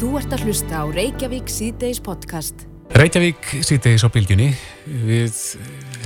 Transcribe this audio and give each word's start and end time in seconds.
Þú 0.00 0.14
ert 0.16 0.32
að 0.32 0.46
hlusta 0.48 0.78
á 0.80 0.84
Reykjavík 0.88 1.50
síðdeis 1.52 1.98
podcast. 2.00 2.62
Reykjavík 2.96 3.50
síðdeis 3.60 4.00
á 4.00 4.08
bylgjunni. 4.08 4.46
Við 4.88 5.40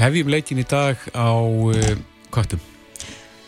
hefjum 0.01 0.33
leikin 0.35 0.59
í 0.59 0.65
dag 0.67 0.99
á 1.15 1.31
uh, 1.31 1.93
köttum. 2.35 2.59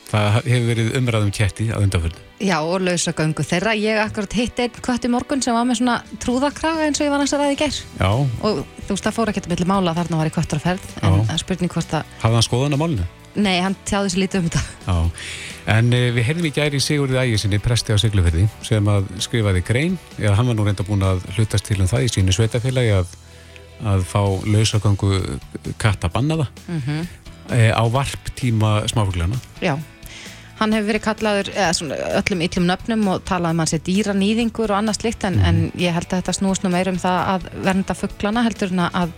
Það 0.07 0.37
hefur 0.47 0.69
verið 0.69 0.93
umræðum 1.01 1.33
kætti 1.35 1.67
að 1.75 1.89
undanfjörðu. 1.89 2.23
Já, 2.47 2.55
og 2.63 2.79
lausagöngu 2.87 3.43
þeirra. 3.49 3.73
Ég 3.75 3.99
akkurat 4.05 4.39
hitt 4.39 4.63
einn 4.63 4.79
kött 4.87 5.09
í 5.09 5.11
morgun 5.11 5.43
sem 5.43 5.57
var 5.57 5.67
með 5.67 5.81
svona 5.81 5.99
trúðakraga 6.23 6.87
eins 6.87 7.03
og 7.03 7.09
ég 7.09 7.15
var 7.17 7.25
hans 7.25 7.35
að 7.35 7.43
ræði 7.43 7.59
ger. 7.65 7.83
Já. 7.99 8.11
Og 8.15 8.63
þú 8.63 8.95
veist, 8.95 9.09
það 9.09 9.19
fór 9.19 9.35
ekki 9.35 9.43
að 9.43 9.53
milli 9.57 9.69
mála 9.73 9.99
þarna 9.99 10.23
var 10.23 10.31
í 10.31 10.37
köttur 10.39 10.63
að 10.63 10.69
ferð. 10.69 10.89
En 11.03 11.19
það 11.27 11.35
er 11.35 11.43
spurning 11.43 11.75
hvort 11.75 11.99
að... 11.99 12.17
Hafði 12.23 12.39
hann 12.39 12.47
skoðan 12.47 12.79
á 12.79 12.83
málinu? 12.85 13.11
Nei, 13.35 13.57
hann 13.67 13.75
tjáði 13.83 14.15
sér 14.15 14.23
lítið 14.23 14.45
um 14.45 14.47
þetta. 14.47 14.63
Já, 14.87 14.97
en 15.67 15.91
uh, 15.93 16.07
við 16.15 16.29
heyrðum 16.29 16.49
í 16.49 16.53
gæri 16.55 16.81
Sigurði 16.83 17.19
Ægisinni, 17.23 17.61
presti 17.63 17.95
á 17.95 17.99
Sigluferði, 18.01 18.47
sem 18.67 18.91
að 18.91 19.09
skrifaði 19.25 19.65
grein, 19.67 19.99
eða 20.21 20.37
hann 20.39 20.51
var 20.51 20.59
nú 20.59 20.67
reynda 20.67 20.87
búin 20.87 21.05
að 21.07 21.25
hlutast 21.37 21.67
til 21.69 21.81
um 21.83 21.91
það 21.91 22.07
í 22.07 22.13
sínu 22.15 22.37
sveitafélagi 22.37 22.95
að, 23.01 23.17
að 23.93 24.07
fá 24.09 24.23
lausagöngu 24.47 25.21
kattabannaða 25.83 26.49
mm 26.69 26.81
-hmm. 26.87 27.05
uh, 27.51 27.73
á 27.75 27.85
varptíma 27.99 28.73
smáfuglana. 28.89 29.37
Já, 29.61 29.77
hann 30.59 30.73
hefur 30.73 30.91
verið 30.93 31.07
kallaður 31.09 31.53
eða, 31.55 31.73
svona, 31.73 32.01
öllum 32.23 32.47
yllum 32.47 32.67
nöfnum 32.71 33.09
og 33.13 33.25
talað 33.25 33.51
um 33.51 33.59
hans 33.59 33.75
er 33.75 33.85
dýranýðingur 33.85 34.71
og 34.71 34.79
annað 34.79 35.01
slikt, 35.01 35.25
en, 35.25 35.35
mm 35.35 35.41
-hmm. 35.41 35.49
en 35.49 35.73
ég 35.75 35.93
held 35.93 36.07
að 36.13 36.19
þetta 36.23 36.33
snúst 36.33 36.63
nú 36.63 36.71
meir 36.71 36.89
um 36.89 36.99
það 36.99 37.19
að 37.35 37.43
vernda 37.65 37.95
fugglana 37.95 38.43
heldur 38.43 38.73
en 38.73 38.81
að 38.93 39.11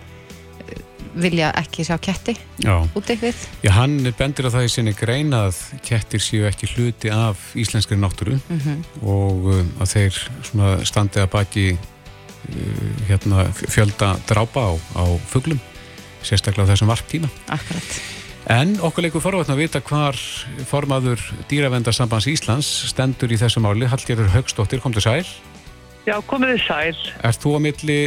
vilja 1.15 1.51
ekki 1.59 1.87
sjá 1.87 1.97
ketti 2.03 2.35
út 2.67 3.11
eitthvað. 3.11 3.45
Já, 3.65 3.71
hann 3.77 3.97
bendir 4.19 4.49
á 4.49 4.55
það 4.55 4.67
í 4.67 4.73
sinni 4.73 4.95
grein 4.97 5.33
að 5.37 5.61
kettir 5.87 6.23
séu 6.23 6.49
ekki 6.49 6.71
hluti 6.75 7.13
af 7.15 7.53
íslenskri 7.59 7.99
náttúru 7.99 8.39
mm 8.39 8.61
-hmm. 8.61 8.85
og 9.03 9.49
uh, 9.53 9.65
að 9.81 9.95
þeir 9.95 10.21
standi 10.85 11.21
að 11.21 11.33
baki 11.33 11.67
uh, 11.73 12.93
hérna, 13.09 13.49
fjölda 13.55 14.17
drápa 14.29 14.61
á, 14.61 14.73
á 14.99 15.05
fugglum, 15.27 15.61
sérstaklega 16.23 16.69
á 16.69 16.71
þessum 16.73 16.93
varptíma. 16.93 17.29
Akkurat. 17.49 18.01
En 18.49 18.79
okkur 18.81 19.05
leikur 19.05 19.21
forvatn 19.21 19.53
að 19.53 19.61
vita 19.61 19.81
hvar 19.85 20.17
formaður 20.71 21.21
Dýravendarsambands 21.51 22.27
Íslands 22.33 22.69
stendur 22.89 23.29
í 23.29 23.37
þessu 23.37 23.61
máli. 23.61 23.85
Hallgerður 23.85 24.33
Högstóttir, 24.33 24.81
kom 24.81 24.93
til 24.93 25.05
sæl. 25.05 25.27
Já, 26.09 26.17
komið 26.25 26.55
þið 26.55 26.63
sæl. 26.65 26.97
Er 27.29 27.37
þú 27.37 27.51
á 27.53 27.61
milli 27.61 27.99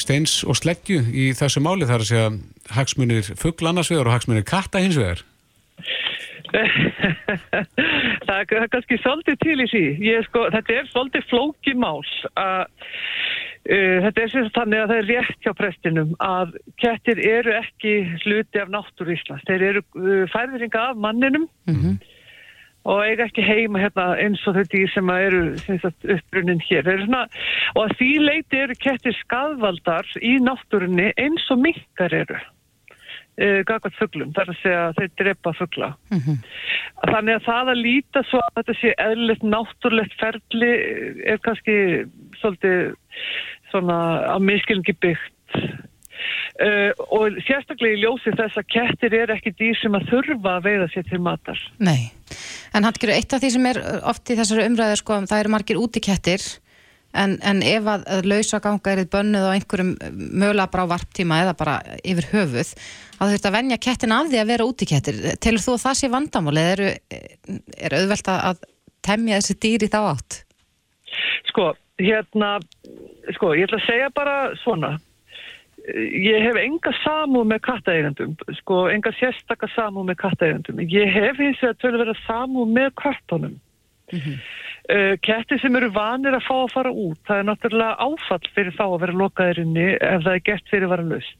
steins 0.00 0.40
og 0.46 0.58
sleggju 0.58 1.00
í 1.12 1.30
þessu 1.36 1.62
máli 1.64 1.88
þar 1.88 2.04
að 2.04 2.10
segja 2.10 2.28
hagsmunir 2.76 3.32
fuggl 3.38 3.70
annars 3.70 3.90
vegar 3.92 4.10
og 4.10 4.16
hagsmunir 4.16 4.46
katta 4.46 4.82
hins 4.82 4.98
vegar? 5.00 5.24
það 8.26 8.38
er 8.38 8.68
kannski 8.72 8.98
svolítið 9.02 9.40
til 9.42 9.58
í 9.60 9.66
sí. 9.70 9.84
Sko, 10.28 10.46
þetta 10.54 10.78
er 10.78 10.92
svolítið 10.92 11.28
flókimál 11.32 12.04
að 12.34 12.66
Uh, 13.66 13.98
þetta 14.04 14.22
er 14.22 14.30
sem 14.30 14.44
þannig 14.54 14.78
að 14.78 14.90
það 14.92 14.98
er 15.00 15.08
rétt 15.10 15.40
hjá 15.42 15.52
prestinum 15.58 16.10
að 16.22 16.52
kettir 16.78 17.18
eru 17.18 17.50
ekki 17.56 17.94
hluti 18.22 18.60
af 18.62 18.70
náttúr 18.70 19.10
Íslands. 19.10 19.42
Þeir 19.48 19.64
eru 19.72 19.82
uh, 19.82 20.20
færðringa 20.30 20.84
af 20.92 21.00
manninum 21.02 21.48
mm 21.66 21.80
-hmm 21.80 21.96
og 22.86 23.02
eiga 23.02 23.26
ekki 23.26 23.44
heima 23.44 23.80
hérna, 23.82 24.10
eins 24.22 24.42
og 24.46 24.56
þau 24.56 24.66
dýr 24.72 24.90
sem 24.94 25.10
eru 25.10 25.44
uppbrunnin 26.14 26.62
hér. 26.68 26.90
Svona, 27.02 27.24
og 27.74 27.80
að 27.86 27.96
því 28.00 28.10
leiti 28.22 28.60
eru 28.62 28.76
kettir 28.82 29.16
skadvaldar 29.22 30.12
í 30.22 30.36
náttúrunni 30.42 31.10
eins 31.18 31.48
og 31.50 31.64
minkar 31.64 32.14
eru 32.14 32.38
e, 33.36 33.62
gagvat 33.68 33.96
fugglum, 33.98 34.32
þar 34.36 34.52
að 34.52 34.60
segja 34.62 34.84
þeir 34.98 35.10
drepa 35.20 35.54
fuggla. 35.58 35.90
Mm 36.12 36.20
-hmm. 36.26 36.38
Þannig 37.10 37.34
að 37.34 37.48
það 37.48 37.72
að 37.72 37.82
líta 37.86 38.22
svo 38.30 38.42
að 38.44 38.54
þetta 38.60 38.78
sé 38.80 38.94
eðlilegt 39.06 39.48
náttúrulegt 39.54 40.16
ferli 40.20 40.72
er 41.32 41.42
kannski 41.42 41.76
svolítið 42.40 42.94
svona 43.72 43.98
að 44.34 44.46
miskilningi 44.46 44.96
byggt 45.00 45.32
Uh, 46.56 46.90
og 47.12 47.36
sérstaklega 47.44 47.98
í 47.98 48.02
ljósi 48.02 48.32
þess 48.32 48.56
að 48.56 48.68
kettir 48.72 49.16
er 49.18 49.32
ekki 49.34 49.52
dýr 49.58 49.76
sem 49.76 49.96
að 49.98 50.06
þurfa 50.12 50.54
að 50.56 50.68
veiða 50.70 50.86
sér 50.92 51.08
til 51.10 51.20
matar. 51.20 51.58
Nei, 51.84 52.12
en 52.72 52.86
hann 52.86 52.96
gerur 52.96 53.16
eitt 53.16 53.34
af 53.36 53.42
því 53.42 53.50
sem 53.56 53.66
er 53.72 53.82
oft 54.08 54.32
í 54.32 54.38
þessari 54.38 54.68
umræðu 54.70 55.00
sko, 55.02 55.18
það 55.28 55.42
eru 55.42 55.52
margir 55.52 55.82
úti 55.82 56.00
kettir 56.04 56.44
en, 57.16 57.36
en 57.44 57.62
ef 57.64 57.88
að, 57.90 58.06
að 58.12 58.28
lausa 58.30 58.60
ganga 58.64 58.92
er 58.92 59.02
bönnuð 59.12 59.48
á 59.48 59.54
einhverjum 59.54 59.92
mögulega 60.12 60.70
bara 60.72 60.86
á 60.88 60.92
varptíma 60.94 61.40
eða 61.44 61.54
bara 61.58 61.76
yfir 62.04 62.28
höfuð 62.32 62.72
að 62.72 63.20
þú 63.20 63.30
þurft 63.32 63.48
að 63.50 63.56
venja 63.56 63.80
kettin 63.88 64.16
af 64.16 64.30
því 64.30 64.40
að 64.40 64.50
vera 64.52 64.68
úti 64.68 64.88
kettir 64.88 65.20
telur 65.42 65.64
þú 65.64 65.76
að 65.76 65.84
það 65.86 65.98
sé 66.00 66.12
vandamál 66.12 66.56
eða 66.60 66.74
er, 66.74 66.84
er 67.88 67.98
auðvelt 68.00 68.32
að 68.32 68.62
temja 69.06 69.40
þessi 69.40 69.58
dýr 69.62 69.86
í 69.86 69.90
þá 69.92 70.00
átt? 70.02 70.40
Sko, 71.50 71.70
hérna 72.02 72.56
sko, 73.36 73.52
ég 73.56 73.68
ætla 73.68 73.80
að 73.80 73.88
segja 73.88 74.12
bara 74.14 74.36
svona 74.64 74.96
ég 75.94 76.42
hef 76.42 76.58
enga 76.58 76.92
samúð 77.02 77.46
með 77.52 77.60
kattaegandum, 77.66 78.34
sko, 78.60 78.86
enga 78.90 79.12
sérstakka 79.20 79.68
samúð 79.74 80.10
með 80.10 80.18
kattaegandum. 80.24 80.82
Ég 80.82 81.12
hef 81.14 81.38
hins 81.38 81.62
vegar 81.62 81.78
til 81.80 81.92
að 81.92 82.02
vera 82.02 82.16
samúð 82.24 82.72
með 82.74 82.90
kattunum. 83.02 83.56
Mm 84.12 84.20
-hmm. 84.22 84.36
uh, 84.94 85.14
Ketti 85.22 85.58
sem 85.58 85.76
eru 85.76 85.90
vanir 85.90 86.34
að 86.34 86.46
fá 86.46 86.54
að 86.62 86.74
fara 86.74 86.92
út, 86.92 87.18
það 87.26 87.38
er 87.38 87.48
náttúrulega 87.48 87.98
áfall 88.06 88.46
fyrir 88.54 88.74
þá 88.78 88.86
að 88.86 89.00
vera 89.00 89.20
lokaðir 89.22 89.58
inni 89.58 89.88
ef 89.94 90.22
það 90.22 90.34
er 90.34 90.46
gert 90.48 90.68
fyrir 90.70 90.86
að 90.86 90.94
vera 90.94 91.10
löst. 91.12 91.38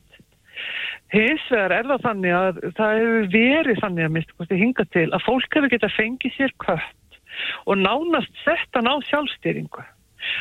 Hins 1.14 1.44
vegar 1.50 1.72
er 1.72 1.86
það 1.86 2.06
þannig 2.06 2.32
að 2.34 2.54
það 2.76 2.94
hefur 2.98 3.26
verið 3.30 3.82
þannig 3.82 4.04
að 4.04 4.14
mista 4.16 4.46
ég 4.50 4.62
hinga 4.62 4.84
til 4.90 5.08
að 5.12 5.26
fólk 5.26 5.54
hefur 5.54 5.70
getað 5.74 5.96
fengið 5.98 6.32
sér 6.34 6.52
kött 6.58 7.20
og 7.66 7.76
nánast 7.78 8.32
sett 8.42 8.70
hann 8.74 8.90
á 8.90 8.94
sjálfstýringu 9.06 9.84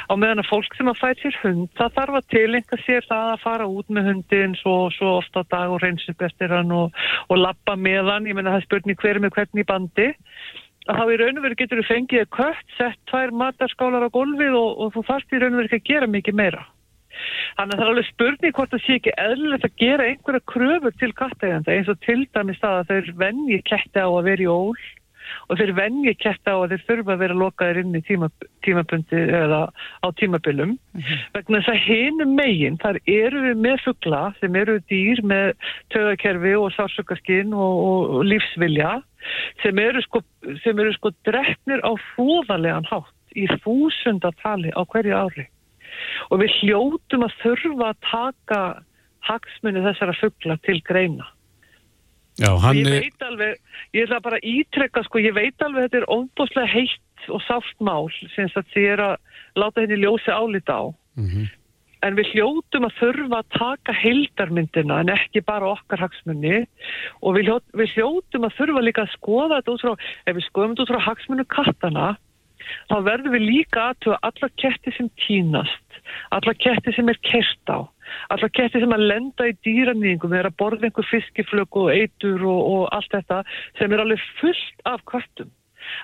á 0.09 0.13
meðan 0.17 0.43
að 0.43 0.49
fólk 0.51 0.77
sem 0.77 0.91
að 0.91 1.01
fæt 1.01 1.23
sér 1.23 1.39
hund 1.43 1.71
það 1.79 1.95
þarf 1.97 2.19
að 2.19 2.27
tilenga 2.33 2.81
sér 2.83 3.07
það 3.09 3.31
að 3.31 3.41
fara 3.45 3.69
út 3.69 3.89
með 3.89 4.11
hundin 4.11 4.59
svo, 4.59 4.75
svo 4.97 5.15
ofta 5.21 5.45
dag 5.51 5.73
og 5.73 5.81
reynsum 5.83 6.17
bestir 6.19 6.53
hann 6.53 6.71
og, 6.75 6.93
og 7.29 7.41
lappa 7.41 7.75
með 7.79 8.11
hann, 8.11 8.29
ég 8.29 8.37
menna 8.37 8.55
það 8.55 8.63
er 8.63 8.69
spurning 8.69 9.01
hver 9.01 9.21
með 9.23 9.35
hvernig 9.37 9.67
bandi. 9.69 10.11
Að 10.85 10.99
þá 10.99 11.05
í 11.09 11.17
raun 11.17 11.39
og 11.39 11.45
veru 11.47 11.57
getur 11.57 11.81
þú 11.81 11.87
fengið 11.89 12.27
kött, 12.35 12.65
sett 12.77 12.99
tvær 13.09 13.33
matarskálar 13.33 14.05
á 14.05 14.09
gólfið 14.13 14.53
og, 14.53 14.71
og 14.85 14.93
þú 14.93 15.05
þarfst 15.07 15.33
í 15.33 15.41
raun 15.41 15.55
og 15.55 15.61
veru 15.63 15.71
ekki 15.71 15.81
að 15.81 15.89
gera 15.89 16.09
mikið 16.13 16.37
meira. 16.41 16.65
Þannig 17.55 17.73
að 17.73 17.79
það 17.79 17.85
er 17.85 17.91
alveg 17.93 18.07
spurning 18.09 18.55
hvort 18.57 18.73
það 18.73 18.83
sé 18.83 18.97
ekki 18.99 19.15
eðlilegt 19.23 19.65
að 19.65 19.79
gera 19.81 20.07
einhverja 20.09 20.45
kröfur 20.51 20.95
til 20.99 21.11
kattæganda 21.17 21.73
eins 21.73 21.89
og 21.91 21.99
til 22.05 22.19
dæmis 22.35 22.61
það 22.61 22.77
að 22.81 22.91
þeir 22.91 23.11
venni 23.23 23.59
ketti 23.65 24.03
á 24.03 24.09
að 24.09 24.27
vera 24.27 24.45
í 24.45 24.49
ól 24.51 24.75
og 25.49 25.59
þeir 25.59 25.73
venji 25.77 26.13
ketta 26.19 26.55
á 26.55 26.57
að 26.59 26.75
þeir 26.75 26.83
þurfa 26.89 27.13
að 27.15 27.23
vera 27.23 27.37
lokaðir 27.39 27.79
inn 27.81 27.97
í 27.97 28.03
tíma, 28.05 28.29
tímabundi 28.65 29.21
eða 29.39 29.61
á 29.71 30.07
tímabilum. 30.19 30.75
Mm 30.75 31.01
-hmm. 31.01 31.25
vegna 31.33 31.61
þess 31.61 31.73
að 31.73 31.83
hinu 31.87 32.25
megin 32.33 32.79
þar 32.83 32.99
eru 33.05 33.41
við 33.47 33.57
með 33.65 33.83
fuggla 33.85 34.21
sem 34.39 34.55
eru 34.55 34.79
dýr 34.91 35.21
með 35.23 35.53
töðakerfi 35.93 36.55
og 36.55 36.71
sársökarskinn 36.75 37.53
og, 37.53 37.75
og, 37.89 38.01
og 38.15 38.23
lífsvilja 38.31 39.01
sem 39.63 39.77
eru 39.79 40.01
sko, 40.05 40.21
sem 40.63 40.79
eru 40.79 40.93
sko 40.93 41.11
drefnir 41.25 41.81
á 41.81 41.91
fóðalegan 42.15 42.89
hátt 42.89 43.13
í 43.35 43.47
þúsundatali 43.63 44.71
á 44.71 44.81
hverju 44.85 45.15
ári. 45.15 45.47
Og 46.29 46.41
við 46.41 46.53
hljótum 46.59 47.25
að 47.25 47.37
þurfa 47.41 47.89
að 47.91 48.03
taka 48.11 48.59
hagsmunni 49.25 49.81
þessara 49.81 50.13
fuggla 50.19 50.57
til 50.65 50.81
greina 50.85 51.25
Já, 52.35 52.51
hann... 52.59 52.75
Ég 52.75 52.89
veit 52.89 53.23
alveg, 53.23 53.59
ég 53.95 54.07
ætla 54.07 54.19
bara 54.23 54.39
að 54.41 54.47
ítrekka 54.51 55.03
sko, 55.05 55.21
ég 55.23 55.35
veit 55.37 55.61
alveg 55.63 55.87
þetta 55.87 56.01
er 56.01 56.07
óbúslega 56.11 56.67
heitt 56.67 57.29
og 57.31 57.43
sáft 57.47 57.77
mál 57.79 58.09
sem 58.35 58.49
ég 58.75 58.89
er 58.91 59.03
að 59.03 59.13
láta 59.55 59.85
henni 59.85 60.01
ljósi 60.01 60.33
álita 60.33 60.75
á. 60.83 60.85
Mm 61.15 61.29
-hmm. 61.29 61.53
En 62.05 62.17
við 62.19 62.27
hljótum 62.35 62.85
að 62.85 62.97
þurfa 62.99 63.37
að 63.39 63.51
taka 63.55 63.93
heildarmyndina 63.93 64.99
en 64.99 65.09
ekki 65.09 65.41
bara 65.41 65.71
okkar 65.71 66.03
hagsmunni 66.03 66.67
og 67.21 67.35
við, 67.35 67.47
hljó, 67.47 67.57
við 67.73 67.95
hljótum 67.95 68.45
að 68.45 68.55
þurfa 68.59 68.81
líka 68.83 69.01
að 69.01 69.15
skoða 69.15 69.57
þetta 69.57 69.71
út 69.71 69.81
frá, 69.81 69.93
ef 70.27 70.35
við 70.35 70.45
skoðum 70.45 70.75
þetta 70.75 70.83
út 70.83 70.91
frá 70.91 71.07
hagsmunnu 71.07 71.45
kattana, 71.45 72.17
þá 72.91 72.97
verðum 73.09 73.31
við 73.31 73.47
líka 73.47 73.79
aðtöða 73.89 74.19
alla 74.21 74.49
ketti 74.61 74.91
sem 74.91 75.09
týnast, 75.23 75.87
alla 76.29 76.53
ketti 76.53 76.93
sem 76.93 77.09
er 77.09 77.19
kert 77.23 77.67
á 77.71 77.89
Alltaf 78.33 78.53
kettir 78.55 78.83
sem 78.83 78.95
að 78.95 79.05
lenda 79.11 79.49
í 79.49 79.57
dýranýðingum 79.65 80.33
er 80.37 80.49
að 80.49 80.57
borða 80.61 80.89
einhver 80.89 81.09
fiskiflög 81.09 81.79
og 81.81 81.91
eitur 81.93 82.41
og, 82.45 82.61
og 82.71 82.89
allt 82.95 83.13
þetta 83.13 83.43
sem 83.79 83.93
er 83.93 84.03
alveg 84.05 84.25
fullt 84.41 84.89
af 84.89 85.05
kvartum. 85.09 85.53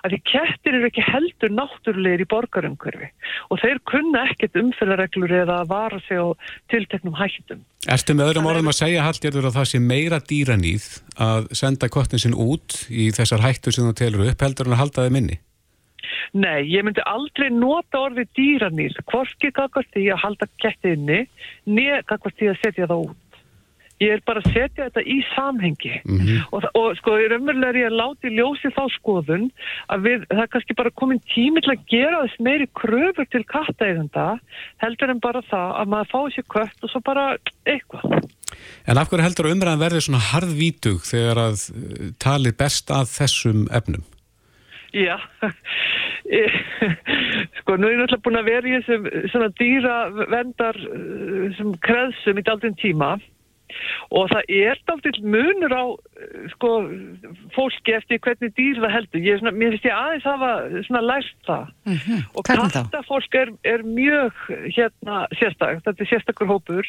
Því 0.06 0.20
kettir 0.30 0.78
eru 0.78 0.88
ekki 0.90 1.04
heldur 1.06 1.54
náttúrulegir 1.58 2.24
í 2.24 2.28
borgarumhverfi 2.30 3.10
og 3.50 3.62
þeir 3.62 3.82
kunna 3.90 4.26
ekkert 4.30 4.58
umfélagreglur 4.62 5.34
eða 5.42 5.62
að 5.64 5.72
vara 5.72 6.02
sig 6.06 6.22
á 6.22 6.28
tilteknum 6.74 7.18
hættum. 7.18 7.64
Erstu 7.90 8.16
með 8.18 8.32
öðrum 8.32 8.50
orðum 8.52 8.72
að 8.72 8.80
segja 8.82 9.06
Hallgerður 9.08 9.50
að 9.50 9.58
það 9.60 9.70
sé 9.72 9.82
meira 9.82 10.22
dýranýð 10.32 10.90
að 11.28 11.50
senda 11.58 11.90
kottin 11.94 12.22
sinn 12.22 12.38
út 12.38 12.84
í 12.90 13.10
þessar 13.16 13.46
hættu 13.46 13.74
sem 13.74 13.88
þú 13.90 13.96
telur 13.98 14.28
upp 14.30 14.46
heldur 14.46 14.70
en 14.70 14.78
að 14.78 14.84
halda 14.86 15.08
þið 15.08 15.18
minni? 15.18 15.42
Nei, 16.34 16.68
ég 16.72 16.86
myndi 16.86 17.04
aldrei 17.10 17.50
nota 17.54 18.06
orðið 18.08 18.32
dýranýr, 18.38 18.96
hvorki 19.12 19.52
kakvart 19.56 19.90
því 19.96 20.08
að 20.14 20.24
halda 20.26 20.48
kettinni, 20.64 21.26
neða 21.66 22.06
kakvart 22.14 22.40
því 22.40 22.54
að 22.54 22.64
setja 22.64 22.88
það 22.88 23.06
út. 23.10 23.20
Ég 24.02 24.16
er 24.16 24.22
bara 24.26 24.42
að 24.42 24.56
setja 24.56 24.88
þetta 24.88 25.02
í 25.06 25.20
samhengi 25.36 26.00
og, 26.56 26.64
og 26.74 26.96
sko, 26.98 27.20
ég 27.22 27.28
er 27.30 27.36
umverulega 27.38 27.86
að 27.86 27.98
láti 28.00 28.32
ljósi 28.34 28.72
þá 28.74 28.82
skoðun 28.96 29.50
að 29.94 30.08
við, 30.08 30.24
það 30.32 30.42
er 30.42 30.52
kannski 30.56 30.78
bara 30.80 30.94
komin 30.98 31.22
tími 31.30 31.62
til 31.62 31.76
að 31.76 31.84
gera 31.92 32.24
þess 32.24 32.42
meiri 32.48 32.68
kröfur 32.80 33.30
til 33.30 33.44
kattaegunda 33.52 34.26
heldur 34.82 35.14
en 35.14 35.22
bara 35.22 35.44
það 35.52 35.76
að 35.84 35.94
maður 35.94 36.12
fái 36.16 36.36
sér 36.38 36.48
kött 36.56 36.88
og 36.88 36.94
svo 36.94 37.04
bara 37.06 37.28
eitthvað. 37.70 38.26
En 38.90 38.98
af 38.98 39.12
hverju 39.12 39.26
heldur 39.28 39.52
umræðan 39.52 39.84
verði 39.84 40.02
svona 40.08 40.24
harðvítug 40.32 41.06
þegar 41.06 41.44
að 41.46 41.68
uh, 41.70 42.10
talið 42.22 42.58
best 42.58 42.90
að 42.94 43.14
þessum 43.14 43.68
efnum? 43.70 44.06
Já, 44.92 45.18
sko 47.62 47.78
nú 47.80 47.88
er 47.88 47.94
ég 47.96 48.02
náttúrulega 48.02 48.24
búin 48.26 48.40
að 48.42 48.50
vera 48.50 48.68
í 48.68 48.74
þessum 48.80 49.06
svona 49.32 49.52
dýra 49.60 49.94
vendar 50.34 50.80
sem 51.58 51.70
kreðsum 51.86 52.42
í 52.42 52.44
daldinn 52.48 52.76
tíma 52.82 53.16
og 54.12 54.28
það 54.34 54.52
er 54.52 54.82
daldinn 54.90 55.30
munur 55.32 55.72
á 55.72 55.84
sko 56.56 56.72
fólki 57.56 57.96
eftir 57.96 58.20
hvernig 58.20 58.52
dýr 58.58 58.82
það 58.84 58.96
heldur. 58.98 59.24
Ég, 59.24 59.40
svona, 59.40 59.56
mér 59.56 59.76
finnst 59.76 59.88
ég 59.88 59.96
aðeins 59.96 60.28
hafa 60.28 60.52
svona 60.88 61.04
lært 61.08 61.38
það 61.48 61.66
Mm 61.86 61.98
-hmm. 61.98 62.20
og 62.36 62.44
kattafólk 62.46 63.36
er, 63.36 63.50
er 63.64 63.82
mjög 63.84 64.34
hérna 64.76 65.26
sérstak, 65.40 65.82
þetta 65.86 66.02
er 66.04 66.12
sérstakur 66.12 66.48
hópur 66.48 66.86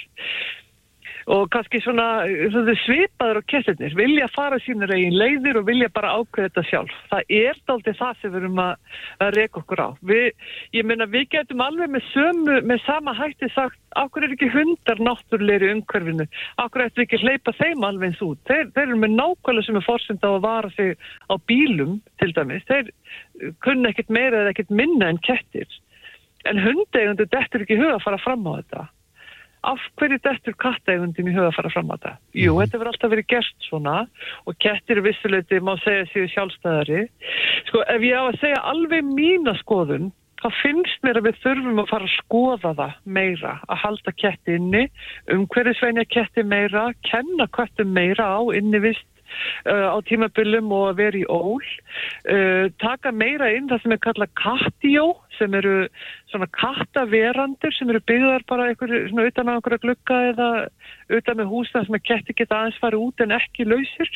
og 1.30 1.48
kannski 1.54 1.80
svona, 1.82 2.24
svona 2.52 2.74
svipaður 2.82 3.40
og 3.40 3.46
kettirnir, 3.50 3.94
vilja 3.98 4.28
fara 4.34 4.58
sínur 4.62 4.90
eigin 4.94 5.16
leiðir 5.18 5.60
og 5.60 5.66
vilja 5.68 5.90
bara 5.94 6.14
ákveða 6.18 6.48
þetta 6.48 6.64
sjálf. 6.68 6.96
Það 7.10 7.34
er 7.38 7.60
daldið 7.70 7.98
það 8.00 8.20
sem 8.20 8.32
við 8.32 8.40
erum 8.40 8.62
að, 8.62 8.72
að 9.26 9.34
reyka 9.36 9.60
okkur 9.62 9.82
á. 9.82 9.88
Við, 10.12 10.26
ég 10.78 10.88
meina, 10.88 11.08
við 11.12 11.28
getum 11.34 11.64
alveg 11.64 11.92
með, 11.94 12.08
sömu, 12.12 12.58
með 12.70 12.82
sama 12.86 13.14
hætti 13.18 13.50
sagt, 13.54 13.78
okkur 14.02 14.26
er 14.26 14.34
ekki 14.36 14.50
hundar 14.52 15.02
náttúrulegri 15.02 15.70
umhverfinu, 15.76 16.26
okkur 16.64 16.86
við 16.88 17.04
ekki 17.06 17.22
hleypa 17.22 17.54
þeim 17.58 17.86
alveg 17.86 18.10
eins 18.10 18.24
út. 18.24 18.40
Þeir, 18.50 18.72
þeir 18.74 18.86
eru 18.88 18.98
með 19.04 19.14
nákvæmlega 19.20 19.68
sem 19.68 19.78
er 19.78 19.86
fórsend 19.86 20.26
á 20.26 20.30
að 20.32 20.42
vara 20.46 20.72
sig 20.74 20.96
á 21.30 21.34
bílum, 21.50 22.00
til 22.22 22.32
dæmis. 22.34 22.66
Þeir 22.70 22.90
kunna 23.64 23.92
ekkit 23.92 24.10
meira 24.12 24.42
eða 24.42 24.54
ekkit 24.54 24.74
minna 24.74 25.12
en 25.12 25.22
kettir. 25.22 25.68
En 26.48 26.58
hundegundu 26.58 27.28
dettur 27.30 27.62
ekki 27.62 27.78
huga 27.78 28.00
að 28.00 28.04
fara 28.08 28.18
fram 28.18 28.48
á 28.50 28.52
þetta 28.58 28.88
af 29.66 29.82
hverju 30.00 30.18
dettur 30.24 30.56
kattaegundin 30.62 31.28
í 31.30 31.34
huga 31.34 31.50
að 31.50 31.58
fara 31.58 31.72
fram 31.74 31.92
á 31.92 31.94
þetta? 31.94 32.14
Jú, 32.38 32.56
þetta 32.58 32.80
verður 32.80 32.92
alltaf 32.92 33.12
verið 33.12 33.28
gert 33.32 33.68
svona 33.68 33.98
og 34.48 34.58
kettir 34.62 35.02
vissuleiti 35.04 35.60
má 35.62 35.76
segja 35.84 36.08
séu 36.10 36.26
sjálfstæðari. 36.32 37.04
Sko, 37.68 37.84
ef 37.94 38.08
ég 38.08 38.18
á 38.18 38.24
að 38.26 38.40
segja 38.42 38.64
alveg 38.72 39.06
mína 39.06 39.54
skoðun, 39.60 40.10
þá 40.42 40.48
finnst 40.58 41.06
mér 41.06 41.20
að 41.20 41.28
við 41.28 41.40
þurfum 41.44 41.82
að 41.84 41.90
fara 41.92 42.08
að 42.08 42.16
skoða 42.16 42.74
það 42.80 42.98
meira, 43.18 43.54
að 43.68 43.82
halda 43.84 44.14
ketti 44.18 44.58
inni, 44.58 44.82
um 45.30 45.46
hverju 45.54 45.76
sveinja 45.78 46.06
ketti 46.10 46.42
meira, 46.42 46.88
kenna 47.06 47.46
kettum 47.54 47.94
meira 47.94 48.26
á 48.26 48.42
innivist 48.58 49.06
á 49.66 49.96
tímabillum 50.08 50.72
og 50.74 50.88
að 50.90 51.00
vera 51.02 51.20
í 51.20 51.24
ól. 51.30 51.62
Uh, 52.26 52.68
taka 52.82 53.12
meira 53.14 53.50
inn 53.54 53.70
það 53.70 53.84
sem 53.84 53.96
er 53.96 54.02
kallað 54.02 54.34
kattjó 54.40 55.06
sem 55.38 55.54
eru 55.58 55.76
svona 56.32 56.48
kattaverandir 56.56 57.74
sem 57.76 57.90
eru 57.92 58.02
byggðar 58.08 58.46
bara 58.50 58.68
einhverju 58.70 59.08
svona 59.10 59.26
utan 59.30 59.50
á 59.50 59.54
einhverja 59.56 59.82
glugga 59.86 60.20
eða 60.32 60.50
utan 61.18 61.40
með 61.40 61.50
húsna 61.52 61.84
sem 61.86 61.98
að 61.98 62.06
ketti 62.10 62.38
geta 62.38 62.60
aðeins 62.60 62.80
fara 62.82 63.00
út 63.00 63.24
en 63.24 63.34
ekki 63.36 63.68
lausir. 63.68 64.12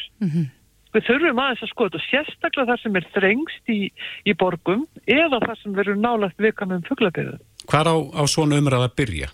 Við 0.94 1.08
þurfum 1.10 1.40
aðeins 1.42 1.64
að 1.64 1.72
skoða 1.72 1.98
og 1.98 2.04
sérstaklega 2.06 2.70
þar 2.70 2.82
sem 2.82 2.96
er 2.96 3.08
þrengst 3.16 3.72
í, 3.72 3.80
í 4.24 4.32
borgum 4.38 4.86
eða 5.04 5.42
þar 5.44 5.58
sem 5.60 5.74
verður 5.76 5.98
nálagt 6.00 6.40
viðkamum 6.40 6.86
fuglabyrðu 6.86 7.36
Hvar 7.66 7.90
á, 7.90 7.96
á 7.98 8.22
svona 8.30 8.60
umræð 8.60 8.86
að 8.86 8.94
byrja? 9.00 9.28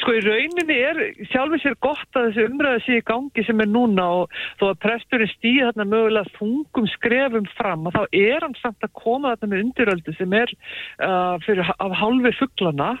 Sko 0.00 0.14
í 0.16 0.22
rauninni 0.24 0.76
er 0.80 1.00
sjálfur 1.28 1.60
sér 1.60 1.76
gott 1.84 2.16
að 2.16 2.30
þessi 2.30 2.46
umræði 2.48 2.80
sé 2.86 2.98
í 3.00 3.04
gangi 3.10 3.44
sem 3.44 3.60
er 3.60 3.68
núna 3.68 4.06
og 4.22 4.38
þó 4.60 4.70
að 4.70 4.80
presturinn 4.86 5.32
stýði 5.34 5.66
þarna 5.68 5.86
mögulega 5.92 6.34
þungum 6.38 6.88
skrefum 6.94 7.50
fram 7.58 7.86
og 7.88 7.96
þá 7.98 8.02
er 8.16 8.46
hann 8.46 8.56
samt 8.62 8.86
að 8.86 8.96
koma 9.02 9.34
þarna 9.34 9.52
með 9.52 9.62
undiröldu 9.66 10.16
sem 10.16 10.36
er 10.40 10.54
uh, 10.56 11.36
fyrir, 11.44 11.68
af 11.76 11.96
hálfi 12.00 12.34
fugglana 12.38 12.96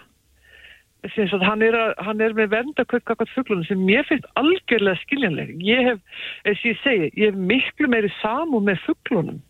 hann 1.00 1.62
er, 1.64 1.74
að, 1.74 1.94
hann 2.04 2.20
er 2.20 2.34
með 2.36 2.50
vendakökk 2.52 3.14
akkvæmt 3.14 3.32
fugglunum 3.32 3.64
sem 3.64 3.84
mér 3.88 4.04
finnst 4.04 4.26
algjörlega 4.36 5.00
skiljanleg. 5.00 5.54
Ég 5.64 5.86
hef, 5.86 6.00
eins 6.44 6.60
og 6.60 6.66
ég 6.68 6.82
segi, 6.82 7.06
ég 7.16 7.30
hef 7.30 7.38
miklu 7.40 7.88
meiri 7.88 8.10
samú 8.20 8.60
með 8.60 8.82
fugglunum 8.84 9.40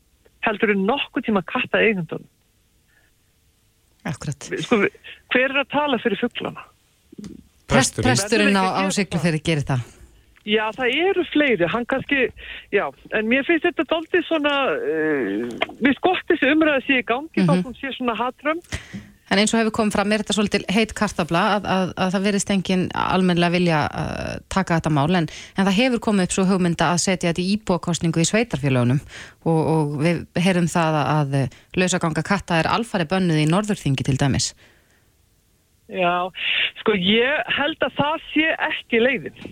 heldur 0.46 0.72
en 0.72 0.86
nokkuð 0.88 1.26
tíma 1.26 1.42
katta 1.50 1.82
eigundunum. 1.82 2.28
Akkurat. 4.08 4.46
Sko, 4.62 4.84
hver 5.34 5.50
er 5.50 5.62
að 5.64 5.72
tala 5.74 5.98
fyrir 6.00 6.22
fugglana? 6.22 6.69
Prest, 7.70 8.00
Presturinn. 8.00 8.10
presturinn 8.10 8.58
á, 8.58 8.64
á 8.66 8.82
Verður 8.82 8.90
ekki 8.90 8.98
Siglufjörði 9.00 9.42
gerir 9.46 9.66
það. 9.68 9.88
Já, 10.48 10.64
það 10.72 10.94
eru 11.04 11.22
fleiri, 11.28 11.66
hann 11.68 11.84
kannski, 11.84 12.30
já, 12.72 12.86
en 13.12 13.28
mér 13.28 13.44
finnst 13.44 13.66
þetta 13.66 13.84
doldið 13.90 14.24
svona, 14.24 14.54
uh, 14.72 15.68
við 15.84 15.94
skott 15.98 16.24
þessi 16.30 16.48
umræða 16.54 16.80
sé 16.86 17.00
í 17.02 17.06
gangi, 17.06 17.44
þá 17.44 17.54
hún 17.60 17.76
sé 17.76 17.92
svona 17.92 18.16
hatrum. 18.16 18.62
En 19.30 19.38
eins 19.38 19.52
og 19.54 19.60
hefur 19.60 19.76
komið 19.76 19.94
fram, 19.94 20.10
er 20.10 20.24
þetta 20.24 20.34
svolítið 20.34 20.64
heit 20.74 20.94
kartabla 20.98 21.42
að, 21.58 21.68
að, 21.70 21.92
að 22.02 22.14
það 22.16 22.24
verðist 22.24 22.48
enginn 22.50 22.86
almennilega 22.98 23.54
vilja 23.54 23.82
uh, 23.86 24.32
taka 24.50 24.80
þetta 24.80 24.94
mál 24.96 25.20
en, 25.20 25.28
en 25.28 25.68
það 25.68 25.76
hefur 25.76 26.02
komið 26.08 26.26
upp 26.26 26.34
svo 26.34 26.46
hugmynda 26.48 26.88
að 26.90 27.02
setja 27.04 27.30
þetta 27.30 27.44
í 27.44 27.52
íbúakostningu 27.54 28.24
í 28.24 28.26
sveitarfélagunum 28.26 28.98
og, 29.44 29.60
og 29.60 29.94
við 30.02 30.24
heyrum 30.40 30.66
það 30.72 30.98
að, 31.04 31.12
að 31.14 31.80
lausaganga 31.84 32.26
katta 32.26 32.58
er 32.58 32.72
alfari 32.72 33.06
bönnuð 33.12 33.44
í 33.44 33.46
norðurþingi 33.52 34.08
til 34.08 34.18
dæmis. 34.18 34.50
Já, 35.90 36.30
sko 36.80 36.94
ég 36.94 37.52
held 37.56 37.82
að 37.82 37.96
það 37.98 38.24
sé 38.30 38.48
ekki 38.68 39.02
leiðin. 39.02 39.44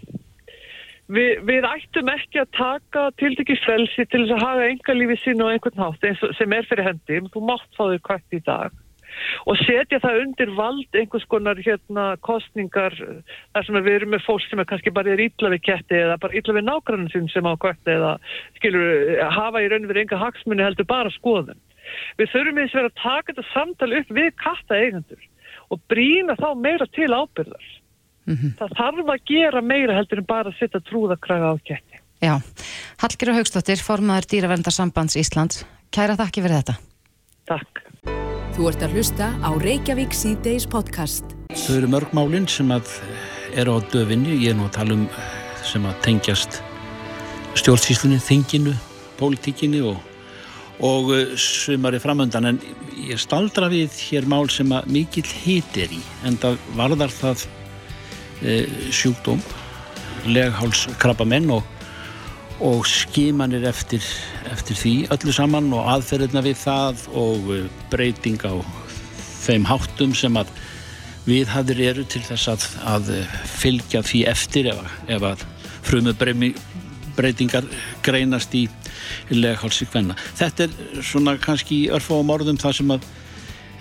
Vi, 1.08 1.24
við 1.48 1.64
ættum 1.64 2.10
ekki 2.12 2.42
að 2.42 2.50
taka 2.58 3.06
tildekki 3.20 3.56
frelsi 3.62 4.04
til 4.12 4.26
þess 4.26 4.34
að 4.36 4.44
hafa 4.44 4.66
enga 4.68 4.96
lífið 4.98 5.22
sín 5.22 5.40
og 5.40 5.54
einhvern 5.54 5.80
hátt 5.80 6.04
sem 6.36 6.52
er 6.52 6.68
fyrir 6.68 6.84
hendi, 6.84 7.22
þú 7.32 7.46
mátt 7.48 7.70
fá 7.78 7.86
þau 7.86 8.02
kvætt 8.10 8.36
í 8.36 8.42
dag 8.44 8.76
og 9.50 9.56
setja 9.64 10.00
það 10.02 10.20
undir 10.22 10.50
vald 10.56 10.98
einhvers 10.98 11.24
konar 11.32 11.58
hérna 11.62 12.10
kostningar 12.24 12.94
eh, 13.02 13.22
þar 13.56 13.66
sem 13.66 13.78
við 13.80 13.96
erum 13.96 14.12
með 14.14 14.26
fólk 14.26 14.44
sem 14.46 14.62
er 14.62 14.68
kannski 14.70 14.92
bara 14.94 15.14
er 15.14 15.22
illa 15.24 15.52
við 15.54 15.64
ketti 15.68 15.98
eða 15.98 16.18
bara 16.22 16.38
illa 16.38 16.56
við 16.58 16.68
nágrannin 16.68 17.12
sinn 17.14 17.30
sem 17.32 17.48
á 17.48 17.52
kvætti 17.60 17.94
eða 17.96 18.12
skilur 18.58 19.24
hafa 19.38 19.64
í 19.64 19.70
raun 19.72 19.88
við 19.90 20.02
enga 20.04 20.20
hagsmunni 20.22 20.66
heldur 20.66 20.88
bara 20.88 21.12
skoðun. 21.16 21.58
Við 22.20 22.32
þurfum 22.34 22.62
eins 22.62 22.74
og 22.74 22.80
vera 22.82 22.92
að 22.92 23.02
taka 23.02 23.32
þetta 23.32 23.48
samtal 23.54 23.90
upp 24.00 24.14
við 24.20 24.30
katta 24.44 24.78
eigendur 24.78 25.26
og 25.72 25.80
brína 25.90 26.36
þá 26.38 26.48
meira 26.58 26.86
til 26.94 27.10
ábyrðar. 27.12 27.68
Það 28.28 28.74
þarf 28.76 29.10
að 29.14 29.24
gera 29.30 29.62
meira 29.64 29.96
heldur 29.96 30.20
en 30.20 30.28
bara 30.28 30.52
að 30.52 30.58
setja 30.60 30.82
trúðakraga 30.84 31.52
á 31.52 31.56
ketti. 31.64 32.00
Já, 32.20 32.34
Hallgjörður 33.00 33.38
Haugstóttir, 33.38 33.80
formaður 33.80 34.26
Dýraverndarsambands 34.32 35.16
Íslands. 35.20 35.62
Kæra 35.94 36.18
þakki 36.18 36.44
fyrir 36.44 36.60
þetta. 36.60 36.74
Takk. 37.48 37.84
Þú 38.58 38.66
ert 38.68 38.82
að 38.84 38.96
hlusta 38.98 39.30
á 39.38 39.50
Reykjavík 39.62 40.16
C-Days 40.18 40.66
podcast. 40.68 41.36
Þau 41.54 41.74
eru 41.78 41.90
mörg 41.94 42.12
málinn 42.16 42.48
sem 42.50 42.68
að 42.74 42.90
eru 43.54 43.78
á 43.78 43.86
döfinni, 43.94 44.34
ég 44.42 44.52
er 44.52 44.58
nú 44.58 44.66
að 44.66 44.74
tala 44.76 44.96
um 44.98 45.06
sem 45.64 45.86
að 45.88 46.00
tengjast 46.04 46.58
stjórnsýslunni, 47.58 48.18
þinginu, 48.20 48.74
pólitíkinni 49.18 49.80
og, 49.86 50.02
og 50.84 51.10
uh, 51.10 51.36
sumari 51.36 51.98
framöndan 51.98 52.52
en 52.52 52.60
ég 52.98 53.18
staldra 53.20 53.68
við 53.72 53.94
hér 54.08 54.28
mál 54.30 54.48
sem 54.50 54.70
að 54.74 54.90
mikill 54.94 55.26
hit 55.26 55.78
er 55.78 55.90
í 55.94 56.00
en 56.26 56.38
það 56.40 56.58
varðar 56.76 57.12
það 57.14 57.44
e, 58.42 58.54
sjúkdóm, 58.94 59.38
leghálskrabbamenn 60.26 61.50
og, 61.54 61.62
og 62.64 62.82
skimanir 62.90 63.66
eftir, 63.70 64.02
eftir 64.50 64.78
því 64.78 64.94
öllu 65.14 65.34
saman 65.34 65.70
og 65.74 65.86
aðferðina 65.94 66.42
við 66.46 66.58
það 66.64 67.06
og 67.22 67.52
uh, 67.54 67.62
breyting 67.92 68.42
á 68.42 68.58
þeim 69.46 69.68
háttum 69.68 70.14
sem 70.18 70.34
að 70.38 70.50
viðhæður 71.28 71.84
eru 71.84 72.06
til 72.08 72.24
þess 72.26 72.50
að, 72.50 72.66
að 72.88 73.12
fylgja 73.58 74.02
því 74.06 74.24
eftir 74.30 74.72
ef 74.72 75.30
að 75.32 75.46
frumu 75.86 76.14
breytingar 77.18 77.66
greinast 78.06 78.54
í 78.56 78.66
leghálsi 79.34 79.88
kvenna. 79.90 80.16
Þetta 80.38 80.68
er 80.68 81.02
svona 81.04 81.36
kannski 81.42 81.86
örfáum 81.94 82.30
orðum 82.34 82.60
það 82.60 82.76
sem 82.80 82.94
að 82.94 83.08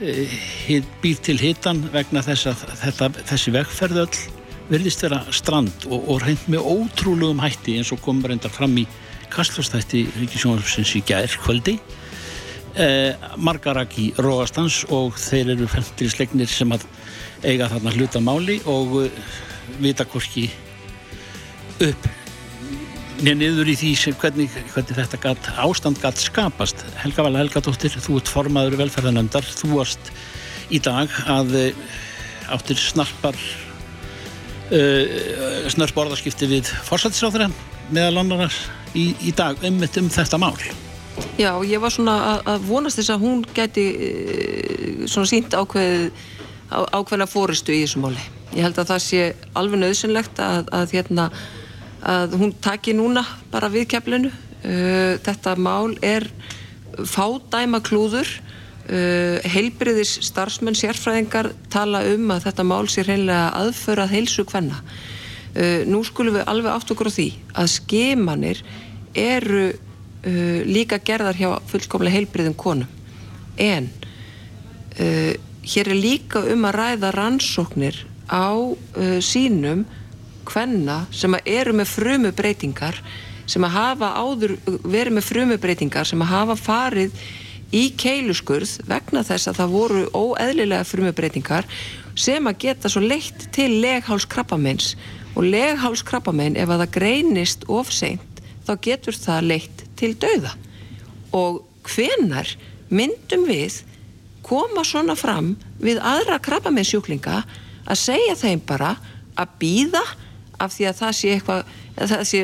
e, 0.01 0.82
býr 1.03 1.22
til 1.25 1.38
hitan 1.41 1.84
vegna 1.94 2.25
þess 2.25 2.51
að 2.51 2.65
þetta, 2.84 3.12
þessi 3.32 3.56
vegferð 3.56 4.03
öll 4.06 4.24
virðist 4.67 5.06
vera 5.06 5.22
strand 5.32 5.88
og, 5.88 6.01
og 6.12 6.25
reynd 6.25 6.50
með 6.51 6.65
ótrúlegum 6.67 7.39
hætti 7.44 7.77
eins 7.79 7.94
og 7.96 8.01
kom 8.03 8.20
reyndar 8.25 8.51
fram 8.51 8.75
í 8.79 8.88
kastlastætti 9.32 10.06
Ríkisjónarfsins 10.17 10.94
í 11.00 11.03
gær 11.08 11.32
kvöldi 11.44 11.77
eh, 12.75 13.15
margarak 13.39 13.96
í 14.00 14.10
róastans 14.20 14.84
og 14.94 15.17
þeir 15.20 15.56
eru 15.56 15.70
fremtri 15.72 16.10
slegnir 16.12 16.51
sem 16.51 16.72
að 16.75 16.86
eiga 17.46 17.70
þarna 17.72 17.94
hluta 17.96 18.22
máli 18.24 18.58
og 18.65 18.96
uh, 19.03 19.25
vita 19.84 20.08
hvorki 20.10 20.48
upp 21.86 22.08
niður 23.24 23.69
í 23.71 23.75
því 23.77 23.91
hvernig, 24.19 24.51
hvernig 24.74 24.97
þetta 24.97 25.19
gat, 25.21 25.50
ástand 25.57 26.00
gatt 26.01 26.19
skapast 26.21 26.83
Helga 27.01 27.25
Vala 27.25 27.41
Helgadóttir, 27.41 27.93
þú 27.93 28.19
ert 28.19 28.31
formaður 28.31 28.77
velferðanöndar, 28.83 29.45
þú 29.47 29.79
varst 29.79 30.12
í 30.69 30.79
dag 30.83 31.12
að 31.31 31.55
uh, 31.57 31.95
áttir 32.53 32.79
snarpar 32.79 33.38
uh, 34.71 35.69
snörp 35.71 36.01
orðaskipti 36.03 36.50
við 36.51 36.69
fórsættisáþurinn 36.88 37.55
meðal 37.95 38.21
annar 38.24 38.53
í, 38.93 39.13
í 39.24 39.33
dag 39.36 39.59
um, 39.65 39.81
um 39.81 40.09
þetta 40.13 40.41
mál. 40.41 40.55
Já, 41.38 41.51
ég 41.65 41.81
var 41.81 41.93
svona 41.93 42.17
að, 42.33 42.41
að 42.53 42.65
vonast 42.69 43.00
þess 43.00 43.13
að 43.15 43.24
hún 43.25 43.45
geti 43.57 43.86
uh, 43.97 45.05
svona 45.09 45.29
sínt 45.29 45.57
ákveð, 45.57 46.09
á, 46.69 46.79
ákveðna 46.93 47.29
fóristu 47.29 47.74
í 47.74 47.83
þessu 47.86 48.03
máli. 48.03 48.21
Ég 48.53 48.63
held 48.63 48.77
að 48.79 48.91
það 48.93 49.01
sé 49.03 49.24
alveg 49.57 49.81
nöðsynlegt 49.81 50.39
að, 50.41 50.69
að, 50.75 50.93
hérna, 50.95 51.31
að 52.07 52.37
hún 52.39 52.53
taki 52.63 52.95
núna 52.95 53.25
bara 53.51 53.69
við 53.71 53.89
keflinu. 53.93 54.31
Uh, 54.63 55.17
þetta 55.23 55.55
mál 55.59 55.97
er 56.05 56.29
fádæma 56.97 57.83
klúður 57.85 58.29
Uh, 58.87 59.43
heilbriðis 59.43 60.13
starfsmenn 60.23 60.77
sérfræðingar 60.79 61.49
tala 61.67 62.05
um 62.07 62.29
að 62.31 62.45
þetta 62.45 62.63
mál 62.63 62.85
sé 62.87 63.03
reynilega 63.03 63.49
aðförað 63.59 64.13
heilsu 64.13 64.45
hvenna 64.47 64.77
uh, 64.79 65.81
nú 65.83 65.99
skulum 66.07 66.37
við 66.37 66.45
alveg 66.47 66.71
átt 66.71 66.93
okkur 66.95 67.09
á 67.11 67.17
því 67.17 67.25
að 67.51 67.67
skemanir 67.73 68.61
eru 69.11 69.65
líka 70.67 71.01
gerðar 71.03 71.37
hjá 71.39 71.49
fullkomlega 71.69 72.15
heilbriðum 72.17 72.55
konum. 72.57 72.87
En 73.55 73.85
hér 74.97 75.87
er 75.87 75.95
líka 75.95 76.41
um 76.51 76.65
að 76.67 76.75
ræða 76.75 77.11
rannsóknir 77.15 77.99
á 78.27 78.51
sínum 79.23 79.85
hvenna 80.51 81.01
sem 81.11 81.35
eru 81.43 81.73
með 81.77 81.91
frumu 81.95 82.31
breytingar 82.35 83.01
sem 83.47 83.63
að 83.63 83.75
hafa 83.77 84.13
áður 84.19 84.55
verið 84.83 85.17
með 85.17 85.27
frumu 85.27 85.57
breytingar 85.61 86.07
sem 86.07 86.23
að 86.23 86.33
hafa 86.33 86.57
farið 86.59 87.21
í 87.75 87.87
keiluskurð 87.99 88.77
vegna 88.87 89.23
þess 89.27 89.49
að 89.49 89.59
það 89.59 89.73
voru 89.73 90.03
óeðlilega 90.15 90.87
frumubreitingar 90.87 91.67
sem 92.17 92.47
að 92.47 92.59
geta 92.63 92.91
svo 92.91 93.03
leitt 93.03 93.49
til 93.55 93.69
leghálskrabbameins. 93.83 94.95
Og 95.37 95.49
leghálskrabbamein 95.51 96.57
ef 96.57 96.71
að 96.71 96.85
það 96.85 96.95
greinist 96.95 97.67
ofseint 97.69 98.41
þá 98.67 98.73
getur 98.83 99.17
það 99.17 99.49
leitt 99.51 99.83
til 99.99 100.13
dauða. 100.19 100.55
Og 101.35 101.61
hvenar 101.87 102.49
myndum 102.89 103.45
við 103.47 103.81
koma 104.47 104.85
svona 104.87 105.17
fram 105.19 105.55
við 105.83 105.99
aðra 105.99 106.39
krabbameinsjúklinga 106.43 107.41
að 107.87 107.99
segja 107.99 108.35
þeim 108.39 108.63
bara 108.67 108.95
að 109.37 109.53
býða 109.59 110.03
af 110.63 110.73
því 110.73 110.89
að 110.89 110.99
það 111.01 111.15
sé 111.19 111.31
eitthvað 111.35 112.25
sé, 112.25 112.41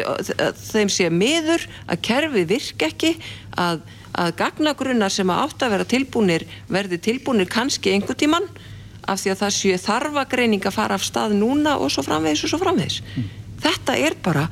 þeim 0.69 0.91
sé 0.93 1.09
miður 1.13 1.67
að 1.87 2.01
kerfi 2.05 2.45
virk 2.53 2.87
ekki 2.89 3.13
að 3.57 3.83
að 4.13 4.35
gagnagrunnar 4.37 5.13
sem 5.13 5.29
að 5.33 5.41
átt 5.47 5.65
að 5.65 5.73
vera 5.73 5.89
tilbúnir 5.89 6.45
verði 6.71 6.99
tilbúnir 7.01 7.49
kannski 7.49 7.93
einhver 7.95 8.17
tíman 8.17 8.45
af 9.09 9.19
því 9.19 9.33
að 9.33 9.39
það 9.41 9.55
séu 9.57 9.79
þarfagreining 9.83 10.67
að 10.67 10.75
fara 10.75 10.97
af 10.99 11.05
stað 11.05 11.33
núna 11.39 11.75
og 11.81 11.91
svo 11.91 12.05
framvegis 12.05 12.45
og 12.45 12.53
svo 12.53 12.59
framvegis. 12.61 13.01
Mm. 13.17 13.31
Þetta 13.63 13.95
er 13.99 14.17
bara 14.23 14.47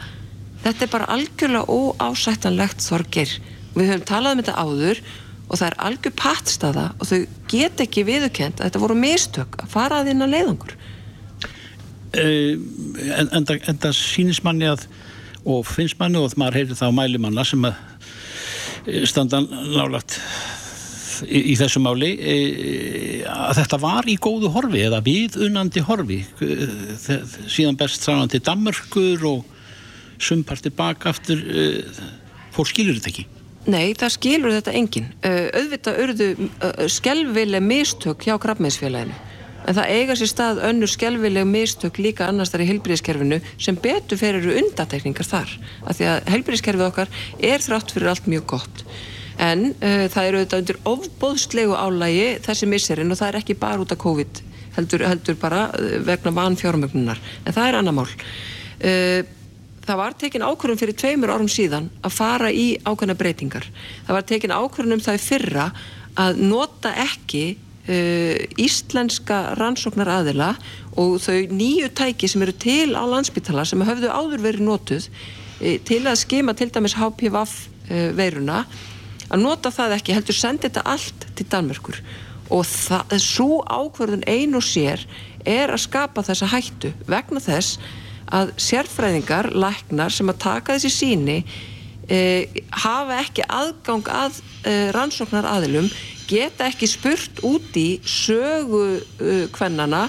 þetta 0.64 0.86
er 0.86 0.92
bara 0.92 1.10
algjörlega 1.14 1.78
óásættanlegt 1.78 2.84
þorgir. 2.84 3.36
Við 3.76 3.94
höfum 3.94 4.08
talað 4.10 4.36
um 4.36 4.42
þetta 4.42 4.58
áður 4.66 5.04
og 5.48 5.60
það 5.60 5.68
er 5.68 5.78
algjör 5.88 6.16
pattstaða 6.20 6.86
og 6.98 7.10
þau 7.12 7.20
get 7.52 7.86
ekki 7.86 8.06
viðukent 8.08 8.60
að 8.60 8.70
þetta 8.70 8.84
voru 8.84 8.98
mistök 8.98 9.58
að 9.62 9.74
fara 9.76 10.02
að 10.02 10.12
þína 10.12 10.30
leiðangur. 10.32 10.76
Uh, 12.12 12.58
en, 13.16 13.30
en, 13.32 13.46
en 13.48 13.78
það 13.80 13.96
sínist 13.96 14.44
manni 14.44 14.68
að 14.68 14.88
og 15.48 15.66
finnst 15.66 15.98
manni 16.00 16.20
og 16.22 16.34
maður 16.38 16.60
heyrir 16.60 16.78
það 16.78 16.92
á 16.94 16.98
mælimanna 17.00 17.46
sem 17.48 17.64
að 17.66 19.06
standa 19.10 19.42
nálagt 19.42 20.18
í, 21.26 21.54
í 21.54 21.56
þessu 21.60 21.82
máli 21.84 22.12
e, 22.18 22.36
að 23.30 23.62
þetta 23.62 23.80
var 23.82 24.10
í 24.10 24.18
góðu 24.22 24.52
horfi 24.54 24.84
eða 24.86 25.02
viðunandi 25.06 25.84
horfi. 25.86 26.22
E, 26.42 27.20
síðan 27.50 27.78
best 27.80 28.06
sáðan 28.06 28.32
til 28.32 28.42
Damörkur 28.46 29.28
og 29.30 29.46
sumparti 30.22 30.74
baka 30.74 31.14
aftur 31.14 31.42
e, 31.42 31.68
fór 32.54 32.70
skilur 32.70 32.98
þetta 33.00 33.14
ekki? 33.14 33.28
Nei, 33.70 33.94
það 33.94 34.16
skilur 34.16 34.56
þetta 34.56 34.74
engin 34.74 35.12
auðvitað 35.22 36.00
örðu 36.02 36.30
skelvileg 36.90 37.62
mistök 37.62 38.26
hjá 38.26 38.34
krabbmeinsfélaginu 38.42 39.14
en 39.68 39.78
það 39.78 39.94
eiga 39.96 40.18
sér 40.18 40.30
stað 40.32 40.62
önnur 40.68 40.90
skelvileg 40.90 41.48
mistök 41.48 42.00
líka 42.02 42.28
annars 42.28 42.52
þar 42.54 42.66
í 42.66 42.70
heilbríðiskerfinu 42.72 43.40
sem 43.62 43.78
betur 43.82 44.20
fyrir 44.20 44.48
undatekningar 44.62 45.28
þar 45.28 45.56
af 45.86 45.98
því 45.98 46.08
að 46.12 46.30
heilbríðiskerfið 46.34 46.88
okkar 46.88 47.12
er 47.52 47.66
þrátt 47.66 47.94
fyrir 47.94 48.12
allt 48.12 48.30
mjög 48.32 48.48
gott. 48.56 48.86
En 49.42 49.68
uh, 49.72 50.06
það 50.12 50.28
eru 50.30 50.40
auðvitað 50.42 50.64
undir 50.64 50.80
ofbóðslegu 50.92 51.76
álægi 51.78 52.26
þessi 52.46 52.70
misserinn 52.70 53.14
og 53.14 53.22
það 53.22 53.32
er 53.32 53.42
ekki 53.42 53.60
bara 53.62 53.82
út 53.82 53.94
af 53.94 54.02
COVID 54.02 54.42
heldur, 54.78 55.06
heldur 55.08 55.38
bara 55.42 55.68
uh, 55.72 55.94
vegna 56.06 56.34
van 56.36 56.58
fjármögnunar 56.60 57.22
en 57.46 57.56
það 57.56 57.70
er 57.70 57.80
annar 57.80 57.98
mál. 57.98 58.10
Uh, 58.82 59.22
það 59.82 60.00
var 60.04 60.20
tekin 60.20 60.46
ákvörðum 60.46 60.80
fyrir 60.82 60.98
tveimur 60.98 61.34
árum 61.34 61.50
síðan 61.52 61.90
að 62.06 62.16
fara 62.18 62.52
í 62.54 62.76
ákvörðuna 62.86 63.18
breytingar. 63.18 63.66
Það 64.06 64.18
var 64.18 64.30
tekin 64.30 64.54
ákvörðum 64.56 64.98
um 64.98 65.04
það 65.04 65.26
fyrra 65.26 65.68
að 66.20 66.42
nota 66.44 66.94
ekki 67.06 67.46
íslenska 67.90 69.56
rannsóknar 69.58 70.10
aðila 70.20 70.52
og 71.00 71.18
þau 71.24 71.38
nýju 71.50 71.90
tæki 71.98 72.30
sem 72.30 72.44
eru 72.46 72.54
til 72.54 72.94
á 72.94 73.04
landsbytala 73.10 73.66
sem 73.66 73.82
hafðu 73.82 74.12
áður 74.12 74.44
verið 74.44 74.66
notuð 74.68 75.08
uh, 75.08 75.78
til 75.88 76.04
að 76.06 76.20
skima 76.22 76.54
til 76.58 76.70
dæmis 76.70 76.98
HPV 77.00 77.38
uh, 77.42 77.48
veiruna 78.18 78.66
að 79.32 79.42
nota 79.46 79.72
það 79.72 79.96
ekki, 79.98 80.16
heldur 80.18 80.38
sendi 80.38 80.68
þetta 80.68 80.86
allt 80.92 81.28
til 81.40 81.48
Danmörkur 81.50 82.02
og 82.52 82.68
svo 82.68 83.62
ákverðun 83.64 84.28
ein 84.28 84.58
og 84.60 84.66
sér 84.68 85.06
er 85.48 85.72
að 85.72 85.86
skapa 85.86 86.24
þessa 86.28 86.50
hættu 86.52 86.92
vegna 87.08 87.40
þess 87.40 87.80
að 88.32 88.52
sérfræðingar, 88.62 89.52
læknar 89.56 90.12
sem 90.14 90.30
að 90.32 90.42
taka 90.44 90.76
þessi 90.76 90.92
síni 90.92 91.38
eh, 92.12 92.64
hafa 92.84 93.22
ekki 93.24 93.48
aðgang 93.48 94.12
að 94.12 94.42
eh, 94.68 94.90
rannsóknar 94.96 95.48
aðilum 95.48 95.88
geta 96.32 96.68
ekki 96.70 96.88
spurt 96.90 97.42
út 97.48 97.76
í 97.80 98.00
sögu 98.08 98.84
uh, 99.02 99.46
kvennana, 99.54 100.06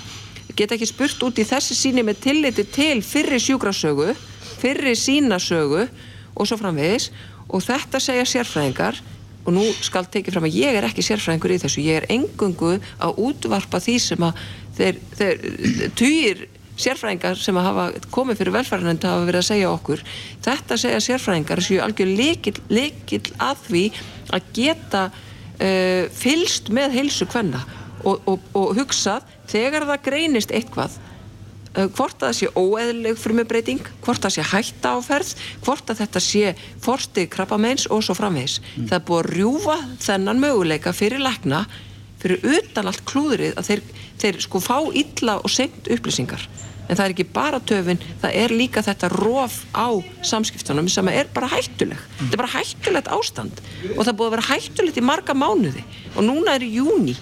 geta 0.55 0.77
ekki 0.77 0.89
spurt 0.91 1.23
út 1.27 1.41
í 1.41 1.47
þessi 1.49 1.77
síni 1.77 2.05
með 2.07 2.21
tilliti 2.29 2.65
til 2.71 3.01
fyrri 3.03 3.41
sjúkrasögu, 3.43 4.13
fyrri 4.61 4.95
sínasögu 4.99 5.87
og 5.87 6.49
svo 6.49 6.59
framvegis. 6.61 7.11
Og 7.53 7.65
þetta 7.65 8.01
segja 8.01 8.29
sérfræðingar 8.29 9.01
og 9.43 9.51
nú 9.57 9.65
skal 9.83 10.07
tekið 10.07 10.37
fram 10.37 10.47
að 10.47 10.59
ég 10.61 10.79
er 10.79 10.87
ekki 10.87 11.03
sérfræðingur 11.05 11.57
í 11.57 11.61
þessu, 11.65 11.83
ég 11.83 11.99
er 12.01 12.09
engungu 12.15 12.77
að 13.03 13.19
útvarpa 13.27 13.83
því 13.83 13.97
sem 14.01 14.23
að 14.23 14.45
þeir, 14.79 15.01
þeir 15.19 15.91
týr 15.99 16.45
sérfræðingar 16.85 17.39
sem 17.41 17.59
hafa 17.59 17.89
komið 18.15 18.41
fyrir 18.41 18.57
velfærinandi 18.57 19.11
hafa 19.11 19.27
verið 19.29 19.43
að 19.43 19.49
segja 19.51 19.71
okkur 19.73 20.03
þetta 20.47 20.81
segja 20.81 21.05
sérfræðingar 21.07 21.63
séu 21.65 21.83
algjör 21.85 22.11
leikil, 22.17 23.23
að 23.43 23.63
því 23.69 23.85
að 24.33 24.51
geta 24.57 25.05
uh, 25.13 26.11
fylst 26.17 26.73
með 26.75 26.99
heilsu 26.99 27.29
hvenna 27.31 27.63
og, 28.03 28.21
og, 28.27 28.53
og 28.59 28.77
hugsað 28.79 29.27
þegar 29.51 29.87
það 29.89 30.05
greinist 30.09 30.55
eitthvað 30.55 30.97
uh, 30.97 31.87
hvort 31.87 32.19
að 32.19 32.27
það 32.29 32.37
sé 32.41 32.51
óeðleg 32.57 33.21
frumubreiting, 33.21 33.87
hvort 34.05 34.23
að 34.23 34.29
það 34.29 34.37
sé 34.37 34.49
hætta 34.53 34.97
áferð 34.99 35.33
hvort 35.65 35.93
að 35.93 36.03
þetta 36.03 36.25
sé 36.25 36.53
forsti 36.83 37.29
krabbameins 37.33 37.89
og 37.91 38.05
svo 38.07 38.17
framvegs 38.19 38.59
mm. 38.63 38.91
það 38.91 38.99
er 38.99 39.07
búið 39.09 39.23
að 39.23 39.33
rjúfa 39.37 39.79
þennan 40.09 40.43
möguleika 40.43 40.95
fyrir 40.97 41.23
lækna 41.23 41.65
fyrir 42.23 42.45
utan 42.59 42.91
allt 42.91 43.03
klúðrið 43.09 43.57
að 43.59 43.71
þeir, 43.71 43.81
þeir 44.23 44.43
sko 44.45 44.63
fá 44.63 44.77
illa 44.95 45.39
og 45.43 45.51
senkt 45.51 45.91
upplýsingar 45.91 46.45
en 46.89 46.99
það 46.99 47.05
er 47.05 47.15
ekki 47.15 47.27
bara 47.35 47.61
töfin, 47.65 48.01
það 48.23 48.39
er 48.43 48.55
líka 48.55 48.83
þetta 48.85 49.11
róf 49.13 49.59
á 49.73 49.89
samskiptunum 50.27 50.89
sem 50.93 51.09
er 51.13 51.31
bara 51.35 51.51
hættuleg. 51.53 51.99
Mm. 51.99 52.17
Þetta 52.23 52.33
er 52.33 52.43
bara 52.43 52.55
hættulegt 52.57 53.13
ástand 53.17 53.63
og 53.97 54.01
það 54.07 54.17
búið 54.19 54.29
að 54.29 54.35
vera 54.37 54.49
hættulegt 54.51 54.99
í 55.01 55.05
marga 55.07 55.37
mánuði 55.37 55.85
og 56.17 56.27
núna 56.27 56.57
er 56.59 56.67
júni. 56.67 57.17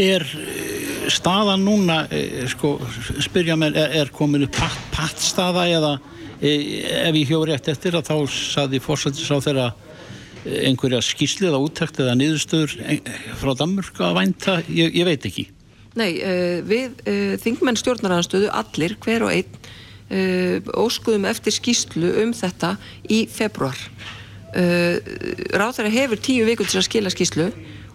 Er 0.00 0.24
eh, 0.24 1.06
staðan 1.12 1.64
núna, 1.66 2.04
eh, 2.14 2.42
sko, 2.50 2.76
spyrja 3.22 3.58
mér, 3.60 3.76
er, 3.76 3.96
er 4.02 4.12
kominu 4.14 4.48
patt, 4.52 4.78
pattstaða 4.94 5.66
eða 5.70 5.96
eh, 6.40 7.08
ef 7.08 7.18
ég 7.18 7.32
hjóður 7.32 7.52
rétt 7.52 7.72
eftir 7.72 7.98
að 7.98 8.12
þá 8.12 8.16
saði 8.32 8.82
fórsættis 8.82 9.28
á 9.28 9.38
þeirra 9.42 9.72
einhverja 10.42 10.98
skýslið 11.06 11.54
á 11.54 11.60
úttækt 11.62 12.00
eða 12.02 12.16
niðurstöður 12.18 12.72
frá 13.38 13.52
Danmurka 13.54 14.08
að 14.08 14.16
vænta, 14.16 14.56
ég, 14.66 14.90
ég 14.98 15.06
veit 15.06 15.28
ekki. 15.28 15.44
Nei, 15.98 16.10
uh, 16.20 16.58
við 16.66 16.98
uh, 17.04 17.34
þingmenn 17.42 17.78
stjórnaranstöðu 17.80 18.50
allir, 18.54 18.96
hver 19.04 19.26
og 19.26 19.34
einn 19.34 19.58
uh, 19.58 20.72
óskuðum 20.84 21.28
eftir 21.30 21.56
skýslu 21.56 22.14
um 22.24 22.34
þetta 22.36 22.76
í 23.10 23.24
februar 23.30 23.78
Ráþæra 24.52 25.88
hefur 25.88 26.20
tíu 26.20 26.44
vikur 26.44 26.68
til 26.68 26.76
að 26.76 26.84
skila 26.84 27.08
skýslu 27.08 27.46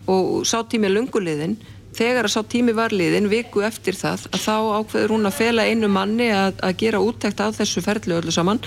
og 0.10 0.40
sá 0.50 0.64
tími 0.66 0.90
lunguliðin 0.90 1.54
þegar 1.98 2.28
að 2.28 2.34
sá 2.36 2.42
tími 2.50 2.76
var 2.78 2.94
liðin 2.96 3.30
viku 3.32 3.64
eftir 3.66 3.98
það 3.98 4.28
að 4.32 4.44
þá 4.44 4.56
ákveður 4.80 5.16
hún 5.16 5.30
að 5.30 5.38
fela 5.40 5.66
einu 5.66 5.90
manni 5.92 6.30
að, 6.34 6.60
að 6.64 6.78
gera 6.84 7.02
úttækt 7.04 7.42
á 7.42 7.48
þessu 7.56 7.84
ferðlu 7.86 8.20
öllu 8.20 8.34
saman. 8.34 8.62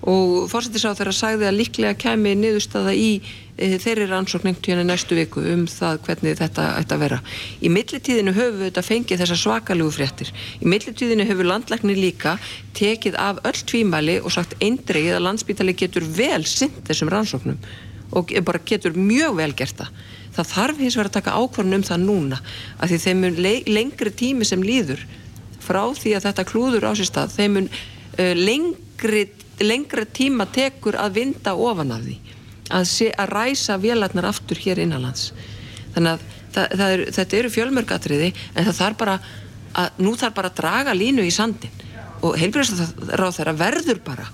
Og 0.00 0.46
fórsettis 0.48 0.86
á 0.88 0.96
þeirra 0.96 1.12
sagði 1.12 1.48
að 1.48 1.58
líklega 1.58 1.98
kemi 2.00 2.32
niðurstaða 2.38 2.94
í 2.96 3.10
þeirri 3.60 4.06
rannsókn 4.08 4.48
einhvern 4.48 4.64
tíðan 4.64 4.88
næstu 4.88 5.16
viku 5.18 5.42
um 5.52 5.66
það 5.68 5.98
hvernig 6.06 6.38
þetta 6.38 6.66
ætti 6.78 6.96
að 6.96 7.02
vera. 7.04 7.18
Í 7.60 7.72
millitíðinu 7.72 8.34
höfum 8.36 8.56
við 8.60 8.70
þetta 8.70 8.84
fengið 8.86 9.22
þessa 9.22 9.38
svakalegu 9.42 9.92
fréttir. 9.94 10.32
Í 10.60 10.70
millitíðinu 10.70 11.26
hefur 11.28 11.48
landlæknir 11.50 12.00
líka 12.00 12.36
tekið 12.78 13.18
af 13.20 13.42
öll 13.44 13.60
tvímæli 13.72 14.16
og 14.24 14.32
sagt 14.34 14.56
eindreið 14.64 15.18
að 15.18 15.26
landsbítali 15.26 15.76
getur 15.76 16.06
vel 16.16 16.42
sint 16.48 16.80
þessum 16.88 17.12
rannsóknum 17.12 17.60
og 18.16 18.32
bara 18.46 18.62
getur 18.66 18.96
mjög 18.96 19.36
vel 19.38 19.52
gert 19.54 19.76
það. 19.82 19.92
Það 20.34 20.50
þarf 20.54 20.80
hins 20.80 20.96
vegar 20.96 21.10
að 21.10 21.16
taka 21.18 21.36
ákvarðan 21.36 21.78
um 21.78 21.86
það 21.86 22.04
núna 22.06 22.40
að 22.78 22.92
því 22.94 22.98
þeim 23.04 23.24
mun 23.24 23.40
lengri 23.76 24.14
tími 24.16 24.48
sem 24.48 24.64
líður 24.64 25.04
frá 25.60 25.82
því 25.94 26.16
að 26.16 26.26
þetta 26.30 26.46
klúður 26.48 26.88
á 26.88 26.92
sér 26.96 27.10
stað, 27.10 27.36
þeim 27.36 27.56
mun 27.58 27.68
uh, 27.70 28.34
lengri 28.38 29.28
lengra 29.60 30.06
tíma 30.08 30.46
tekur 30.48 30.96
að 30.96 31.18
vinda 31.20 31.52
ofan 31.52 31.92
af 31.92 32.04
því 32.06 32.16
að, 32.70 32.86
sé, 32.88 33.10
að 33.18 33.32
ræsa 33.34 33.78
vélarnar 33.80 34.30
aftur 34.30 34.60
hér 34.62 34.82
innanlands. 34.84 35.30
Þannig 35.94 36.12
að 36.14 36.26
það, 36.54 36.74
það 36.74 36.94
er, 36.94 37.04
þetta 37.18 37.38
eru 37.40 37.52
fjölmörgatriði 37.54 38.30
en 38.54 38.68
það 38.68 38.78
þarf 38.80 39.00
bara 39.00 39.16
að 39.80 40.02
nú 40.02 40.14
þarf 40.18 40.36
bara 40.36 40.50
að 40.50 40.60
draga 40.60 40.94
línu 40.96 41.26
í 41.26 41.34
sandin 41.34 41.84
og 42.26 42.36
heilbjörnsráð 42.40 43.36
þeirra 43.36 43.56
verður 43.56 44.00
bara 44.04 44.26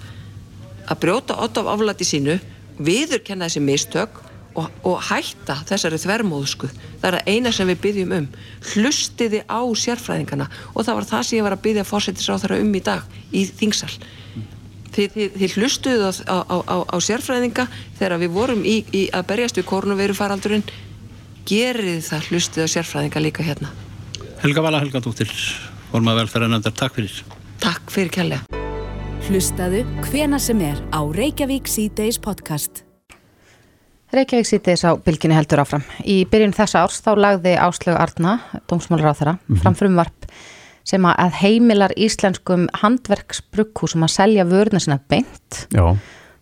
að 0.87 1.01
brjóta 1.03 1.37
ott 1.43 1.59
af 1.61 1.69
aflæti 1.71 2.07
sínu 2.07 2.39
viður 2.79 3.23
kenna 3.25 3.49
þessi 3.49 3.63
mistök 3.65 4.21
og, 4.57 4.69
og 4.89 5.01
hætta 5.11 5.59
þessari 5.69 5.99
þvermóðsku. 6.01 6.69
Það 7.01 7.09
er 7.11 7.17
að 7.19 7.31
eina 7.33 7.53
sem 7.53 7.69
við 7.69 7.81
byggjum 7.85 8.15
um. 8.17 8.29
Hlustiði 8.73 9.43
á 9.45 9.61
sérfræðingana. 9.77 10.47
Og 10.73 10.87
það 10.87 11.01
var 11.01 11.09
það 11.11 11.27
sem 11.29 11.39
ég 11.39 11.47
var 11.47 11.57
að 11.57 11.65
byggja 11.67 11.89
fórsetisráð 11.89 12.47
þeirra 12.47 12.61
um 12.65 12.73
í 12.73 12.83
dag 12.87 13.19
í 13.37 13.45
þingsal 13.59 13.93
þið, 14.97 15.15
þið, 15.17 15.39
þið 15.41 15.57
hlustuðu 15.61 16.11
á, 16.11 16.13
á, 16.41 16.57
á, 16.65 16.77
á 16.89 16.97
sérfræðinga 17.05 17.69
þegar 17.99 18.19
við 18.25 18.35
vorum 18.37 18.65
í, 18.65 18.77
í 18.93 19.07
að 19.13 19.27
berjast 19.31 19.61
við 19.61 19.69
kórnuveiru 19.71 20.17
faraldurinn 20.17 20.67
gerið 21.47 22.03
það 22.09 22.31
hlustuðu 22.31 22.67
á 22.67 22.75
sérfræðinga 22.75 23.23
líka 23.23 23.47
hérna. 23.47 23.73
Helga 24.43 24.65
Vala 24.65 24.81
Helgadóttir 24.83 25.33
formað 25.91 26.23
velferðanandar, 26.23 26.75
takk 26.77 26.99
fyrir. 26.99 27.21
Takk 27.63 27.93
fyrir 27.93 28.13
kærlega. 28.15 28.65
Hlustaðu 29.27 29.83
hvena 30.07 30.39
sem 30.43 30.61
er 30.63 30.83
á 30.95 31.01
Reykjavík 31.03 31.71
C-Days 31.71 32.19
podcast. 32.23 32.85
Reykjavík 34.15 34.47
sítiðis 34.47 34.85
á 34.87 34.95
bylginni 35.03 35.35
heldur 35.35 35.65
áfram. 35.65 35.83
Í 36.07 36.21
byrjun 36.31 36.55
þessa 36.55 36.85
árs 36.87 37.01
þá 37.03 37.11
lagði 37.19 37.57
Áslögu 37.59 37.99
Arna, 37.99 38.37
dómsmálur 38.71 39.11
á 39.11 39.19
þeirra, 39.19 39.35
mm 39.35 39.41
-hmm. 39.49 39.63
fram 39.65 39.75
frumvarp 39.75 40.29
sem 40.87 41.07
að 41.11 41.41
heimilar 41.41 41.95
íslenskum 41.99 42.69
handverksbrukkúsum 42.83 44.07
að 44.07 44.15
selja 44.15 44.47
vörðina 44.47 44.83
sinna 44.83 45.01
beint. 45.11 45.67
Já. 45.75 45.97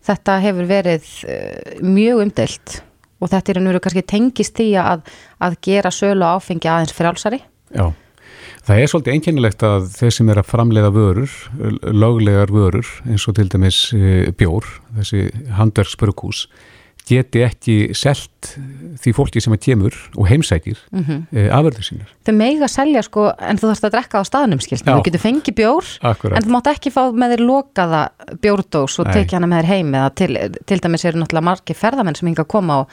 Þetta 0.04 0.40
hefur 0.44 0.68
verið 0.68 1.06
uh, 1.24 1.78
mjög 1.80 2.26
umdelt 2.26 2.80
og 3.24 3.30
þetta 3.32 3.54
er 3.54 3.60
nú 3.64 3.74
kannski 3.80 4.04
tengist 4.04 4.56
því 4.58 4.70
að, 4.82 5.04
að 5.44 5.58
gera 5.64 5.92
sölu 5.94 6.26
áfengi 6.28 6.68
aðeins 6.68 6.92
frálsari. 6.96 7.40
Já, 7.74 7.86
það 8.66 8.80
er 8.80 8.92
svolítið 8.92 9.16
einkennilegt 9.16 9.64
að 9.66 9.88
þeir 9.94 10.14
sem 10.18 10.30
er 10.32 10.40
að 10.42 10.50
framleiða 10.50 10.92
vörur, 10.94 11.36
löglegar 11.88 12.52
vörur 12.52 12.90
eins 13.08 13.26
og 13.30 13.38
til 13.38 13.48
dæmis 13.52 13.80
eh, 13.96 14.28
bjór, 14.36 14.68
þessi 14.98 15.26
handverksbrukkús, 15.56 16.46
geti 17.08 17.42
ekki 17.44 17.76
selt 17.96 18.50
því 19.00 19.12
fólki 19.16 19.42
sem 19.42 19.52
að 19.54 19.62
kemur 19.66 19.96
og 20.16 20.28
heimsækir 20.28 20.78
mm 20.90 21.02
-hmm. 21.04 21.22
e, 21.32 21.48
aförður 21.52 21.86
sínur. 21.88 22.12
Þau 22.24 22.34
meiga 22.36 22.64
að 22.64 22.72
selja 22.74 23.02
sko 23.02 23.26
en 23.38 23.60
þú 23.60 23.70
þarfst 23.70 23.88
að 23.88 23.94
drekka 23.96 24.20
á 24.20 24.24
staðnum 24.24 24.60
skilst. 24.60 24.84
Þú 24.84 25.02
getur 25.04 25.24
fengið 25.24 25.54
bjór 25.60 25.90
Akkurat. 26.00 26.38
en 26.38 26.44
þú 26.44 26.54
mátt 26.56 26.70
ekki 26.72 26.92
fá 26.94 27.02
með 27.12 27.34
þér 27.34 27.44
lokaða 27.44 28.08
bjórdós 28.40 28.98
og 28.98 29.12
tekja 29.12 29.38
hana 29.38 29.46
með 29.46 29.62
þér 29.62 29.70
heim 29.72 29.94
eða 29.94 30.14
til, 30.14 30.32
til 30.66 30.80
dæmis 30.80 31.04
eru 31.04 31.20
náttúrulega 31.20 31.48
margi 31.50 31.74
ferðamenn 31.74 32.16
sem 32.16 32.28
hinga 32.28 32.42
að 32.42 32.52
koma 32.56 32.80
og 32.84 32.88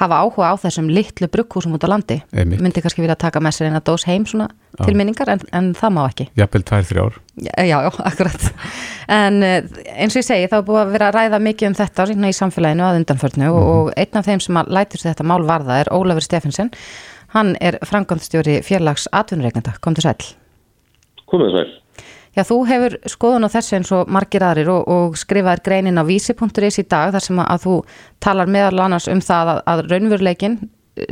hafa 0.00 0.22
áhuga 0.24 0.52
á 0.52 0.54
þessum 0.56 0.88
litlu 0.88 1.28
brugghúsum 1.28 1.74
út 1.76 1.84
á 1.84 1.88
landi. 1.92 2.22
Einmitt. 2.32 2.62
myndi 2.64 2.80
kannski 2.80 3.02
vilja 3.04 3.16
taka 3.16 3.40
með 3.40 3.58
sér 3.58 3.68
eina 3.68 3.82
dós 3.84 4.06
heim 4.08 4.24
svona 4.26 4.48
já. 4.48 4.86
til 4.86 4.96
minningar 4.96 5.28
en, 5.28 5.44
en 5.52 5.72
það 5.76 5.92
má 5.92 6.02
ekki. 6.06 6.28
Jafnvel 6.38 6.64
tvær, 6.64 6.88
þrjár. 6.88 7.20
Já, 7.44 7.64
já, 7.68 7.78
akkurat. 8.10 8.48
En 9.12 9.42
eh, 9.42 9.62
eins 9.98 10.16
og 10.16 10.22
ég 10.22 10.28
segi 10.28 10.48
þá 10.48 10.58
er 10.62 10.66
búið 10.68 10.82
að 10.82 10.92
vera 10.96 11.10
að 11.10 11.18
ræða 11.18 11.42
mikið 11.44 11.68
um 11.68 11.78
þetta 11.82 12.08
í 12.12 12.36
samfélaginu 12.40 12.88
að 12.88 13.00
undanförnu 13.02 13.44
mm 13.44 13.52
-hmm. 13.52 13.72
og 13.76 13.92
einn 13.96 14.20
af 14.20 14.26
þeim 14.26 14.40
sem 14.40 14.56
að 14.56 14.72
lætur 14.72 15.04
þetta 15.04 15.24
mál 15.24 15.42
varða 15.44 15.80
er 15.80 15.92
Ólafur 15.92 16.24
Steffensen 16.24 16.72
hann 17.32 17.56
er 17.60 17.78
frangandstjóri 17.88 18.60
fjarlags 18.66 19.08
atvinnureiknanda, 19.12 19.76
kom 19.80 19.96
til 19.96 20.06
sæl 20.08 20.34
Komið 21.26 21.56
sæl 21.56 21.81
Já, 22.32 22.46
þú 22.48 22.62
hefur 22.64 22.94
skoðun 23.12 23.44
á 23.44 23.52
þessu 23.52 23.74
eins 23.76 23.90
og 23.92 24.08
margir 24.08 24.44
aðrir 24.46 24.70
og, 24.72 24.86
og 24.88 25.16
skrifaðir 25.20 25.60
greinin 25.66 26.00
á 26.00 26.04
vísi.is 26.08 26.78
í 26.80 26.84
dag 26.88 27.12
þar 27.12 27.24
sem 27.26 27.40
að 27.44 27.66
þú 27.66 27.74
talar 28.24 28.48
meðal 28.48 28.86
annars 28.86 29.08
um 29.12 29.20
það 29.20 29.50
að, 29.52 29.60
að 29.68 29.82
raunveruleikin 29.90 30.56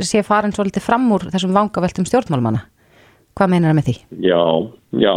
sé 0.01 0.23
farin 0.25 0.55
svolítið 0.55 0.85
fram 0.87 1.05
úr 1.13 1.27
þessum 1.29 1.53
vangaveltum 1.53 2.07
stjórnmálmanna. 2.09 2.63
Hvað 3.37 3.53
meinar 3.53 3.69
það 3.69 3.77
með 3.77 3.87
því? 3.89 3.95
Já, 4.25 4.41
já, 5.05 5.15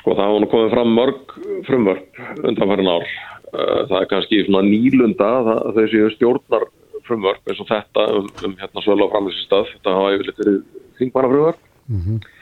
sko 0.00 0.16
það 0.16 0.24
hafa 0.24 0.50
komið 0.54 0.72
fram 0.72 0.96
mörg 0.96 1.36
frumvörp 1.68 2.22
undanfærin 2.40 2.92
ár. 2.96 3.08
Eh, 3.54 3.80
það 3.90 3.98
er 4.00 4.10
kannski 4.14 4.42
svona 4.46 4.64
nýlunda 4.64 5.30
þau 5.44 5.84
séu 5.92 6.08
stjórnar 6.16 6.64
frumvörp 7.04 7.52
eins 7.52 7.60
og 7.60 7.68
þetta 7.68 8.08
um, 8.16 8.32
um 8.48 8.56
hérna 8.56 8.84
svölu 8.86 9.04
á 9.04 9.12
framlýsistað. 9.12 9.68
Þetta 9.76 9.98
hafa 9.98 10.16
yfirleitt 10.16 10.40
verið 10.40 10.62
þingmannafrumvörp. 11.02 11.68
Mm 11.92 12.00
-hmm 12.00 12.33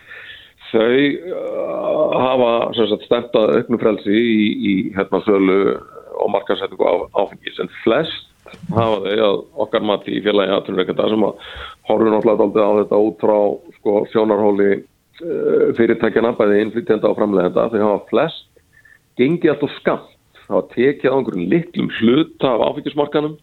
þau 0.72 0.96
uh, 1.36 2.18
hafa 2.18 2.50
stendað 3.04 3.56
auknum 3.58 3.80
frelsi 3.82 4.12
í, 4.12 4.46
í 4.52 4.74
hérna 4.96 5.22
sölu 5.26 5.58
og 6.22 6.30
markasetningu 6.32 6.86
á, 6.86 6.94
áfengis. 7.22 7.60
En 7.62 7.70
flest 7.82 8.28
hafa 8.72 9.02
þau 9.04 9.26
að 9.26 9.42
okkar 9.64 9.84
mati 9.86 10.16
í 10.16 10.22
félagi 10.24 10.54
aðtunveikanda 10.56 11.10
sem 11.12 11.26
að 11.26 11.44
horfum 11.88 12.14
náttúrulega 12.14 12.66
á 12.68 12.78
þetta 12.80 13.02
út 13.06 13.22
frá 13.22 13.36
sko, 13.78 13.94
sjónarhóli 14.12 14.70
uh, 14.78 15.68
fyrirtækjana 15.78 16.34
bæði 16.38 16.64
innflytjenda 16.66 17.12
og 17.12 17.20
framlegenda 17.20 17.68
þau 17.72 17.80
hafa 17.86 18.02
flest 18.10 18.48
gengið 19.20 19.54
alltaf 19.54 19.78
skamt 19.80 20.10
það 20.42 20.54
hafa 20.56 20.74
tekið 20.74 21.08
á 21.12 21.16
einhverjum 21.16 21.50
litlum 21.52 21.90
hluta 21.98 22.52
af 22.52 22.64
áfengismarkanum 22.70 23.36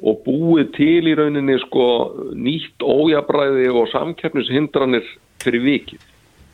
og 0.00 0.22
búið 0.24 0.70
til 0.78 1.10
í 1.10 1.16
rauninni 1.18 1.58
sko 1.66 1.86
nýtt 2.32 2.80
ójabræði 2.80 3.68
og 3.74 3.90
samkeppnishindranir 3.92 5.04
fyrir 5.42 5.66
vikið 5.66 6.06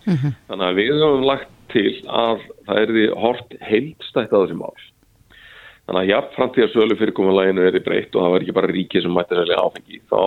Mm 0.07 0.17
-hmm. 0.17 0.35
Þannig 0.49 0.67
að 0.67 0.79
við 0.81 0.93
höfum 1.03 1.25
lagt 1.27 1.49
til 1.73 1.93
að 2.07 2.45
það 2.67 2.83
er 2.83 2.93
því 2.95 3.07
hort 3.23 3.57
heilstætt 3.61 4.33
að 4.33 4.45
þessi 4.45 4.59
mál. 4.61 4.77
Þannig 5.87 6.03
að 6.03 6.11
jafnframt 6.11 6.55
því 6.55 6.63
að 6.65 6.73
sölu 6.75 6.97
fyrirkomuleginu 6.99 7.67
er 7.67 7.81
breytt 7.81 8.15
og 8.15 8.23
það 8.23 8.33
var 8.33 8.43
ekki 8.43 8.57
bara 8.59 8.73
ríkið 8.73 9.03
sem 9.03 9.13
mætti 9.15 9.39
selja 9.39 9.63
áfengi. 9.63 10.01
Þá 10.11 10.23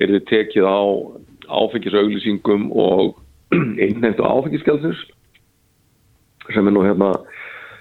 er 0.00 0.12
þið 0.14 0.24
tekið 0.30 0.64
á 0.64 0.80
áfengisauglýsingum 1.50 2.70
og 2.72 3.18
einnefndu 3.84 4.24
áfengiskelsins 4.24 5.00
sem 6.54 6.66
er 6.66 6.74
nú 6.74 6.82
hérna 6.84 7.12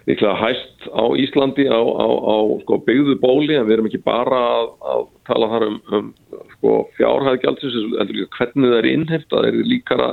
líklega 0.10 0.36
hæst 0.40 0.88
á 0.90 1.04
Íslandi 1.22 1.68
á, 1.70 1.78
á, 1.78 2.08
á 2.10 2.38
sko, 2.64 2.80
byggðu 2.86 3.16
bóli 3.22 3.56
en 3.58 3.68
við 3.68 3.78
erum 3.78 3.90
ekki 3.90 4.02
bara 4.04 4.40
að, 4.56 4.68
að 4.92 5.04
tala 5.30 5.50
þar 5.54 5.66
um, 5.68 5.78
um 5.94 6.10
sko, 6.56 6.74
fjárhæðgjálsins 6.98 7.78
hvernig 8.36 8.72
það 8.74 8.80
er 8.80 8.90
innheft 8.90 9.34
að 9.34 9.38
það 9.38 9.50
er 9.50 9.70
líkara 9.70 10.10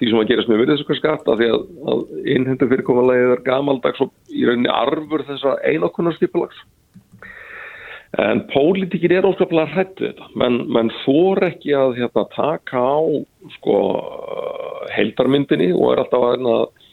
því 0.00 0.10
sem 0.10 0.20
að 0.20 0.28
gerast 0.32 0.50
með 0.50 0.62
virðiskaskatt 0.64 1.28
að 1.28 1.42
því 1.42 1.48
að, 1.54 1.64
að 1.92 2.04
innhendu 2.34 2.68
fyrirkomulegið 2.72 3.32
er 3.36 3.46
gamaldags 3.46 4.04
og 4.04 4.12
í 4.32 4.46
rauninni 4.48 4.72
arfur 4.72 5.26
þessa 5.28 5.58
einokunarskipulags 5.68 6.62
en 8.18 8.42
pólitíkir 8.50 9.12
er 9.14 9.28
óskaplega 9.28 9.70
hrættu 9.70 10.08
þetta. 10.08 10.28
Menn, 10.40 10.60
menn 10.72 10.90
fór 11.04 11.42
ekki 11.46 11.74
að 11.78 12.00
hérna, 12.00 12.26
taka 12.34 12.82
á 12.82 13.00
sko 13.56 13.78
heldarmyndinni 14.90 15.70
og 15.76 15.94
er 15.94 16.02
alltaf 16.04 16.26
að, 16.32 16.84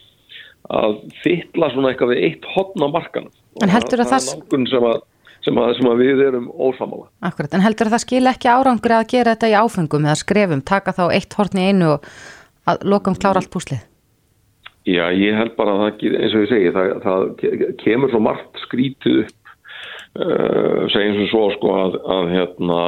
að 0.78 0.98
fytla 1.24 1.72
svona 1.74 1.94
eitthvað 1.94 2.14
við 2.14 2.26
eitt 2.30 2.50
hotn 2.54 2.86
á 2.86 2.88
markanum. 2.94 3.34
En 3.64 3.74
heldur 3.74 4.04
að 4.04 4.14
það, 4.14 4.34
það 4.52 4.74
sem 4.74 4.92
að 4.94 5.06
Sem 5.48 5.56
að, 5.62 5.70
sem 5.78 5.88
að 5.88 6.00
við 6.02 6.22
erum 6.26 6.48
ósamála. 6.52 7.06
Akkurat, 7.24 7.54
en 7.56 7.62
heldur 7.64 7.88
að 7.88 7.94
það 7.94 8.02
skil 8.04 8.28
ekki 8.28 8.50
árangur 8.52 8.94
að 8.98 9.06
gera 9.14 9.36
þetta 9.36 9.48
í 9.48 9.54
áfengum 9.56 10.08
eða 10.10 10.16
skrefum, 10.20 10.64
taka 10.66 10.92
þá 10.98 11.04
eitt 11.06 11.38
hortni 11.38 11.64
í 11.64 11.70
einu 11.70 11.92
og 11.94 12.10
að 12.68 12.88
lokum 12.94 13.16
klára 13.18 13.42
allt 13.42 13.52
púslið? 13.54 13.84
Já, 14.88 15.10
ég 15.12 15.36
held 15.36 15.56
bara 15.58 15.74
að 15.76 15.82
það, 15.84 16.04
eins 16.16 16.36
og 16.36 16.44
ég 16.46 16.52
segi, 16.52 16.72
það, 16.76 16.92
það 17.04 17.26
kemur 17.82 18.12
svo 18.14 18.22
margt 18.24 18.62
skrítið 18.64 19.18
upp, 19.26 19.52
uh, 20.16 20.86
segjum 20.94 21.18
sem 21.18 21.30
svo 21.34 21.44
sko 21.58 21.74
að, 21.76 21.98
að 22.16 22.32
hérna, 22.36 22.80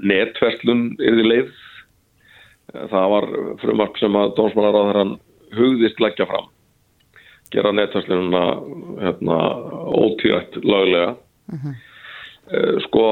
netverslun 0.00 0.86
er 1.02 1.18
því 1.18 1.28
leið. 1.28 1.52
Það 2.74 3.08
var 3.12 3.26
frumarp 3.60 3.98
sem 4.00 4.16
að 4.18 4.32
dómsmálaráðarann 4.38 5.16
hugðist 5.54 6.00
leggja 6.02 6.26
fram, 6.30 6.48
gera 7.52 7.74
netverslununa 7.74 8.44
hérna, 9.02 9.40
ótíðætt 9.92 10.62
laglega. 10.64 11.16
Uh 11.52 11.58
mhm. 11.58 11.66
-huh. 11.66 11.83
Eh, 12.52 12.76
sko 12.84 13.02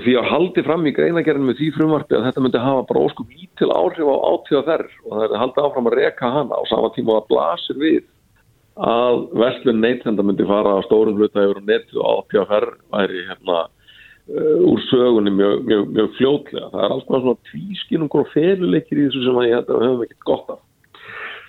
því 0.00 0.14
að 0.16 0.28
haldi 0.30 0.62
fram 0.64 0.86
í 0.88 0.92
greinagerðinu 0.96 1.50
með 1.50 1.58
því 1.58 1.66
frumvarfi 1.74 2.16
að 2.16 2.22
þetta 2.30 2.42
myndi 2.44 2.62
hafa 2.64 2.86
bara 2.88 3.02
óskum 3.04 3.26
lítil 3.28 3.68
áhrif 3.68 4.08
á 4.08 4.16
átíða 4.24 4.62
þerr 4.70 4.86
og 5.04 5.10
það 5.10 5.24
er 5.26 5.42
haldið 5.42 5.66
áfram 5.66 5.90
að 5.90 5.96
reka 5.98 6.30
hana 6.32 6.56
á 6.56 6.62
sama 6.70 6.90
tíma 6.94 7.12
og 7.12 7.18
að 7.18 7.28
blasir 7.34 7.78
við 7.82 8.06
að 8.88 9.20
vestlun 9.42 9.84
neytenda 9.84 10.24
myndi 10.24 10.48
fara 10.48 10.80
á 10.80 10.86
stórum 10.88 11.20
hluta 11.20 11.44
yfir 11.44 11.60
netið 11.60 12.00
og 12.00 12.24
átíða 12.24 12.46
þerr 12.54 12.68
væri 12.96 13.22
hérna 13.28 13.60
uh, 13.68 14.58
úr 14.64 14.84
sögunni 14.88 15.36
mjög, 15.36 15.60
mjög, 15.68 15.86
mjög 16.00 16.10
fljótlega. 16.16 16.72
Það 16.72 16.88
er 16.88 16.96
alls 16.96 17.06
konar 17.10 17.24
svona 17.28 17.48
tvískinungur 17.52 18.24
og 18.24 18.32
feluleikir 18.32 18.96
í 18.96 19.06
þessu 19.10 19.28
sem 19.28 19.44
að 19.44 19.48
ég 19.50 19.56
held 19.60 19.68
að 19.68 19.76
við 19.76 19.88
höfum 19.90 20.08
ekkert 20.08 20.28
gott 20.32 20.52
af. 20.56 20.66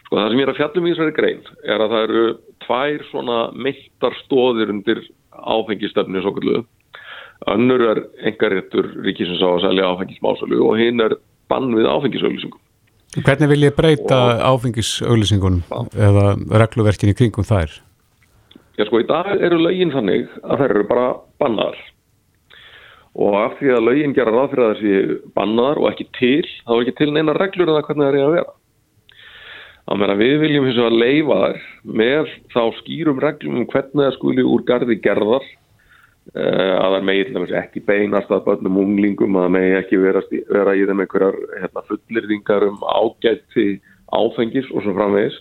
Sko 0.04 0.20
það 0.20 0.30
sem 0.34 0.44
ég 0.44 0.50
er 0.50 0.54
að 0.58 0.60
fjallum 0.60 0.86
í 0.86 0.96
þessari 0.98 1.20
grein 1.24 1.44
er 1.64 1.80
að 1.80 1.96
það 1.96 2.08
eru 2.10 2.30
tvær 2.68 3.12
svona 3.14 3.44
meittar 3.56 4.24
stóðir 4.26 4.76
undir 4.76 5.06
áfengistöfni. 5.32 6.28
Önnur 7.52 7.82
er 7.84 8.04
engaréttur 8.26 8.88
ríkisins 9.06 9.44
á 9.44 9.50
að 9.52 9.66
selja 9.68 9.90
áfengismásölu 9.92 10.62
og 10.66 10.80
hinn 10.80 11.04
er 11.04 11.18
bann 11.52 11.74
við 11.76 11.90
áfengisauðlýsingum. 11.92 12.62
Hvernig 13.16 13.52
vil 13.52 13.66
ég 13.68 13.76
breyta 13.76 14.20
áfengisauðlýsingunum 14.50 15.62
eða 15.94 16.32
regluverkin 16.64 17.12
í 17.12 17.18
kringum 17.18 17.48
þær? 17.48 17.76
Já 18.76 18.88
sko 18.88 19.00
í 19.00 19.08
dag 19.08 19.30
eru 19.36 19.60
lögin 19.62 19.94
þannig 19.94 20.32
að 20.44 20.64
þær 20.64 20.74
eru 20.74 20.88
bara 20.90 21.06
bannaðar 21.40 21.78
og 23.16 23.36
af 23.40 23.54
því 23.60 23.72
að 23.72 23.86
lögin 23.88 24.16
gera 24.16 24.34
ráð 24.34 24.50
fyrir 24.52 24.66
að 24.66 24.74
þessi 24.74 25.20
bannaðar 25.38 25.80
og 25.80 25.90
ekki 25.92 26.08
til, 26.18 26.48
þá 26.68 26.72
er 26.76 26.82
ekki 26.82 26.96
til 26.98 27.12
neina 27.16 27.36
reglur 27.38 27.70
en 27.70 27.78
það 27.78 27.86
hvernig 27.88 28.04
það 28.04 28.18
er 28.18 28.26
að 28.26 28.34
vera. 28.36 28.56
Meina 29.96 30.18
við 30.20 30.36
viljum 30.42 30.66
hins 30.66 30.80
vegar 30.82 30.98
leifa 30.98 31.38
þær 31.44 31.62
með 32.02 32.34
þá 32.52 32.62
skýrum 32.82 33.22
reglum 33.24 33.62
um 33.62 33.70
hvernig 33.70 34.02
það 34.02 34.16
skuli 34.18 34.44
úr 34.44 34.66
gardi 34.68 34.98
gerðar 35.00 35.46
að 36.34 36.96
það 36.96 37.04
megi 37.06 37.58
ekki 37.60 37.84
beinast 37.86 38.32
að 38.34 38.46
börnum 38.48 38.80
unglingum 38.82 39.36
að 39.38 39.46
það 39.46 39.54
megi 39.56 39.76
ekki 39.80 40.00
vera, 40.02 40.24
vera 40.50 40.74
í 40.74 40.88
þeim 40.90 41.04
einhverjar 41.04 41.38
hérna, 41.62 41.84
fullirðingar 41.90 42.66
um 42.72 42.80
ágætti 42.82 43.68
áfengis 44.16 44.72
og 44.74 44.82
svo 44.82 44.96
framvegis 44.98 45.38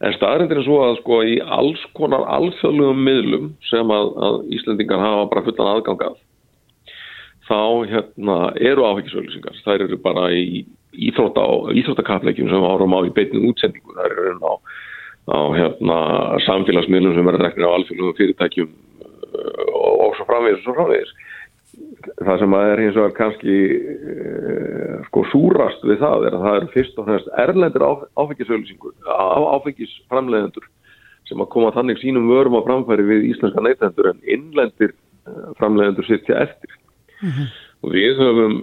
En 0.00 0.14
staðrindir 0.16 0.62
er 0.62 0.64
svo 0.64 0.78
að 0.80 0.94
sko 1.02 1.20
í 1.28 1.34
alls 1.44 1.80
konar 1.96 2.22
alþjóðlegum 2.32 3.00
miðlum 3.04 3.48
sem 3.68 3.90
að, 3.92 4.12
að 4.24 4.36
Íslandingar 4.56 5.02
hafa 5.02 5.26
bara 5.28 5.42
fullan 5.44 5.72
aðgangað 5.74 6.14
þá 7.50 7.58
hérna 7.90 8.36
eru 8.70 8.86
áfengisauðlýsingar. 8.88 9.58
Það 9.66 9.84
eru 9.84 9.98
bara 10.00 10.30
í 10.32 10.62
íþrótta, 11.10 11.44
íþróttakafleikjum 11.82 12.48
sem 12.48 12.64
árum 12.64 12.96
á 12.96 13.00
í 13.04 13.12
beitnum 13.12 13.50
útsendingu. 13.50 13.96
Það 13.98 14.14
eru 14.14 14.24
á, 14.40 14.52
á 15.36 15.40
hérna 15.58 15.98
samfélagsmiðlum 16.46 17.18
sem 17.18 17.28
verður 17.28 17.44
reknir 17.44 17.68
á 17.68 17.76
alþjóðlegum 17.76 18.18
fyrirtækjum 18.22 18.72
og, 19.34 19.92
og 20.06 20.16
svo 20.16 20.28
framvegis 20.28 20.60
og 20.60 20.66
svo 20.68 20.78
framvegis 20.78 21.14
það 22.20 22.42
sem 22.42 22.56
að 22.56 22.66
er 22.70 22.82
hins 22.84 22.98
vegar 22.98 23.14
kannski 23.16 23.56
uh, 24.16 24.98
sko 25.08 25.24
súrast 25.30 25.86
við 25.86 26.02
það 26.02 26.26
er 26.26 26.36
að 26.36 26.44
það 26.44 26.58
eru 26.58 26.70
fyrst 26.74 27.00
og 27.00 27.08
fremst 27.08 27.32
erlendur 27.44 27.86
áfengisauðlýsingur 28.18 28.94
áfengisframlegendur 29.56 30.68
sem 31.28 31.42
að 31.42 31.50
koma 31.54 31.72
þannig 31.76 32.00
sínum 32.00 32.30
vörum 32.30 32.58
á 32.58 32.66
framfæri 32.66 33.06
við 33.06 33.28
íslenska 33.30 33.62
neytendur 33.64 34.12
en 34.12 34.22
innlendir 34.26 34.94
uh, 34.94 35.50
framlegendur 35.60 36.08
sittja 36.08 36.40
eftir 36.46 36.74
mm 37.20 37.30
-hmm. 37.30 37.50
og 37.84 37.94
við 37.96 38.22
höfum 38.24 38.56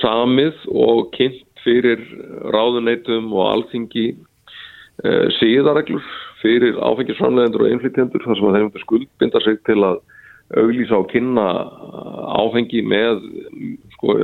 samið 0.00 0.68
og 0.70 1.10
kynnt 1.16 1.64
fyrir 1.64 2.00
ráðuneytum 2.54 3.32
og 3.32 3.50
alþingi 3.52 4.08
uh, 5.04 5.28
síðareglur 5.40 6.04
fyrir 6.42 6.80
áfengisframlegendur 6.80 7.64
og 7.64 7.70
einflýtjendur 7.70 8.24
þar 8.24 8.36
sem 8.36 8.48
að 8.48 8.58
þeim 8.58 8.84
skuldbinda 8.84 9.40
sig 9.40 9.62
til 9.68 9.80
að 9.84 10.02
auglýsa 10.52 11.00
á 11.00 11.02
kynna 11.08 11.46
áfengi 12.44 12.82
með 12.84 13.22
sko 13.94 14.18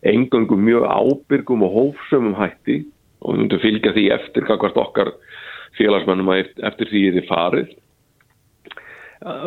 engangum 0.00 0.64
mjög 0.64 0.86
ábyrgum 0.88 1.62
og 1.66 1.76
hófsömmum 1.76 2.34
hætti. 2.38 2.82
Og 3.20 3.34
við 3.34 3.42
myndum 3.42 3.60
fylgja 3.60 3.92
því 3.92 4.04
eftir 4.16 4.46
hvert 4.48 4.78
okkar 4.80 5.12
félagsmennum 5.76 6.32
eftir 6.32 6.88
því 6.88 7.02
þið 7.16 7.26
farið. 7.28 7.72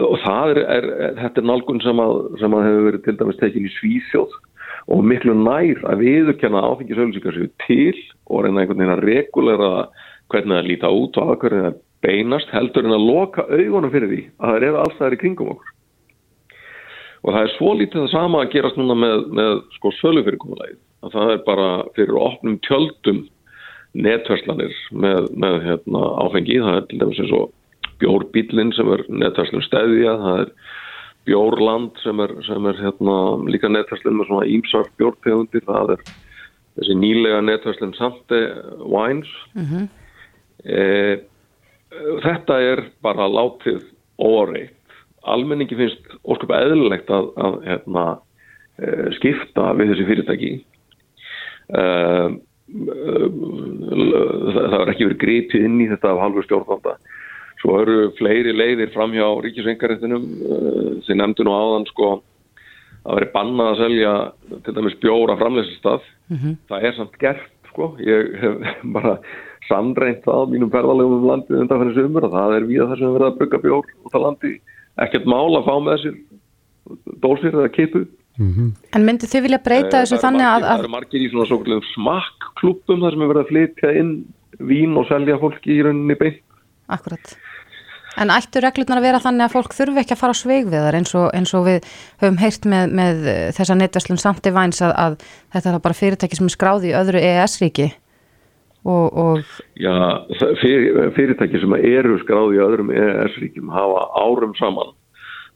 Og 0.06 0.20
það 0.22 0.52
er, 0.54 0.60
er 0.76 1.16
þetta 1.18 1.42
er 1.42 1.48
nálgun 1.50 1.82
sem 1.82 2.02
að, 2.04 2.18
sem 2.42 2.54
að 2.54 2.68
hefur 2.68 2.88
verið 2.88 3.06
til 3.08 3.16
dæmis 3.18 3.40
tekin 3.42 3.66
í 3.66 3.72
Svíþjóð. 3.80 4.36
Og 4.94 5.02
miklu 5.08 5.34
nær 5.40 5.82
að 5.90 6.04
viðurkenna 6.04 6.62
áfengisauðlýsingar 6.70 7.38
séu 7.40 7.50
til 7.66 7.98
og 8.30 8.44
reyna 8.44 8.62
einhvern 8.62 8.84
veginn 8.84 8.94
að 8.94 9.06
regulera 9.08 9.72
hvernig 10.30 10.60
það 10.60 10.70
líta 10.70 10.92
út 10.94 11.18
og 11.18 11.34
aðkverðin 11.34 11.68
það 11.68 11.82
beinast 12.04 12.52
heldur 12.54 12.88
en 12.88 12.96
að 12.98 13.08
loka 13.08 13.46
augunum 13.48 13.94
fyrir 13.94 14.12
því 14.12 14.22
að 14.38 14.50
það 14.50 14.58
eru 14.68 14.82
alls 14.82 14.98
það 15.00 15.08
er 15.08 15.16
í 15.16 15.22
kringum 15.24 15.54
okkur. 15.54 15.74
Og 17.24 17.32
það 17.32 17.46
er 17.46 17.54
svo 17.56 17.74
lítið 17.80 18.02
það 18.02 18.10
sama 18.12 18.42
að 18.44 18.52
gerast 18.52 18.80
núna 18.80 18.96
með, 19.00 19.22
með 19.40 19.54
sko 19.78 19.94
sölufyrirkomulegið. 20.02 20.80
Það 21.14 21.32
er 21.34 21.42
bara 21.48 21.70
fyrir 21.96 22.20
opnum 22.20 22.58
tjöldum 22.68 23.24
netverslanir 23.94 24.76
með, 24.92 25.30
með 25.40 25.60
hérna, 25.68 26.04
áfengi. 26.26 26.60
Það 26.64 26.80
er 26.80 26.88
til 26.90 27.00
dæmis 27.02 27.22
eins 27.24 27.36
og 27.38 27.52
bjórbílinn 28.04 28.74
sem 28.76 28.92
er 28.96 29.06
netverslun 29.24 29.66
stæðja. 29.68 30.18
Það 30.24 30.44
er 30.44 30.54
bjórland 31.30 32.04
sem 32.04 32.24
er, 32.24 32.36
sem 32.48 32.70
er 32.72 32.80
hérna, 32.84 33.18
líka 33.48 33.72
netverslun 33.72 34.20
með 34.20 34.32
svona 34.32 34.50
ímsar 34.58 34.90
bjórtegundir. 35.00 35.64
Það 35.70 35.96
er 35.96 36.08
þessi 36.80 36.98
nýlega 37.00 37.44
netverslun 37.48 37.96
Sante 38.00 38.42
Wines. 38.84 39.32
Mm 39.56 39.70
-hmm. 39.70 39.88
e, 40.64 40.82
þetta 42.24 42.60
er 42.62 42.84
bara 43.06 43.28
látið 43.30 43.84
óreitt. 44.22 44.80
Almenningi 45.24 45.78
finnst 45.80 46.16
ósköp 46.28 46.52
eðlilegt 46.52 47.12
að, 47.14 47.30
að 47.40 47.60
hérna, 47.68 48.06
eh, 48.80 49.06
skipta 49.18 49.70
við 49.78 49.94
þessi 49.94 50.08
fyrirtæki. 50.10 50.52
Eh, 51.74 52.28
það 54.64 54.80
er 54.82 54.92
ekki 54.92 55.08
verið 55.08 55.22
gripið 55.22 55.66
inn 55.68 55.82
í 55.84 55.90
þetta 55.92 56.12
af 56.12 56.22
halvu 56.26 56.44
stjórnvalda. 56.44 56.98
Svo 57.62 57.78
eru 57.80 58.12
fleiri 58.18 58.52
leiðir 58.52 58.92
fram 58.92 59.14
hjá 59.16 59.28
ríkisvengaréttinum 59.46 60.26
sem 61.06 61.20
nefndu 61.20 61.46
nú 61.48 61.54
áðan 61.56 61.88
sko 61.88 62.10
að 63.04 63.20
veri 63.20 63.30
bannað 63.34 63.70
að 63.70 63.82
selja 63.82 64.14
til 64.66 64.76
dæmis 64.76 65.00
bjóra 65.04 65.38
framleysistaf. 65.40 66.04
Mm 66.30 66.38
-hmm. 66.38 66.58
Það 66.68 66.84
er 66.84 66.94
samt 66.98 67.18
gert 67.20 67.52
sko. 67.72 67.96
Ég 68.00 68.40
hef 68.42 68.54
bara 68.96 69.20
sannreint 69.70 70.24
það 70.26 70.44
á 70.44 70.52
mínum 70.52 70.72
ferðalegum 70.74 71.18
um 71.20 71.30
landið 71.30 71.62
undan 71.64 71.82
fyrir 71.84 71.98
sömur 71.98 72.28
og 72.28 72.36
það 72.36 72.56
er 72.58 72.68
við 72.70 72.84
það 72.84 72.98
sem 73.00 73.08
við 73.08 73.16
verðum 73.18 73.32
að 73.32 73.40
bygga 73.42 73.62
bjór 73.64 73.92
út 74.04 74.18
á 74.18 74.20
landi. 74.26 74.54
Ekkert 75.04 75.30
mál 75.30 75.58
að 75.58 75.68
fá 75.70 75.74
með 75.78 75.96
þessir 75.96 76.18
dósir 77.24 77.56
eða 77.56 77.72
kipu 77.74 78.04
mm 78.38 78.52
-hmm. 78.54 78.70
En 78.94 79.06
myndi 79.06 79.30
þið 79.30 79.46
vilja 79.48 79.64
breyta 79.64 80.04
þessu 80.04 80.20
þannig 80.22 80.48
að 80.48 80.68
Það 80.68 80.80
eru 80.80 80.96
margir 80.98 81.22
í 81.22 81.30
svona 81.32 81.46
svo 81.46 81.80
smakklúpum 81.94 83.02
þar 83.02 83.12
sem 83.12 83.24
við 83.24 83.32
verðum 83.32 83.46
að 83.46 83.52
flytja 83.52 83.94
inn 84.00 84.14
vín 84.60 84.98
og 84.98 85.08
selja 85.08 85.40
fólki 85.40 85.78
í 85.78 85.82
rauninni 85.84 86.16
beint. 86.16 86.44
Akkurat 86.88 87.38
En 88.14 88.30
ættu 88.30 88.62
reglurnar 88.62 89.00
að 89.02 89.08
vera 89.08 89.22
þannig 89.24 89.48
að 89.48 89.54
fólk 89.56 89.74
þurfi 89.74 90.02
ekki 90.04 90.14
að 90.14 90.20
fara 90.22 90.36
á 90.38 90.42
sveig 90.42 90.68
við 90.70 90.84
þar 90.86 90.98
eins 91.00 91.14
og, 91.18 91.28
eins 91.34 91.54
og 91.58 91.66
við 91.66 91.88
höfum 92.22 92.38
heyrt 92.38 92.68
með, 92.70 92.94
með 93.00 93.24
þessa 93.58 93.78
netverslun 93.80 94.22
samt 94.22 94.46
í 94.46 94.54
væns 94.54 94.84
að, 94.86 94.94
að 94.94 95.16
þetta 95.56 95.72
er 95.72 95.80
bara 95.88 95.98
fyrirtæki 95.98 96.38
sem 96.38 96.46
er 96.46 96.54
skráði 96.54 96.92
í 96.92 96.98
öðru 97.00 97.24
EES-ríki 97.24 97.90
Og, 98.84 99.18
og... 99.18 99.44
Já, 99.80 99.94
fyrir, 100.60 100.98
fyrirtæki 101.16 101.62
sem 101.62 101.76
eru 101.78 102.18
skráði 102.20 102.58
í 102.58 102.64
öðrum 102.66 102.92
EES-ríkjum 102.92 103.72
hafa 103.72 104.02
árum 104.20 104.56
saman 104.60 104.92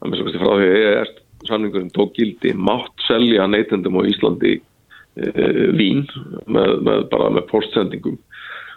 með 0.06 0.22
svo 0.22 0.32
frá 0.32 0.54
því 0.54 0.70
að 0.70 0.78
EES-samningurinn 0.78 1.92
tók 1.96 2.14
gildi 2.16 2.54
mátt 2.56 3.04
selja 3.08 3.50
neytendum 3.52 4.00
á 4.00 4.08
Íslandi 4.08 4.54
e, 4.56 5.28
vín 5.76 6.06
með, 6.46 6.78
með, 6.86 7.04
bara 7.12 7.34
með 7.36 7.50
postsendingum 7.52 8.16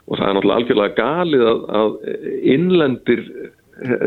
og 0.09 0.19
það 0.19 0.27
er 0.27 0.35
náttúrulega 0.35 0.59
algjörlega 0.59 0.99
galið 0.99 1.47
að, 1.53 1.63
að 1.81 1.95
innlendir 2.57 3.25
e, 3.31 4.01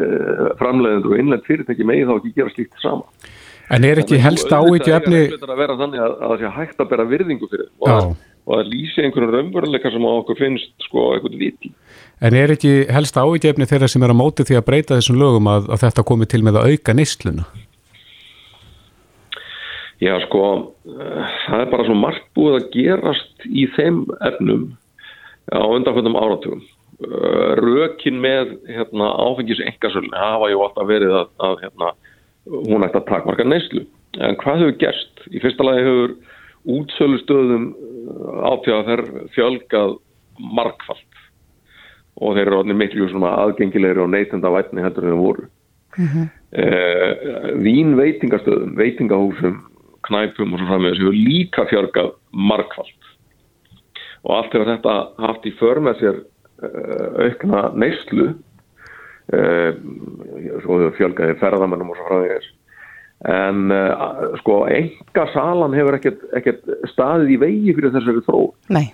framleiðendur 0.60 1.16
og 1.16 1.24
innlend 1.24 1.48
fyrirtæki 1.48 1.88
megi 1.88 2.10
þá 2.10 2.14
ekki 2.18 2.36
gera 2.42 2.56
slíkt 2.58 2.84
sama. 2.84 3.32
En 3.72 3.88
er 3.88 4.04
ekki 4.04 4.20
helst 4.20 4.52
ávíkju 4.52 4.92
efni... 4.92 5.24
Það 5.32 5.48
er 5.48 5.56
að 5.56 5.64
vera 5.64 5.80
þannig 5.80 6.04
að 6.04 6.20
það 6.20 6.40
sé 6.42 6.56
hægt 6.58 6.84
að 6.84 6.90
bera 6.92 7.10
virðingu 7.14 7.48
fyrir 7.54 7.70
og 7.80 8.16
og 8.44 8.60
að 8.60 8.72
lýsa 8.74 9.04
einhvern 9.04 9.32
raunveruleika 9.32 9.92
sem 9.92 10.04
á 10.04 10.12
okkur 10.12 10.40
finnst 10.40 10.88
sko 10.88 11.14
eitthvað 11.14 11.38
viti. 11.40 11.72
En 12.24 12.36
er 12.36 12.54
ekki 12.56 12.74
helst 12.92 13.18
ávíkjefni 13.20 13.68
þeirra 13.70 13.90
sem 13.92 14.04
er 14.04 14.12
á 14.12 14.16
móti 14.18 14.46
því 14.48 14.60
að 14.60 14.68
breyta 14.68 14.98
þessum 14.98 15.20
lögum 15.22 15.50
að, 15.52 15.70
að 15.72 15.86
þetta 15.86 16.06
komi 16.10 16.28
til 16.30 16.44
með 16.44 16.60
að 16.60 16.74
auka 16.74 16.96
neistluna? 16.98 17.48
Já 20.04 20.18
sko, 20.26 20.44
uh, 20.90 21.34
það 21.46 21.64
er 21.64 21.72
bara 21.72 21.88
svo 21.88 21.96
margt 21.96 22.26
búið 22.36 22.60
að 22.60 22.70
gerast 22.74 23.46
í 23.48 23.68
þeim 23.78 24.04
efnum 24.28 24.72
á 25.54 25.64
undanfjöndum 25.64 26.20
áratugum. 26.20 26.64
Uh, 27.04 27.56
rökin 27.60 28.20
með 28.24 28.58
hérna, 28.68 29.14
áfengis 29.24 29.64
engasölni 29.64 30.12
hafa 30.16 30.52
ju 30.52 30.60
alltaf 30.66 30.90
verið 30.90 31.16
að, 31.22 31.32
að 31.48 31.56
hérna, 31.64 31.94
hún 32.68 32.84
ætti 32.84 33.00
að 33.00 33.10
takmarka 33.12 33.48
neistlu. 33.48 33.86
En 34.20 34.36
hvað 34.42 34.66
hefur 34.66 34.80
gerst? 34.84 35.24
Í 35.32 35.40
fyrsta 35.42 35.66
lagi 35.66 35.88
hefur 35.88 36.16
útsölustöðum 36.74 37.72
þær 38.88 39.04
fjölgað 39.36 39.98
markfalt 40.40 41.20
og 42.22 42.38
þeir 42.38 42.48
eru 42.48 42.60
miklu 42.78 43.08
aðgengilegri 43.30 44.04
og 44.04 44.12
neytenda 44.14 44.52
vætni 44.54 44.84
heldur 44.84 45.04
en 45.08 45.14
þeir 45.14 45.22
voru. 45.22 45.46
Mm 45.98 46.08
-hmm. 46.08 46.28
eh, 46.52 47.54
vín 47.62 47.96
veitingastöðum 47.98 48.76
veitingahúsum, 48.78 49.62
knæpum 50.04 50.54
og 50.54 50.60
svo 50.60 50.68
frammeðis 50.68 51.00
hefur 51.00 51.14
líka 51.14 51.66
fjölgað 51.70 52.14
markfalt 52.32 53.04
og 54.24 54.36
allt 54.36 54.54
hefur 54.54 54.72
þetta 54.72 54.96
haft 55.20 55.46
í 55.46 55.52
för 55.60 55.80
með 55.80 56.00
sér 56.00 56.18
uh, 56.64 57.26
aukna 57.28 57.72
neyslu. 57.76 58.34
Eh, 59.34 59.74
svo 60.64 60.80
hefur 60.80 60.98
fjölgaði 60.98 61.40
ferðamennum 61.40 61.92
og 61.92 61.98
svo 61.98 62.08
frammeðis 62.08 62.50
en 63.30 63.72
uh, 63.72 64.34
sko 64.42 64.64
enga 64.72 65.30
salan 65.32 65.76
hefur 65.78 65.96
ekkert, 66.00 66.28
ekkert 66.36 66.68
staðið 66.92 67.34
í 67.38 67.40
vegi 67.46 67.76
fyrir 67.78 67.94
þessari 67.96 68.24
þróun. 68.26 68.54
Nei, 68.76 68.86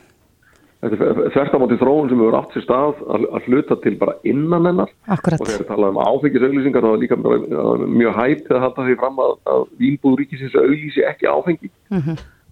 þetta 0.84 1.08
er 1.10 1.34
þvertamátti 1.36 1.78
þróun 1.82 2.12
sem 2.12 2.24
hefur 2.24 2.40
átt 2.40 2.56
sér 2.56 2.66
stað 2.66 3.04
að, 3.04 3.28
að 3.36 3.48
hluta 3.50 3.78
til 3.84 3.96
bara 4.02 4.18
innan 4.30 4.70
hennar. 4.70 4.92
Akkurat. 5.10 5.42
og 5.42 5.50
þegar 5.50 5.70
talað 5.72 5.96
um 5.96 6.02
áfengisauglýsingar 6.06 6.86
þá 6.86 6.92
er 6.92 7.02
líka 7.04 7.22
mjög 7.22 8.20
hægt 8.20 8.52
að 8.54 8.66
halda 8.68 8.90
því 8.90 8.98
fram 9.04 9.24
að, 9.26 9.38
að 9.54 9.64
Vínbúð 9.82 10.20
ríkisins 10.22 10.60
auglýsi 10.60 11.08
ekki 11.10 11.32
áfengi. 11.32 11.72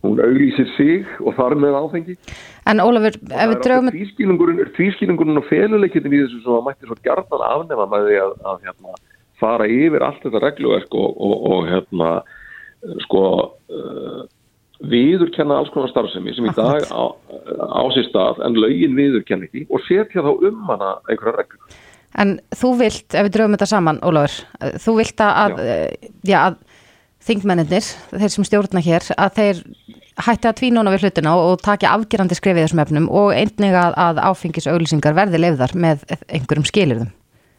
Hún 0.06 0.20
auglýsir 0.22 0.68
sig 0.76 1.08
og 1.24 1.34
þar 1.38 1.56
með 1.58 1.78
áfengi. 1.80 2.18
En 2.70 2.82
Ólafur, 2.84 3.16
ef 3.18 3.52
við 3.54 3.62
draugum... 3.66 3.94
tvískilingurinn 4.76 5.40
og 5.40 5.48
feluleikitin 5.50 6.14
í 6.14 6.20
þessu 6.26 6.42
sem 6.44 6.58
að 6.58 6.66
mætti 6.68 6.90
svo 6.90 6.98
gjarnan 7.06 7.46
afnema 7.48 7.88
með 7.94 8.10
því 8.10 8.20
að, 8.26 8.36
að 8.52 8.68
hérna, 8.68 9.00
fara 9.42 9.68
yfir 9.70 10.06
allt 10.06 10.24
þetta 10.26 10.42
regluverk 10.44 10.98
og, 10.98 11.14
og, 11.18 11.36
og 11.52 11.70
hérna 11.70 12.12
sko 13.06 13.24
uh, 13.74 14.24
viðurkenna 14.86 15.58
alls 15.58 15.72
konar 15.74 15.90
starfsemi 15.92 16.36
sem 16.38 16.48
í 16.50 16.54
dag 16.58 16.86
á, 16.94 17.04
á 17.10 17.82
sér 17.96 18.08
stað 18.12 18.44
en 18.46 18.58
lögin 18.60 18.98
viðurkenna 18.98 19.50
ekki 19.50 19.66
og 19.70 19.84
setja 19.88 20.24
þá 20.26 20.32
um 20.36 20.64
hana 20.70 20.96
einhverja 21.10 21.42
reglur. 21.42 21.78
En 22.18 22.38
þú 22.56 22.72
vilt, 22.80 23.06
ef 23.14 23.28
við 23.28 23.34
draugum 23.36 23.58
þetta 23.58 23.70
saman, 23.70 24.00
Ólafur, 24.06 24.46
eh, 24.62 24.78
þú 24.82 24.94
vilt 25.02 25.22
að, 25.22 25.58
já. 25.60 25.76
Já, 26.32 26.38
að 26.48 26.56
þingmennir, 27.28 27.90
þeir 28.14 28.32
sem 28.32 28.48
stjórna 28.48 28.82
hér, 28.86 29.06
að 29.18 29.34
þeir 29.38 29.62
hætti 30.26 30.50
að 30.50 30.58
tvínóna 30.62 30.94
við 30.94 31.06
hlutina 31.06 31.36
og, 31.38 31.60
taki 31.66 31.90
afgerandi 31.90 32.38
skrifið 32.38 32.66
þessum 32.66 32.82
efnum 32.84 33.10
og 33.14 33.34
einnig 33.36 33.76
að, 33.78 33.98
að 34.02 34.22
áfengisauglýsingar 34.32 35.18
verði 35.18 35.42
leifðar 35.44 35.76
með 35.78 36.06
einhverjum 36.26 36.68
skilirðum. 36.70 37.12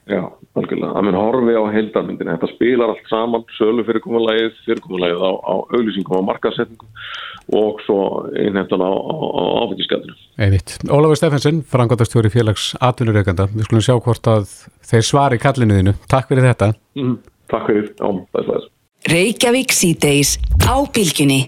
Já, 0.08 0.22
algjörlega. 0.56 0.92
Það 0.94 1.04
mun 1.04 1.16
horfi 1.18 1.54
á 1.60 1.64
heildarmyndinu. 1.74 2.34
Þetta 2.34 2.48
spilar 2.54 2.92
allt 2.94 3.10
saman, 3.10 3.42
sölu 3.58 3.84
fyrirkomulegið, 3.84 4.54
fyrirkomulegið 4.64 5.20
á, 5.20 5.30
á 5.36 5.54
auglýsingum 5.76 6.16
og 6.16 6.24
markasetningum 6.30 7.58
og 7.58 7.82
svo 7.84 7.98
innheftan 8.36 8.84
á, 8.84 8.88
á, 8.88 9.14
á 9.20 9.42
áfengiskæðinu. 9.64 10.16
Einmitt. 10.40 10.78
Ólafur 10.88 11.20
Steffensen, 11.20 11.60
frangotastjóri 11.68 12.32
félags 12.32 12.70
atvinnureikanda. 12.80 13.50
Við 13.52 13.68
skulum 13.68 13.84
sjá 13.84 13.98
hvort 13.98 14.32
að 14.32 14.48
þeir 14.88 15.06
svari 15.10 15.40
kallinuðinu. 15.44 15.96
Takk 16.08 16.32
fyrir 16.32 16.48
þetta. 16.48 16.72
Mm, 16.96 17.14
takk 17.52 17.68
fyrir. 17.68 17.92
Já, 17.92 18.08
það 18.08 18.42
er 18.42 18.48
slæðis. 18.48 18.72
Reykjavík 19.12 19.76
síðdeis 19.76 20.34
á 20.64 20.76
bylginni. 20.88 21.40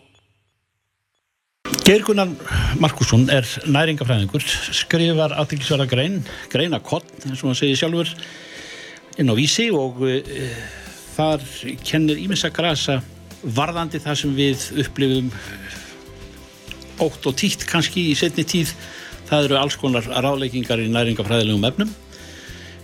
Geirgunar 1.87 2.31
Markusson 2.81 3.29
er 3.33 3.47
næringafræðingur, 3.69 4.43
skrifar 4.75 5.35
aðtækisverða 5.39 5.87
grein, 5.91 6.17
greinakott, 6.51 7.09
eins 7.25 7.43
og 7.43 7.51
hann 7.51 7.59
segir 7.59 7.79
sjálfur, 7.79 8.11
inn 9.19 9.33
á 9.33 9.35
vísi 9.35 9.71
og 9.75 10.03
uh, 10.07 10.21
þar 11.17 11.45
kennir 11.87 12.21
ímins 12.23 12.45
að 12.47 12.57
grasa 12.59 13.01
varðandi 13.41 14.01
það 14.03 14.19
sem 14.21 14.37
við 14.37 14.65
upplifum 14.85 15.31
ótt 17.01 17.27
og 17.27 17.37
títt 17.41 17.65
kannski 17.69 18.11
í 18.11 18.17
setni 18.19 18.45
tíð. 18.45 18.75
Það 19.31 19.47
eru 19.47 19.59
alls 19.61 19.77
konar 19.81 20.05
ráleikingar 20.05 20.83
í 20.83 20.91
næringafræðilegum 20.93 21.67
efnum. 21.71 21.95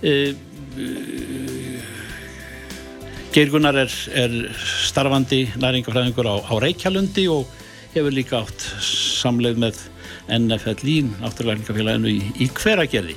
Uh, 0.01 0.33
uh, 0.81 1.47
Geirgunar 3.37 3.77
er, 3.77 3.93
er 4.17 4.35
starfandi 4.89 5.43
næringafræðingur 5.61 6.25
á, 6.25 6.35
á 6.41 6.55
Reykjalundi 6.63 7.27
og 7.29 7.45
hefur 7.93 8.15
líka 8.15 8.41
átt 8.41 8.65
samleið 8.81 9.61
með 9.61 9.83
NFL-í, 10.33 10.97
náttúrulega 11.21 11.99
í, 12.09 12.17
í 12.41 12.49
hveragerði. 12.57 13.17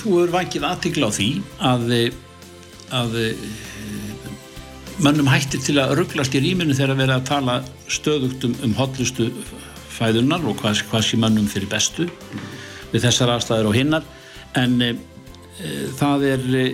Þú 0.00 0.18
er 0.24 0.34
vangið 0.34 0.66
aðtikla 0.68 1.08
á 1.08 1.12
því 1.14 1.28
að, 1.62 1.94
að 2.92 3.18
mönnum 5.02 5.30
hættir 5.30 5.62
til 5.64 5.78
að 5.80 5.94
rugglast 5.98 6.34
í 6.36 6.42
rýminu 6.44 6.76
þegar 6.76 6.94
að 6.94 7.02
vera 7.02 7.18
að 7.18 7.28
tala 7.30 7.58
stöðugt 7.90 8.44
um, 8.46 8.56
um 8.66 8.74
hotlustu 8.78 9.30
fæðunar 9.92 10.44
og 10.48 10.58
hvað, 10.60 10.84
hvað 10.90 11.06
sé 11.06 11.20
mönnum 11.20 11.48
fyrir 11.50 11.70
bestu 11.72 12.08
við 12.92 13.06
þessar 13.06 13.34
aðstæður 13.36 13.70
og 13.70 13.76
hinnar 13.78 14.06
en 14.60 14.76
e, 14.84 14.92
það 15.98 16.26
er 16.34 16.46
e, 16.60 16.64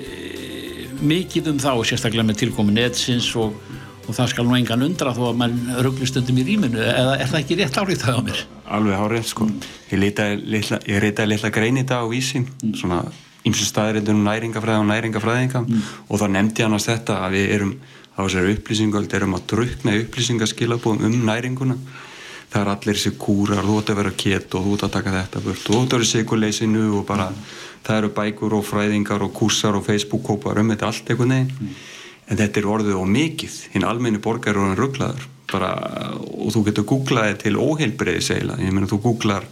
mikið 0.98 1.52
um 1.52 1.60
þá 1.62 1.72
sérstaklega 1.86 2.26
með 2.26 2.42
tilkomin 2.44 2.78
netsins 2.80 3.30
og 3.38 3.56
og 4.08 4.16
það 4.16 4.30
skal 4.32 4.46
nú 4.48 4.54
engan 4.56 4.84
undra 4.86 5.12
þó 5.12 5.26
að 5.28 5.40
mann 5.42 5.56
rugglustundum 5.84 6.38
í 6.40 6.44
rýminu 6.46 6.80
eða 6.80 7.18
er 7.20 7.28
það 7.28 7.42
ekki 7.42 7.58
rétt 7.58 7.76
árið 7.76 8.04
það 8.06 8.16
á 8.16 8.22
mér? 8.24 8.38
Alveg 8.78 9.00
hárið 9.02 9.26
sko 9.28 9.48
ég 9.92 11.02
reytaði 11.04 11.28
litla 11.34 11.50
grein 11.52 11.80
í 11.80 11.84
dag 11.88 12.04
á 12.04 12.08
vísi 12.08 12.40
mm. 12.40 12.72
svona 12.80 13.02
ymsu 13.46 13.66
staðriðunum 13.68 14.22
um 14.22 14.28
næringafræði 14.28 14.82
og 14.82 14.88
næringafræðinga 14.88 15.62
mm. 15.62 15.86
og 16.08 16.20
þá 16.20 16.26
nefndi 16.34 16.64
hann 16.64 16.76
að 16.78 16.86
þetta 16.88 17.18
að 17.24 17.36
við 17.36 17.54
erum 17.58 17.72
á 18.18 18.18
þessari 18.24 18.54
upplýsingöld 18.56 19.14
erum 19.14 19.36
að 19.38 19.46
drukna 19.52 19.94
upplýsingaskilabúðum 20.02 21.06
um 21.06 21.18
næringuna. 21.28 21.78
Það 22.48 22.62
er 22.62 22.70
allir 22.72 22.96
þessi 22.96 23.12
kúrar, 23.20 23.66
þú 23.66 23.74
ætti 23.78 23.92
að 23.92 23.98
vera 24.00 24.12
kett 24.24 24.54
og 24.56 24.64
þú 24.64 24.74
ætti 24.74 24.86
að 24.86 24.94
taka 24.96 25.14
þetta 25.14 25.42
burt, 25.44 25.64
þú 25.66 25.74
ætti 25.76 25.84
að 25.84 25.98
vera 25.98 26.10
sikuleysinu 26.10 26.84
og 26.96 27.06
bara 27.08 27.28
mm. 27.28 27.42
það 27.86 28.00
eru 28.00 28.12
bækur 28.16 28.56
og 28.56 28.64
fræðingar 28.64 29.24
og 29.26 29.34
kúsar 29.36 29.76
og 29.76 29.84
Facebook-kópar 29.86 30.62
um 30.62 30.72
þetta 30.72 30.88
allt 30.88 31.12
eitthvað 31.12 31.32
neginn 31.34 31.74
en 32.28 32.36
þetta 32.40 32.60
er 32.60 32.70
orðið 32.72 33.00
á 33.00 33.04
mikið. 33.08 33.58
Hinn 33.74 33.86
almenni 33.88 34.22
borgar 34.24 34.56
er 34.56 34.62
orðin 34.62 34.80
rugglaður 34.80 35.28
bara, 35.48 35.72
og 36.18 36.52
þú 36.52 36.64
getur 36.68 36.86
googlaði 36.88 37.36
til 37.44 37.56
óheilbreiði 37.56 38.24
segla, 38.24 38.58
ég 38.60 38.74
meina 38.74 38.88
þú 38.90 39.00
googlar 39.06 39.46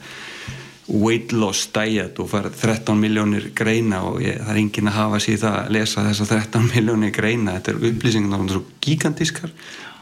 weight 0.87 1.33
loss 1.35 1.67
diet 1.75 2.19
og 2.23 2.31
fara 2.31 2.51
13 2.53 2.99
miljónir 3.01 3.51
greina 3.57 4.05
og 4.07 4.21
ég, 4.23 4.39
það 4.39 4.53
er 4.53 4.61
engin 4.61 4.91
að 4.91 4.99
hafa 5.01 5.21
síðan 5.25 5.59
að 5.63 5.73
lesa 5.75 6.05
þessa 6.07 6.29
13 6.31 6.69
miljónir 6.75 7.13
greina, 7.15 7.57
þetta 7.59 7.75
er 7.75 7.91
upplýsingar 7.91 8.47
svo 8.53 8.63
gigantískar 8.85 9.53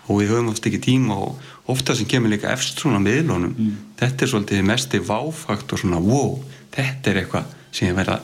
og 0.05 0.21
við 0.21 0.35
höfum 0.35 0.53
oft 0.53 0.67
ekki 0.69 0.83
tíma 0.85 1.17
og 1.17 1.73
ofta 1.73 1.97
sem 1.97 2.09
kemur 2.09 2.35
líka 2.35 2.53
efst 2.53 2.83
svona 2.83 3.01
miðlunum, 3.01 3.55
mm. 3.57 3.81
þetta 4.01 4.27
er 4.27 4.33
svolítið 4.35 4.69
mest 4.69 4.97
váfaktor 5.09 5.81
svona 5.81 6.03
wow, 6.05 6.37
þetta 6.75 7.11
er 7.11 7.23
eitthvað 7.23 7.57
sem 7.71 7.89
ég 7.89 7.97
verða 7.97 8.21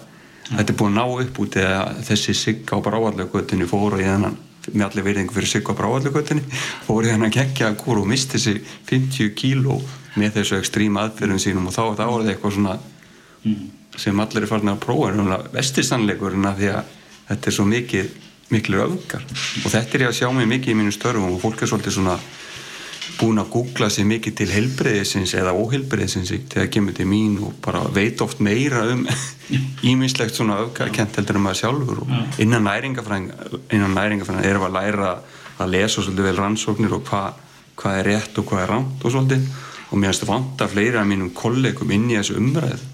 þetta 0.50 0.72
er 0.72 0.78
búin 0.78 0.98
að 0.98 1.00
ná 1.00 1.24
upp 1.24 1.40
út 1.44 1.58
eða 1.60 1.82
þessi 2.06 2.34
sigg 2.36 2.72
á 2.74 2.76
bráallagötunni 2.82 3.68
fóru 3.70 4.00
í 4.02 4.06
þennan 4.06 4.36
með 4.70 4.84
allir 4.86 5.06
verðingu 5.06 5.34
fyrir 5.34 5.50
sigg 5.54 5.70
á 5.70 5.74
bráallagötunni 5.78 6.44
fóru 6.84 7.08
í 7.08 7.12
þennan 7.14 7.34
kekkja 7.34 7.72
kúr 7.80 8.02
og 8.02 8.10
misti 8.10 8.36
þessi 8.36 8.60
50 8.90 9.32
kíló 9.38 9.78
með 10.18 10.40
þessu 10.40 10.58
ekstríma 10.58 11.04
aðferðum 11.06 11.42
sínum 11.42 11.68
og 11.70 11.76
þá 11.76 11.82
er 11.84 12.00
það 12.00 12.32
eitthvað 12.32 12.56
svona 12.56 12.78
sem 14.00 14.22
allir 14.22 14.44
er 14.44 14.50
farin 14.50 14.72
að 14.72 14.82
prófa 14.82 15.38
vestisannleikurinn 15.54 16.48
að 16.48 16.60
því 16.60 16.68
að 16.74 16.92
þetta 17.30 17.50
er 17.50 17.56
svo 17.56 17.66
mikið 17.68 18.12
miklu 18.50 18.82
öfgar. 18.82 19.24
Og 19.64 19.70
þetta 19.70 19.96
er 19.96 20.04
ég 20.04 20.10
að 20.10 20.18
sjá 20.18 20.30
mig 20.34 20.48
mikið 20.50 20.72
í 20.72 20.78
mínu 20.80 20.94
störfum 20.94 21.34
og 21.36 21.42
fólk 21.42 21.62
er 21.62 21.70
svolítið 21.70 21.96
svona 21.98 22.16
búin 23.20 23.40
að 23.42 23.50
googla 23.52 23.88
sér 23.90 24.06
mikið 24.08 24.36
til 24.38 24.48
heilbreyðisins 24.50 25.34
eða 25.38 25.54
óheilbreyðisins 25.58 26.32
þegar 26.52 26.70
kemur 26.72 26.96
til 26.96 27.06
mín 27.10 27.36
og 27.44 27.56
bara 27.62 27.82
veit 27.94 28.20
oft 28.24 28.40
meira 28.44 28.84
um 28.92 29.04
ímislegt 29.90 30.36
svona 30.36 30.60
öfgakent 30.64 31.18
heldur 31.18 31.38
en 31.38 31.46
maður 31.46 31.60
sjálfur. 31.62 32.02
Og 32.04 32.40
innan 32.42 32.66
næringafræðing 32.66 33.30
innan 33.70 33.96
næringafræðing 33.98 34.50
erum 34.50 34.66
við 34.66 34.70
að 34.70 34.78
læra 34.78 35.14
að 35.60 35.72
lesa 35.74 36.02
svolítið 36.02 36.30
vel 36.30 36.36
rannsóknir 36.40 36.96
og 36.96 37.06
hvað 37.08 37.46
hva 37.80 37.96
er 37.96 38.10
rétt 38.10 38.38
og 38.40 38.48
hvað 38.48 38.62
er 38.64 38.72
ránt 38.74 39.04
og 39.04 39.14
svolítið 39.14 39.50
og 39.90 39.98
mér 39.98 40.12
finnst 40.12 40.24
það 40.24 40.32
vant 40.32 40.64
að 40.64 40.72
fleiri 40.74 41.00
af 41.00 41.08
mínum 41.10 41.34
kollegum 41.36 41.92
inn 41.94 42.08
í 42.10 42.18
þessu 42.18 42.38
umræð 42.40 42.86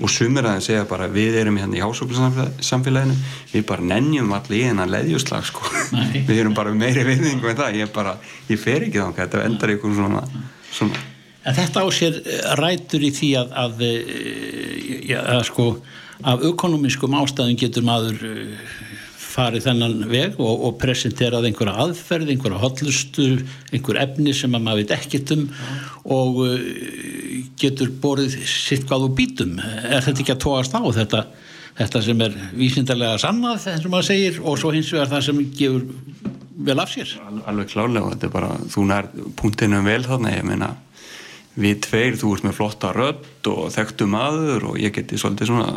og 0.00 0.10
sumir 0.12 0.46
að 0.46 0.54
það 0.54 0.66
segja 0.66 0.84
bara 0.88 1.08
við 1.12 1.38
erum 1.42 1.58
hérna 1.60 1.76
í 1.76 1.82
hásóknarsamfélaginu 1.84 3.16
við 3.52 3.64
bara 3.68 3.88
nennjum 3.92 4.32
allir 4.36 4.60
í 4.60 4.68
hennar 4.68 4.88
leðjuslag 4.92 5.44
sko. 5.48 5.68
við 6.28 6.38
erum 6.38 6.56
bara 6.56 6.72
meiri 6.76 7.04
viðningu 7.04 7.50
en 7.50 7.58
það, 7.58 7.80
ég 7.82 7.92
bara, 7.92 8.14
ég 8.48 8.60
fer 8.60 8.86
ekki 8.86 9.02
þá 9.02 9.18
þetta 9.18 9.42
endar 9.48 9.74
ykkur 9.76 9.98
svona, 9.98 10.22
svona 10.72 11.02
þetta 11.52 11.84
á 11.84 11.88
sér 11.92 12.16
eh, 12.22 12.46
rætur 12.60 13.04
í 13.04 13.12
því 13.14 13.30
að, 13.40 13.52
að, 13.64 13.84
eh, 13.84 14.96
ja, 15.10 15.24
að 15.36 15.44
sko 15.50 15.68
af 16.24 16.44
ökonomískum 16.46 17.16
ástæðum 17.18 17.58
getur 17.60 17.84
maður 17.84 18.24
eh, 18.30 18.72
farið 19.34 19.66
þennan 19.66 19.96
veg 20.10 20.36
og, 20.38 20.66
og 20.68 20.76
presenterað 20.82 21.48
einhverja 21.48 21.74
aðferð, 21.84 22.30
einhverja 22.34 22.60
hotlustu, 22.62 23.28
einhver 23.74 23.98
efni 24.04 24.34
sem 24.36 24.54
að 24.54 24.66
maður 24.66 24.82
veit 24.82 24.94
ekkit 24.98 25.34
um 25.34 25.48
og 26.14 26.38
getur 27.60 27.90
borðið 28.02 28.38
sitt 28.48 28.86
hvað 28.88 29.08
og 29.08 29.16
bítum 29.18 29.56
er 29.58 30.04
þetta 30.04 30.22
ekki 30.22 30.34
að 30.36 30.42
tóast 30.44 30.76
á 30.76 30.82
þetta, 31.00 31.24
þetta 31.80 32.02
sem 32.08 32.24
er 32.26 32.38
vísindarlega 32.54 33.20
sannað 33.22 33.68
og 33.74 33.90
maður 33.90 34.10
segir 34.10 34.40
og 34.44 34.60
svo 34.60 34.72
hins 34.74 34.92
vegar 34.94 35.10
það 35.14 35.26
sem 35.28 35.42
gefur 35.58 35.86
vel 36.64 36.78
af 36.78 36.92
sér? 36.92 37.16
Alveg 37.50 37.72
klálega, 37.72 38.12
þetta 38.14 38.28
er 38.28 38.34
bara 38.34 38.52
þú 38.70 38.86
nær 38.90 39.08
punktinu 39.38 39.80
vel 39.86 40.02
þarna, 40.06 40.34
ég 40.36 40.46
meina 40.46 40.70
við 41.58 41.80
tveir, 41.86 42.18
þú 42.18 42.36
ert 42.36 42.46
með 42.46 42.56
flotta 42.58 42.92
rödd 42.94 43.50
og 43.50 43.66
þekktu 43.74 44.06
maður 44.10 44.70
og 44.72 44.78
ég 44.82 44.94
geti 44.94 45.18
svolítið 45.20 45.50
svona 45.50 45.68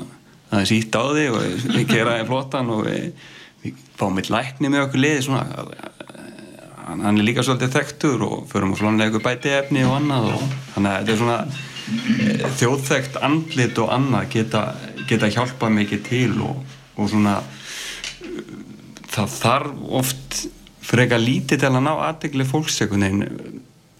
aðeins 0.50 0.74
ítt 0.74 0.96
á 0.96 1.04
þig 1.14 1.34
og 1.34 1.68
við 1.76 1.92
geraði 1.92 2.28
flottan 2.30 2.72
og 2.74 2.86
við, 2.88 3.28
við 3.68 3.86
fáum 4.00 4.18
eitt 4.20 4.32
lækni 4.34 4.72
með 4.72 4.88
okkur 4.88 5.04
liði 5.04 5.28
svona 5.28 5.46
hann 6.88 7.20
er 7.20 7.26
líka 7.26 7.44
svolítið 7.44 7.74
þekktur 7.76 8.24
og 8.24 8.36
förum 8.52 8.74
á 8.76 8.80
flónlegu 8.80 9.22
bæti 9.24 9.52
efni 9.58 9.84
og 9.88 9.98
annað 10.00 10.30
og 10.38 10.44
þannig 10.76 10.92
að 10.92 10.98
þetta 10.98 11.14
er 11.14 11.22
svona 11.22 11.40
e, 11.44 12.52
þjóðþekkt 12.62 13.20
andlit 13.28 13.82
og 13.84 13.92
annað 13.96 14.30
geta, 14.36 14.64
geta 15.10 15.32
hjálpað 15.36 15.76
mikið 15.82 16.04
til 16.08 16.34
og, 16.48 16.62
og 16.96 17.12
svona 17.12 17.36
það 19.12 19.36
þarf 19.36 19.86
oft 20.00 20.42
freka 20.88 21.20
lítið 21.20 21.66
til 21.66 21.74
að 21.74 21.84
ná 21.84 21.94
aðdegli 21.96 22.48
fólksekunnin 22.48 23.26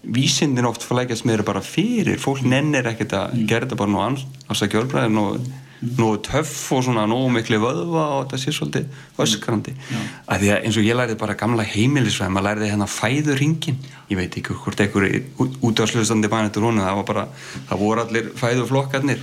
vísindin 0.08 0.68
oft 0.68 0.86
flækjast 0.86 1.26
meira 1.28 1.44
bara 1.44 1.60
fyrir 1.64 2.20
fólk 2.22 2.44
nennir 2.46 2.86
ekkert 2.88 3.16
að 3.18 3.40
gera 3.42 3.66
þetta 3.66 3.80
bara 3.82 3.92
nú 3.92 4.04
ansakja 4.48 4.80
örbræðin 4.80 5.20
og 5.20 5.42
nógu 5.80 6.18
töff 6.26 6.72
og 6.74 6.82
svona 6.86 7.04
nógu 7.10 7.28
miklu 7.36 7.60
vöðva 7.62 8.04
og 8.16 8.24
þetta 8.24 8.40
sé 8.42 8.54
svolítið 8.56 9.22
öskrandi. 9.22 9.74
Að 10.26 10.42
því 10.42 10.50
að 10.54 10.66
eins 10.66 10.78
og 10.80 10.88
ég 10.88 10.98
læriði 10.98 11.18
bara 11.20 11.36
gamla 11.38 11.66
heimilisvæð 11.66 12.32
maður 12.34 12.48
læriði 12.48 12.70
hérna 12.72 12.88
fæður 12.90 13.40
ringin 13.42 13.78
ég 14.08 14.16
veit 14.16 14.36
ekki 14.40 14.56
hvort 14.56 14.80
ekkur 14.80 15.04
út 15.38 15.80
á 15.80 15.84
slustandi 15.88 16.30
bæn 16.32 16.48
eftir 16.48 16.64
húnu, 16.64 16.80
það 16.80 16.98
var 16.98 17.06
bara 17.10 17.24
það 17.68 17.82
voru 17.82 18.04
allir 18.04 18.30
fæðuflokkarnir. 18.40 19.20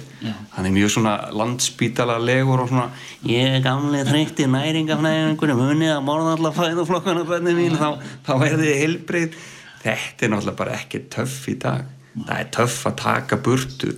Hann 0.53 0.69
er 0.69 0.75
mjög 0.75 0.93
svona 0.95 1.15
landspítala 1.33 2.19
legur 2.21 2.61
og 2.63 2.69
svona 2.69 2.87
ég 3.25 3.57
er 3.57 3.65
gamlega 3.65 4.05
treykt 4.11 4.43
í 4.43 4.47
næringafnæðingunum 4.53 5.63
munið 5.63 5.95
að 5.95 6.05
morða 6.05 6.35
allar 6.37 6.55
fæðuflokkarna 6.59 7.25
bönni 7.25 7.55
mín. 7.57 7.79
Þá, 7.81 7.97
þá 8.27 8.33
verði 8.43 8.69
þið 8.69 8.83
heilbreyð 8.83 9.39
þetta 9.85 10.27
er 10.27 10.33
náttúrulega 10.33 10.59
bara 10.61 10.77
ekki 10.77 11.01
töff 11.13 11.39
í 11.49 11.57
dag. 11.65 11.89
Það 12.15 12.37
er 12.37 12.53
töff 12.55 12.85
að 12.87 12.99
taka 13.01 13.41
burtu 13.43 13.95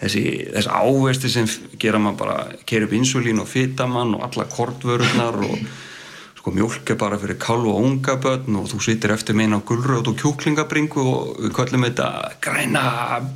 þessi, 0.00 0.22
þessi 0.54 0.72
ávesti 0.72 1.32
sem 1.32 1.50
gera 1.80 2.00
maður 2.02 2.18
bara, 2.22 2.38
keir 2.68 2.86
upp 2.86 2.96
insulín 2.96 3.42
og 3.42 3.50
fitamann 3.50 4.14
og 4.16 4.24
alla 4.28 4.48
kortvörurnar 4.52 5.38
og 5.48 5.68
sko 6.38 6.52
mjölk 6.54 6.92
er 6.94 7.00
bara 7.00 7.18
fyrir 7.18 7.38
kálv 7.42 7.66
og 7.66 7.82
unga 7.82 8.14
börn 8.22 8.60
og 8.60 8.68
þú 8.70 8.80
sittir 8.84 9.12
eftir 9.12 9.36
meina 9.36 9.58
á 9.58 9.66
gullröð 9.66 10.12
og 10.12 10.20
kjúklingabringu 10.22 11.02
og 11.02 11.42
við 11.42 11.52
kallum 11.56 11.88
þetta 11.88 12.08
græna 12.44 12.84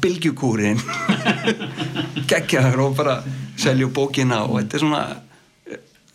bilgjukúrin 0.00 0.80
geggjaður 2.30 2.86
og 2.86 2.96
bara 3.02 3.18
selju 3.58 3.90
bókina 3.90 4.44
og 4.46 4.60
þetta 4.60 4.78
er 4.78 4.84
svona 4.86 5.04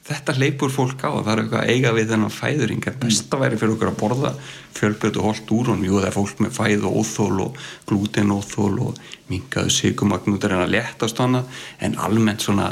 þetta 0.08 0.36
leipur 0.40 0.72
fólk 0.72 1.04
á 1.04 1.12
það 1.12 1.32
er 1.32 1.42
eitthvað 1.42 1.72
eiga 1.74 1.94
við 1.96 2.12
þennan 2.14 2.34
fæðuring. 2.34 2.86
En 2.88 3.00
besta 3.02 3.40
væri 3.42 3.60
fyrir 3.60 3.74
okkur 3.76 3.92
að 3.92 3.98
borða 4.00 4.34
fjölbjörn 4.78 5.20
og 5.20 5.28
holdt 5.28 5.54
úr 5.58 5.72
og 5.74 5.84
jú 5.84 5.98
það 5.98 6.08
er 6.10 6.16
fólk 6.16 6.44
með 6.44 6.54
fæð 6.58 6.86
og 6.88 7.00
óþól 7.02 7.42
og 7.48 7.60
glúten 7.90 8.32
óþól 8.36 8.78
og 8.88 9.02
mingaðu 9.32 9.74
sigumagnutur 9.76 10.56
en 10.56 10.64
að 10.64 10.74
letast 10.78 11.20
hana 11.24 11.44
en 11.84 12.00
almennt 12.00 12.46
svona 12.46 12.72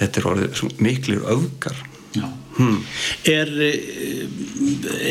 þetta 0.00 0.20
er 0.20 0.28
orðið 0.32 0.76
miklir 0.82 1.24
öfgar. 1.32 1.88
Hmm. 2.52 2.82
er, 3.24 3.48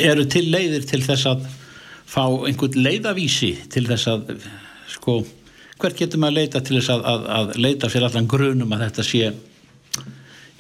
eru 0.05 0.27
til 0.29 0.43
leiðir 0.53 0.83
til 0.85 0.99
þess 1.01 1.25
að 1.31 1.47
fá 2.05 2.27
einhvern 2.45 2.77
leiðavísi 2.85 3.55
til 3.73 3.87
þess 3.87 4.11
að 4.11 4.35
sko 4.91 5.15
hvert 5.81 5.97
getur 5.97 6.21
maður 6.21 6.35
að 6.35 6.37
leita 6.37 6.61
til 6.61 6.77
þess 6.77 6.91
að, 6.93 7.07
að, 7.09 7.23
að 7.37 7.55
leita 7.65 7.89
fyrir 7.89 8.05
allan 8.11 8.29
grunum 8.29 8.75
að 8.75 8.83
þetta 8.85 9.07
sé 9.07 9.31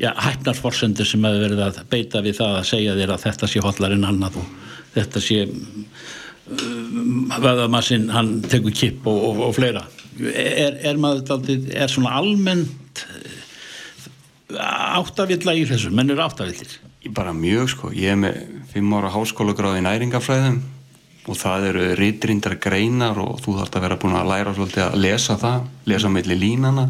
ja, 0.01 0.13
hæfnarsforsendur 0.17 1.07
sem 1.07 1.23
hefur 1.25 1.45
verið 1.45 1.63
að 1.67 1.79
beita 1.91 2.21
við 2.25 2.39
það 2.39 2.57
að 2.59 2.69
segja 2.71 2.97
þér 2.97 3.15
að 3.15 3.25
þetta 3.27 3.49
sé 3.51 3.63
hotlar 3.63 3.95
en 3.95 4.07
annað 4.09 4.39
og 4.41 4.53
þetta 4.95 5.23
sé 5.23 5.39
um, 5.47 7.31
vöðamassinn 7.37 8.09
hann 8.13 8.33
tekur 8.49 8.75
kipp 8.75 9.07
og, 9.09 9.19
og, 9.29 9.43
og 9.49 9.55
fleira. 9.57 9.85
Er, 10.21 10.79
er 10.91 10.99
maður 11.01 11.37
aldrei, 11.37 11.59
er 11.77 11.91
svona 11.91 12.15
almennt 12.19 13.05
uh, 13.05 14.59
áttavilla 14.99 15.55
í 15.55 15.67
þessu, 15.69 15.93
menn 15.95 16.11
eru 16.11 16.25
áttavillir. 16.25 16.79
Bara 17.15 17.33
mjög 17.33 17.71
sko, 17.71 17.93
ég 17.97 18.13
er 18.13 18.19
með 18.19 18.43
fimm 18.73 18.93
ára 18.97 19.13
háskóla 19.13 19.55
gráði 19.57 19.85
næringafræðum 19.85 20.61
og 21.29 21.37
það 21.37 21.65
eru 21.69 21.87
reytrindar 21.99 22.57
greinar 22.61 23.19
og 23.21 23.41
þú 23.43 23.59
þarfst 23.59 23.75
að 23.77 23.83
vera 23.85 23.97
búin 24.01 24.17
að 24.17 24.29
læra 24.31 24.53
svolítið 24.57 24.83
að 24.87 25.01
lesa 25.03 25.37
það, 25.37 25.65
lesa 25.89 26.09
melli 26.09 26.37
línana 26.37 26.87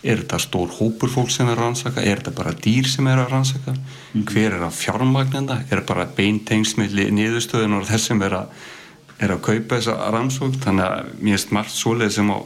er 0.00 0.22
þetta 0.22 0.38
stór 0.40 0.70
hópur 0.78 1.12
fólk 1.12 1.32
sem 1.32 1.48
er 1.48 1.58
að 1.58 1.64
rannsaka? 1.64 2.04
Er 2.04 2.22
þetta 2.22 2.36
bara 2.38 2.54
dýr 2.56 2.88
sem 2.88 3.08
er 3.10 3.20
að 3.20 3.34
rannsaka? 3.34 3.74
Mm. 4.10 4.24
hver 4.26 4.56
er 4.56 4.64
að 4.66 4.78
fjármagnenda 4.78 5.60
er 5.70 5.84
bara 5.86 6.08
beintengsmiðli 6.16 7.10
niðurstöðun 7.14 7.76
og 7.78 7.84
þess 7.90 8.10
sem 8.10 8.22
er 8.26 8.38
að, 8.40 8.62
er 9.20 9.34
að 9.36 9.44
kaupa 9.46 9.76
þessa 9.76 9.98
rannsók 10.14 10.56
þannig 10.64 10.86
að 10.88 11.12
mér 11.20 11.36
er 11.36 11.44
smart 11.44 11.74
svoleið 11.74 12.16
sem 12.16 12.32
á 12.32 12.38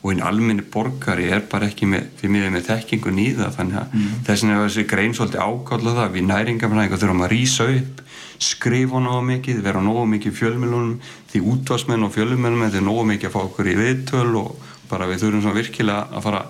og 0.00 0.14
einn 0.14 0.22
alminni 0.24 0.62
borgari 0.64 1.26
er 1.28 1.42
bara 1.44 1.66
ekki 1.68 1.84
með, 1.90 2.06
fyrir 2.16 2.32
mig 2.32 2.52
með 2.54 2.70
þekkingu 2.70 3.10
nýða. 3.12 3.50
Þannig 3.52 3.80
að 3.82 3.96
mm. 3.98 4.14
þess 4.24 4.44
vegna 4.44 4.54
er 4.54 4.62
þessi 4.64 4.84
grein 4.88 5.16
svolítið 5.16 5.42
ákváðla 5.44 5.92
það 5.98 6.14
við 6.14 6.24
næringafræðingar 6.30 7.02
þurfum 7.02 7.24
að 7.26 7.32
rýsa 7.34 7.66
upp 7.74 8.00
skrifa 8.40 9.00
nógu 9.04 9.20
mikið, 9.28 9.60
vera 9.64 9.82
nógu 9.84 10.06
mikið 10.14 10.36
fjölmjölunum 10.38 10.94
því 11.30 11.42
útvarsmenn 11.52 12.06
og 12.06 12.14
fjölmjölunum 12.14 12.64
þetta 12.64 12.80
er 12.80 12.86
nógu 12.86 13.04
mikið 13.10 13.28
að 13.28 13.34
fá 13.34 13.40
okkur 13.42 13.68
í 13.68 13.76
viðtöl 13.76 14.30
og 14.40 14.70
bara 14.88 15.08
við 15.10 15.20
þurfum 15.24 15.44
svona 15.44 15.58
virkilega 15.58 16.06
að 16.08 16.24
fara 16.24 16.40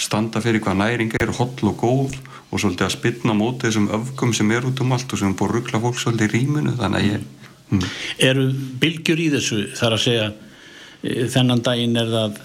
standa 0.00 0.40
fyrir 0.42 0.62
hvað 0.64 0.80
næring 0.80 1.14
er 1.20 1.32
holl 1.36 1.70
og 1.70 1.76
góð 1.80 2.16
og 2.50 2.62
svolítið 2.62 2.86
að 2.86 2.94
spilna 2.94 3.36
móti 3.36 3.68
þessum 3.68 3.90
öfgum 3.94 4.32
sem 4.36 4.50
er 4.54 4.66
út 4.66 4.80
um 4.82 4.94
allt 4.96 5.12
og 5.12 5.20
sem 5.20 5.34
búin 5.36 5.50
að 5.50 5.56
ruggla 5.58 5.82
fólk 5.84 6.00
svolítið 6.00 6.26
í 6.26 6.32
rýmunu 6.38 6.74
þannig 6.78 7.00
að 7.00 7.08
ég 7.10 7.26
hm. 7.70 7.84
Eru 8.30 8.46
bylgjur 8.82 9.22
í 9.22 9.28
þessu? 9.36 9.60
Þar 9.78 9.96
að 9.96 10.04
segja 10.06 10.26
e, 10.30 11.28
þennan 11.30 11.64
daginn 11.66 12.00
er 12.00 12.12
það 12.14 12.40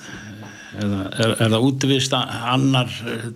er, 0.75 0.91
er, 0.91 1.35
er 1.45 1.53
það 1.55 1.67
útvist 1.69 2.17
annar 2.19 2.91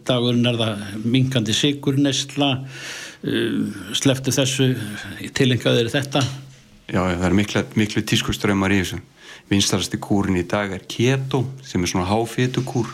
dagurinn 0.07 0.51
er 0.51 0.59
það 0.59 0.83
minkandi 1.05 1.55
sigurnestla 1.55 2.51
e, 2.59 3.45
sleftu 3.97 4.35
þessu 4.35 4.73
tilengaður 5.37 5.93
þetta? 5.95 6.25
Já, 6.89 7.03
það 7.05 7.29
er 7.29 7.37
miklu, 7.37 7.63
miklu 7.77 8.03
tískuströmmar 8.09 8.73
í 8.73 8.81
þessu. 8.81 8.99
Vinstarasti 9.49 9.97
kúrin 10.01 10.37
í 10.37 10.45
dag 10.49 10.73
er 10.73 10.83
keto 10.89 11.43
sem 11.65 11.81
er 11.81 11.89
svona 11.89 12.09
háfétu 12.09 12.61
kúr 12.65 12.89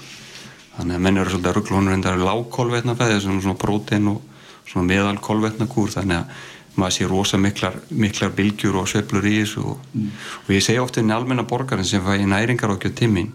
þannig 0.78 0.98
að 0.98 1.06
menn 1.06 1.22
eru 1.22 1.32
svolítið 1.34 1.52
að 1.52 1.58
ruggla 1.60 1.80
hún 1.80 1.92
reyndar 1.92 2.22
lágkolvetnafæði 2.22 3.18
þessum 3.18 3.42
svona 3.44 3.60
prótein 3.60 4.12
og 4.12 4.22
svona 4.66 4.88
meðalkolvetnakúr. 4.92 5.94
Þannig 5.96 6.22
að 6.22 6.44
maður 6.76 6.96
sé 6.98 7.08
rosa 7.08 7.40
miklar, 7.40 7.78
miklar 7.90 8.34
bilgjur 8.36 8.82
og 8.82 8.90
sveplur 8.92 9.28
í 9.28 9.38
þessu 9.42 9.64
og, 9.72 9.84
mm. 9.94 10.10
og 10.44 10.50
ég 10.52 10.64
segja 10.66 10.84
ofta 10.84 11.00
inn 11.02 11.14
í 11.14 11.16
almenna 11.16 11.46
borgarinn 11.48 11.88
sem 11.88 12.04
fæ 12.04 12.18
í 12.20 12.28
næringar 12.28 12.76
okkur 12.76 12.92
tímin 12.98 13.32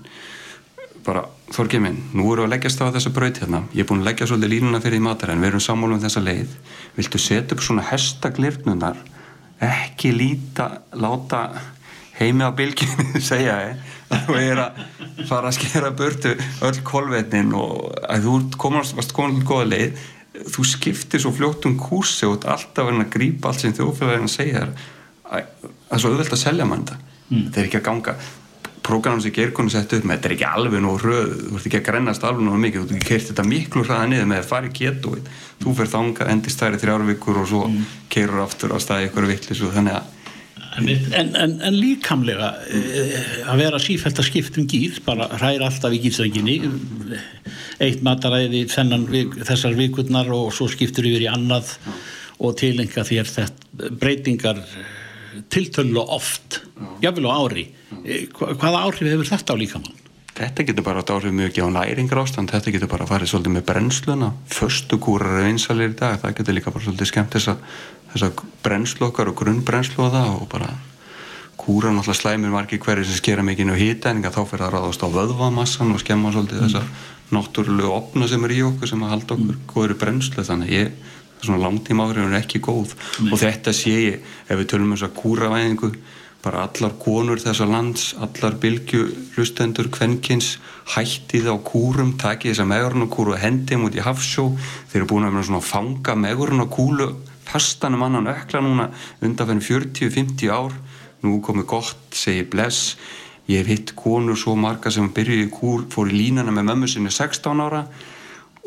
bara 1.04 1.24
þorgið 1.54 1.80
minn, 1.82 1.98
nú 2.12 2.26
eru 2.34 2.44
að 2.44 2.52
leggjast 2.54 2.82
á 2.84 2.92
þessu 2.92 3.12
braut 3.16 3.40
hérna, 3.40 3.62
ég 3.72 3.82
er 3.82 3.88
búin 3.88 4.02
að 4.02 4.10
leggja 4.10 4.28
svolítið 4.28 4.52
línuna 4.52 4.80
fyrir 4.84 5.00
í 5.00 5.04
matar 5.04 5.32
en 5.32 5.40
við 5.40 5.50
erum 5.50 5.62
sammálu 5.64 5.96
um 5.96 6.02
þessa 6.02 6.22
leið. 6.22 6.52
Viltu 6.98 7.20
setja 7.22 7.56
upp 7.56 7.64
svona 7.64 7.86
hestaglirnunar 7.88 9.00
ekki 9.64 10.12
líta 10.14 10.68
láta 11.00 11.46
heimi 12.20 12.44
á 12.44 12.52
bilgjum 12.56 13.16
segja 13.30 13.56
og 14.10 14.38
ég 14.38 14.52
er 14.54 14.62
að 14.64 14.80
fara 15.28 15.50
að 15.50 15.58
skera 15.58 15.90
burtu 15.96 16.32
öll 16.66 16.80
kolvetnin 16.86 17.52
og 17.56 17.92
að 18.02 18.26
þú 18.26 18.38
komast, 18.60 18.96
varst 18.98 19.14
komin 19.16 19.44
goða 19.46 19.68
leið. 19.70 20.08
Þú 20.50 20.64
skiptir 20.66 21.22
svo 21.22 21.32
fljótt 21.34 21.66
um 21.66 21.76
kursi 21.78 22.26
og 22.28 22.46
alltaf 22.48 22.86
verður 22.86 23.04
að 23.04 23.14
grípa 23.14 23.50
allt 23.50 23.64
sem 23.64 23.74
þjóðfélagin 23.76 24.30
segja 24.30 24.64
þér 24.64 24.74
það 25.30 25.96
er 25.96 26.02
svo 26.02 26.12
auðvelt 26.12 26.36
að 26.36 26.42
selja 26.42 26.66
mann 26.66 26.84
þetta. 26.84 27.00
Mm. 27.30 27.42
þetta 27.46 27.60
er 27.60 27.68
ekki 27.68 27.80
að 27.80 27.88
ganga. 27.88 28.14
Prógrann 28.80 29.20
sem 29.22 29.34
gerðkonu 29.36 29.70
sett 29.70 29.92
upp 29.92 30.06
með 30.08 30.16
þetta 30.16 30.28
er 30.28 30.34
ekki 30.36 30.46
alveg 30.48 30.82
nóg 30.82 31.02
röð 31.04 31.34
þú 31.36 31.58
ert 31.58 31.66
ekki 31.68 31.78
að 31.78 31.86
grennast 31.90 32.24
alveg 32.26 32.46
nóg 32.46 32.62
mikið. 32.64 32.80
Þú 32.80 32.86
ert 32.86 32.96
ekki 32.96 33.10
keirt 33.10 33.28
þetta 33.30 33.46
miklu 33.50 33.84
hraða 33.84 34.08
niður 34.10 34.30
með 34.30 34.40
að 34.40 34.48
fara 34.50 34.70
í 34.70 34.72
keto 34.78 35.12
þú 35.60 35.74
fer 35.76 35.90
þanga 35.92 36.28
endist 36.32 36.62
þær 36.62 36.78
í 36.78 36.80
þrjárvíkur 36.84 37.42
og 37.42 37.50
svo 37.50 37.66
mm. 37.68 37.84
keirur 38.10 38.42
aftur 38.46 38.74
á 38.74 38.78
staði 38.82 39.10
ykkur 39.10 39.28
vittlis 39.28 39.62
og 39.66 39.74
þannig 39.76 39.98
að 39.98 40.09
En, 40.80 41.34
en, 41.36 41.56
en 41.60 41.76
líkamlega 41.76 42.52
eh, 42.72 43.16
að 43.50 43.60
vera 43.64 43.80
sífælt 43.82 44.20
að 44.20 44.28
skiptum 44.30 44.68
gýr 44.70 45.00
bara 45.04 45.28
hræra 45.34 45.68
alltaf 45.68 45.92
í 45.92 46.00
gýrstrenginni 46.04 46.56
eitt 47.84 48.04
mataræði 48.06 48.64
þennan, 48.70 49.06
þessar 49.44 49.76
vikurnar 49.78 50.30
og 50.34 50.50
svo 50.56 50.68
skiptur 50.72 51.08
yfir 51.10 51.26
í 51.26 51.30
annað 51.30 51.74
og 52.40 52.56
tilenga 52.60 53.04
þér 53.04 53.28
þetta 53.28 53.92
breytingar 54.00 54.62
tiltölu 55.52 56.02
oft 56.02 56.62
jáfnvel 57.04 57.28
á 57.28 57.32
ári 57.36 57.66
eh, 58.04 58.28
hvaða 58.32 58.86
áhrif 58.86 59.08
hefur 59.08 59.28
þetta 59.34 59.56
á 59.56 59.60
líkamann? 59.60 59.99
Þetta 60.40 60.64
getur 60.64 60.84
bara 60.86 61.02
átt 61.02 61.10
áhrif 61.12 61.34
mjög 61.36 61.50
ekki 61.50 61.60
á 61.60 61.68
næringar 61.68 62.22
ástand 62.22 62.48
þetta 62.48 62.72
getur 62.72 62.88
bara 62.88 63.04
að 63.04 63.10
fara 63.12 63.26
svolítið 63.28 63.52
með 63.58 63.64
brennsluna 63.68 64.28
föstukúrar 64.48 65.42
er 65.42 65.48
einsalir 65.50 65.92
í 65.92 65.96
dag 65.98 66.16
það 66.22 66.38
getur 66.38 66.56
líka 66.56 66.72
bara 66.72 66.84
svolítið 66.86 67.10
skemmt 67.10 67.34
þess 67.36 67.50
að 67.52 67.66
þessar 68.14 68.46
brennslokkar 68.64 69.30
og 69.30 69.36
grunnbrennslu 69.36 70.06
og 70.06 70.14
það 70.14 70.30
og 70.38 70.46
bara 70.54 70.70
kúra 71.60 71.92
náttúrulega 71.92 72.20
slæmir 72.22 72.52
margir 72.54 72.80
hverju 72.80 73.04
sem 73.04 73.18
skera 73.20 73.44
mikið 73.44 73.66
inn 73.66 73.74
á 73.76 73.82
hýtæninga 73.82 74.32
þá 74.32 74.40
fyrir 74.48 74.64
það 74.64 74.68
að 74.70 74.74
ráðast 74.76 75.04
á 75.04 75.08
vöðvamassan 75.16 75.92
og 75.94 76.00
skemma 76.00 76.32
svolítið 76.32 76.56
mm. 76.56 76.70
þessar 76.70 76.86
náttúrulegu 77.36 77.90
opna 77.94 78.28
sem 78.30 78.46
er 78.46 78.54
í 78.56 78.62
okkur 78.66 78.90
sem 78.90 79.04
að 79.04 79.12
halda 79.14 79.36
okkur 79.36 79.58
mm. 79.58 79.66
góður 79.74 79.98
brennslu 80.00 80.46
þannig 80.48 80.72
ég, 80.72 80.94
svona 81.42 81.60
langtíma 81.66 82.06
áhrifin 82.08 82.32
er 82.32 82.40
ekki 82.40 82.62
góð 82.64 82.94
mm. 82.96 83.28
og 83.28 83.42
þetta 83.44 83.76
sé 83.76 83.92
ég 84.06 84.32
ef 84.48 84.56
við 84.56 84.70
tölum 84.72 84.88
um 84.88 84.96
þess 84.96 85.10
að 85.10 85.18
kúravæðingu 85.20 85.92
bara 86.40 86.64
allar 86.64 86.94
konur 87.00 87.40
þessar 87.40 87.68
lands 87.68 88.14
allar 88.16 88.56
bylgjulustendur 88.62 89.90
kvenkins 89.92 90.54
hættið 90.94 91.50
á 91.52 91.56
kúrum 91.60 92.14
takið 92.20 92.54
þessa 92.54 92.68
megurnarkúru 92.70 93.34
og 93.36 93.42
hendið 93.42 93.82
mútið 93.82 94.06
hafsjó. 94.06 94.46
Þeir 94.90 95.02
eru 95.02 95.10
búin 95.10 95.28
að 95.28 95.34
vera 95.36 95.48
svona 95.48 95.60
að 95.60 95.68
fanga 95.68 96.16
megurnarkúlu 96.24 97.10
fastanum 97.50 98.06
annan 98.06 98.30
ökla 98.30 98.62
núna 98.64 98.88
undanfenn 99.20 99.60
40-50 99.60 100.48
ár. 100.54 100.72
Nú 101.20 101.36
komið 101.44 101.66
gott, 101.68 102.06
segi 102.16 102.46
bless. 102.48 102.96
Ég 103.50 103.60
hef 103.60 103.68
hitt 103.68 103.94
konur 103.98 104.38
svo 104.38 104.54
marga 104.56 104.92
sem 104.94 105.10
byrjuði 105.12 105.48
í 105.48 105.52
kúr, 105.52 105.84
fór 105.92 106.08
í 106.08 106.16
línana 106.16 106.54
með 106.54 106.70
mömmu 106.70 106.88
sinni 106.88 107.12
16 107.12 107.60
ára 107.60 107.84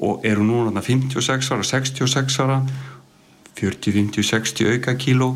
og 0.04 0.26
eru 0.28 0.44
núna 0.46 0.82
56 0.84 1.52
ára, 1.54 1.64
66 1.66 2.40
ára 2.44 2.60
40, 3.56 3.94
50, 3.96 4.26
60 4.28 4.74
auka 4.74 4.98
kíló 5.00 5.30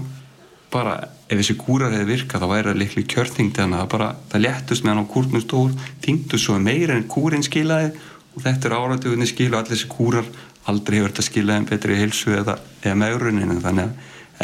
bara 0.73 0.99
ef 1.28 1.41
þessi 1.41 1.55
kúrar 1.59 1.91
hefði 1.91 2.07
virkað 2.13 2.43
þá 2.43 2.47
væri 2.51 2.69
það 2.69 2.82
likli 2.82 3.01
kjörþingd 3.11 3.57
þannig 3.59 3.80
að 3.82 3.89
bara 3.93 4.07
það 4.32 4.43
léttust 4.45 4.84
meðan 4.86 5.03
á 5.03 5.11
kúrnum 5.11 5.43
stór 5.43 5.71
þingdu 6.05 6.36
svo 6.39 6.55
meira 6.63 6.93
en 6.95 7.09
kúrin 7.11 7.43
skilaði 7.43 7.89
og 8.34 8.39
þetta 8.45 8.63
er 8.69 8.75
áratugunni 8.78 9.28
skil 9.28 9.51
og 9.51 9.59
allir 9.59 9.73
þessi 9.75 9.89
kúrar 9.91 10.28
aldrei 10.71 10.95
hefur 10.99 11.11
þetta 11.11 11.28
skilaði 11.28 11.69
betri 11.71 11.99
hilsu 11.99 12.30
eða, 12.38 12.55
eða 12.84 12.99
meðruninu 13.03 13.57
þannig 13.63 13.86
að 13.89 13.93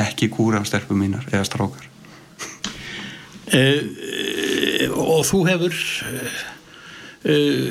ekki 0.03 0.25
kúra 0.33 0.59
á 0.59 0.63
sterfum 0.67 0.99
mínar 0.99 1.25
eða 1.31 1.45
strákar. 1.47 1.85
Uh, 3.53 3.81
og 4.97 5.21
þú 5.29 5.39
hefur 5.45 5.73
uh, 5.75 5.77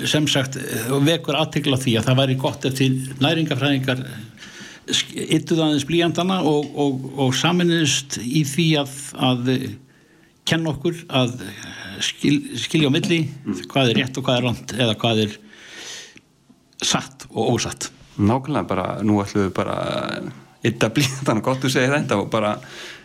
sem 0.09 0.25
sagt 0.31 0.55
vekur 1.03 1.37
aðtegla 1.41 1.77
því 1.81 1.93
að 1.99 2.07
það 2.09 2.21
væri 2.23 2.37
gott 2.45 2.63
eftir 2.71 2.91
næringafræðingar 3.25 4.01
yttuð 4.89 5.63
aðeins 5.63 5.87
blíjandana 5.87 6.41
og, 6.49 6.67
og, 6.75 7.07
og 7.23 7.35
saminist 7.39 8.19
í 8.23 8.43
því 8.49 8.69
að, 8.83 8.95
að 9.15 9.51
kenna 10.49 10.73
okkur 10.73 11.05
að 11.07 11.37
skil, 12.03 12.37
skilja 12.59 12.91
á 12.91 12.95
milli 12.95 13.21
mm. 13.29 13.65
hvað 13.71 13.93
er 13.93 14.01
rétt 14.03 14.19
og 14.19 14.27
hvað 14.27 14.41
er 14.41 14.49
land 14.49 14.75
eða 14.75 14.97
hvað 14.99 15.25
er 15.27 15.37
satt 16.83 17.29
og 17.31 17.57
ósatt 17.57 17.93
Nákvæmlega 18.13 18.69
bara, 18.69 18.87
nú 19.07 19.23
ætlum 19.23 19.47
við 19.47 19.55
bara 19.57 19.77
ytta 20.67 20.91
blíjandana, 20.93 21.45
gott 21.45 21.65
að 21.65 21.75
segja 21.77 21.95
þetta 21.95 22.19
og 22.21 22.29
bara 22.33 22.57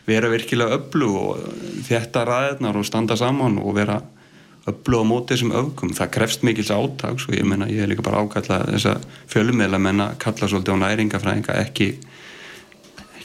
vera 0.07 0.31
virkilega 0.31 0.79
öllu 0.79 1.11
og 1.19 1.45
þetta 1.87 2.25
ræðnar 2.27 2.79
og 2.79 2.87
standa 2.87 3.17
saman 3.19 3.59
og 3.61 3.77
vera 3.77 4.01
öllu 4.71 5.01
á 5.01 5.05
móti 5.07 5.33
þessum 5.33 5.53
öfgum. 5.55 5.93
Það 5.97 6.13
krefst 6.17 6.45
mikils 6.47 6.71
átags 6.73 7.27
og 7.27 7.35
ég 7.37 7.47
menna, 7.47 7.69
ég 7.71 7.83
er 7.85 7.91
líka 7.91 8.05
bara 8.05 8.23
ákallað 8.23 8.69
þess 8.73 8.89
að 8.91 9.07
fjölumela 9.31 9.79
menna 9.81 10.11
kalla 10.21 10.49
svolítið 10.49 10.79
á 10.79 10.83
næringafræðinga 10.83 11.59
ekki 11.63 11.91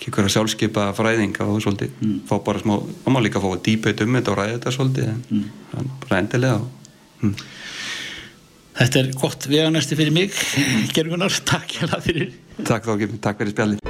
ekki 0.02 0.10
hverja 0.16 0.34
sjálfskeipa 0.34 0.88
fræðinga 0.98 1.46
og 1.46 1.62
svolítið 1.62 1.92
mm. 2.00 2.20
fá 2.26 2.34
bara 2.42 2.62
smá, 2.62 2.74
þá 3.04 3.08
má 3.14 3.20
líka 3.22 3.42
fá 3.42 3.48
að 3.52 3.62
dýpa 3.68 3.94
um 4.02 4.18
þetta 4.18 4.32
og 4.32 4.38
ræða 4.40 4.56
þetta 4.56 4.74
svolítið 4.74 5.10
en 5.12 5.22
mm. 5.30 5.90
bara 6.04 6.22
endilega 6.22 6.60
mm. 7.22 7.34
Þetta 8.72 9.02
er 9.02 9.10
gott 9.20 9.46
veganesti 9.52 9.98
fyrir 9.98 10.14
mig 10.16 10.38
Gergunar, 10.96 11.34
takk 11.46 11.76
hjá 11.76 11.84
það 11.86 12.06
fyrir 12.08 12.32
Takk 12.64 12.88
þá, 12.88 13.18
takk 13.28 13.42
fyrir 13.44 13.54
spjalli 13.54 13.82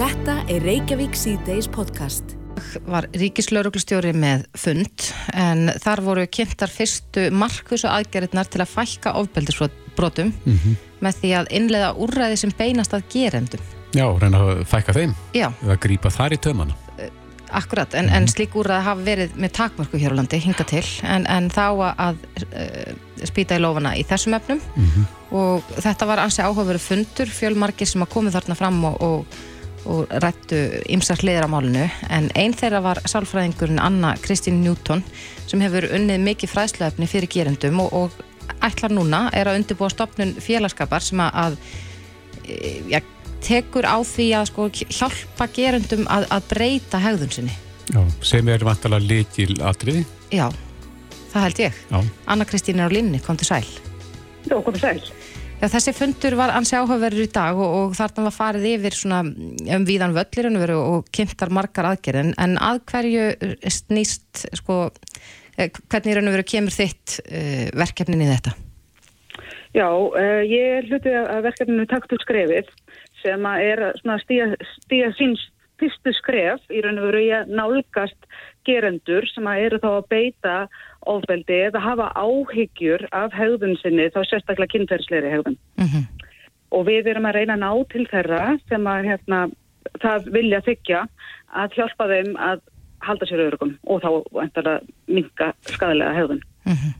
Þetta 0.00 0.36
er 0.48 0.62
Reykjavík 0.64 1.16
C-Days 1.18 1.66
podcast. 1.68 2.39
Var 2.86 3.06
ríkislauruglustjóri 3.16 4.12
með 4.16 4.46
fund 4.58 5.08
en 5.34 5.70
þar 5.82 6.02
voru 6.06 6.26
kynntar 6.26 6.72
fyrstu 6.72 7.28
markvísu 7.34 7.88
aðgerðirnar 7.90 8.50
til 8.50 8.62
að 8.64 8.72
fækka 8.74 9.14
ofbeldisbrotum 9.20 10.32
mm 10.32 10.58
-hmm. 10.58 10.76
með 11.00 11.20
því 11.22 11.30
að 11.38 11.52
innlega 11.58 11.92
úrræði 11.94 12.36
sem 12.36 12.52
beinast 12.58 12.94
að 12.94 13.06
gerendum. 13.12 13.60
Já, 13.94 14.06
reyna 14.20 14.38
að 14.38 14.64
fækka 14.70 14.92
þeim. 14.92 15.14
Já. 15.34 15.50
Eða 15.64 15.76
grípa 15.82 16.10
þar 16.10 16.32
í 16.32 16.38
tömana. 16.38 16.74
Eh, 16.98 17.10
akkurat, 17.50 17.94
en, 17.94 18.04
mm 18.04 18.10
-hmm. 18.10 18.16
en 18.16 18.28
slík 18.28 18.54
úrræði 18.54 18.84
hafa 18.84 19.02
verið 19.02 19.30
með 19.34 19.50
takmörku 19.52 19.98
hér 19.98 20.12
á 20.14 20.18
landi, 20.18 20.38
hinga 20.38 20.64
til, 20.64 20.86
en, 21.02 21.26
en 21.26 21.50
þá 21.50 21.66
að, 21.96 22.16
uh, 22.54 22.94
spýta 23.24 23.56
í 23.56 23.60
lofana 23.60 23.96
í 23.96 24.04
þessum 24.04 24.34
efnum 24.34 24.60
mm 24.76 24.84
-hmm. 24.84 25.04
og 25.30 25.62
þetta 25.82 26.06
var 26.06 26.18
ansi 26.18 26.42
áhugaveru 26.42 26.78
fundur, 26.78 27.26
fjölmargir 27.26 27.86
sem 27.86 28.02
að 28.02 28.12
komið 28.14 28.32
þarna 28.32 28.54
fram 28.54 28.84
og, 28.84 29.02
og 29.02 29.26
og 29.88 30.10
rættu 30.22 30.58
ymsar 30.92 31.20
hliðir 31.22 31.46
á 31.46 31.50
málinu 31.50 31.86
en 32.12 32.28
einn 32.38 32.54
þeirra 32.56 32.82
var 32.84 33.00
sálfræðingurinn 33.08 33.80
Anna 33.82 34.14
Kristín 34.20 34.60
Newton 34.64 35.04
sem 35.48 35.62
hefur 35.64 35.88
unnið 35.96 36.24
mikið 36.26 36.52
fræðslöfni 36.52 37.08
fyrir 37.10 37.30
gerendum 37.32 37.80
og, 37.84 37.94
og 37.94 38.58
ætlar 38.66 38.92
núna 38.92 39.26
er 39.36 39.50
að 39.50 39.60
undirbúa 39.60 39.90
stopnun 39.92 40.34
félagskapar 40.42 41.04
sem 41.04 41.22
að 41.24 41.56
e, 42.44 42.80
ja, 42.92 43.00
tekur 43.44 43.88
á 43.88 43.96
því 44.04 44.30
að 44.38 44.48
sko, 44.52 44.68
hjálpa 44.86 45.48
gerendum 45.54 46.04
að, 46.12 46.28
að 46.34 46.48
breyta 46.52 47.00
hegðun 47.00 47.34
sinni. 47.36 47.56
Já, 47.90 48.02
sem 48.22 48.48
er 48.52 48.62
vantalega 48.62 49.02
likil 49.02 49.56
atriði 49.66 50.04
Já, 50.30 50.46
það 51.32 51.46
held 51.48 51.62
ég. 51.64 51.80
Já. 51.90 52.02
Anna 52.30 52.46
Kristín 52.46 52.78
er 52.78 52.92
á 52.92 52.94
linni, 52.94 53.18
kom 53.24 53.38
til 53.40 53.48
sæl. 53.48 53.64
Já, 54.46 54.60
kom 54.60 54.76
til 54.76 54.84
sæl 54.84 55.19
Já, 55.60 55.66
þessi 55.68 55.92
fundur 55.92 56.38
var 56.40 56.54
ansi 56.56 56.72
áhugaverður 56.72 57.26
í 57.26 57.32
dag 57.34 57.58
og, 57.60 57.74
og 57.76 57.90
þarna 57.98 58.22
var 58.30 58.32
farið 58.32 58.62
yfir 58.70 58.94
svona 58.96 59.18
um 59.76 59.82
víðan 59.84 60.14
völlir 60.16 60.48
og 60.72 61.10
kynntar 61.12 61.52
margar 61.52 61.90
aðgerðin 61.90 62.32
en 62.40 62.56
að 62.56 62.80
hverju 62.88 63.26
snýst 63.68 64.46
sko, 64.56 64.78
eh, 65.60 65.68
hvernig 65.68 66.16
er 66.16 66.30
veru, 66.32 66.46
kemur 66.48 66.72
þitt 66.72 67.18
uh, 67.26 67.66
verkefnin 67.76 68.24
í 68.24 68.30
þetta? 68.30 68.54
Já, 69.76 69.84
uh, 69.84 70.40
ég 70.48 70.88
hluti 70.88 71.12
að 71.12 71.44
verkefninu 71.50 71.84
taktu 71.92 72.16
skrefið 72.24 72.72
sem 73.20 73.44
er 73.60 73.84
að 73.90 74.00
stíða 74.24 75.12
síns 75.20 75.44
fyrstu 75.80 76.16
skref 76.16 76.72
í 76.72 76.80
raun 76.84 77.02
og 77.02 77.10
veru 77.10 77.26
ég 77.26 77.52
nálgast 77.52 78.32
gerendur 78.68 79.26
sem 79.30 79.46
að 79.48 79.64
eru 79.66 79.80
þá 79.82 79.90
að 79.90 80.08
beita 80.12 80.54
ofbeldi 81.08 81.60
eða 81.68 81.82
hafa 81.84 82.08
áhyggjur 82.18 83.06
af 83.16 83.34
hegðun 83.36 83.78
sinni 83.80 84.10
þá 84.12 84.20
sérstaklega 84.28 84.74
kynferðsleiri 84.74 85.32
hegðun. 85.32 85.58
Mm 85.80 85.86
-hmm. 85.86 86.26
Og 86.70 86.86
við 86.86 87.10
erum 87.10 87.26
að 87.26 87.36
reyna 87.38 87.56
að 87.56 87.64
ná 87.64 87.72
til 87.92 88.06
þeirra 88.10 88.58
sem 88.68 88.86
að 88.86 89.08
hérna, 89.10 89.40
það 90.02 90.28
vilja 90.36 90.60
þykja 90.68 91.00
að 91.62 91.78
hjálpa 91.78 92.08
þeim 92.12 92.36
að 92.36 92.60
halda 93.00 93.26
sér 93.26 93.44
öðrugum 93.46 93.76
og 93.88 94.02
þá 94.04 94.10
endur 94.44 94.68
að 94.68 94.90
minka 95.06 95.52
skadalega 95.66 96.14
hegðun. 96.14 96.42
Mm 96.64 96.76
-hmm. 96.76 96.92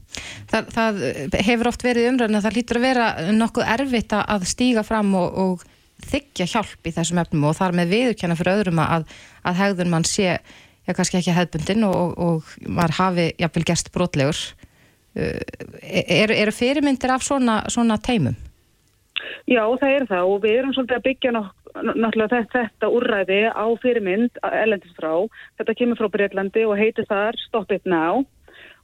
það, 0.51 0.71
það 0.77 1.43
hefur 1.47 1.69
oft 1.69 1.85
verið 1.85 2.09
umræðin 2.09 2.39
að 2.39 2.47
það 2.47 2.57
lítur 2.57 2.77
að 2.81 2.87
vera 2.89 3.33
nokkuð 3.33 3.69
erfitt 3.77 4.13
að 4.17 4.49
stíga 4.49 4.83
fram 4.83 5.15
og, 5.15 5.29
og 5.45 5.65
þykja 6.09 6.47
hjálp 6.55 6.89
í 6.89 6.95
þessum 6.97 7.21
efnum 7.23 7.45
og 7.51 7.57
þar 7.59 7.77
með 7.77 7.93
viðurkenna 7.95 8.37
fyrir 8.39 8.57
öðrum 8.57 8.81
að, 8.83 9.07
að 9.45 9.61
hegðun 9.61 9.93
mann 9.93 10.09
sé 10.09 10.39
já, 10.91 10.97
kannski 10.99 11.21
ekki 11.21 11.37
hefðbundin 11.37 11.87
og, 11.89 12.19
og 12.19 12.51
maður 12.67 12.97
hafi 12.99 13.31
jafnvel 13.39 13.67
gerst 13.71 13.93
brotlegur 13.95 14.43
eru 15.15 16.35
er 16.39 16.53
fyrirmyndir 16.55 17.11
af 17.11 17.25
svona, 17.27 17.65
svona 17.69 17.99
teimum? 17.99 18.37
Já, 19.51 19.65
það 19.81 19.95
er 19.95 20.05
það 20.09 20.33
og 20.33 20.43
við 20.45 20.59
erum 20.59 20.75
svolítið 20.75 20.99
að 20.99 21.07
byggja 21.07 21.33
náttúrulega 21.35 22.43
þetta, 22.53 22.91
úrræði 22.91 23.41
á 23.51 23.67
fyrirmynd 23.83 24.43
elendist 24.51 24.99
frá, 24.99 25.13
þetta 25.59 25.77
kemur 25.79 25.99
frá 25.99 26.11
Breitlandi 26.13 26.67
og 26.67 26.79
heitir 26.79 27.09
þar 27.11 27.39
Stop 27.47 27.75
It 27.75 27.89
Now 27.89 28.25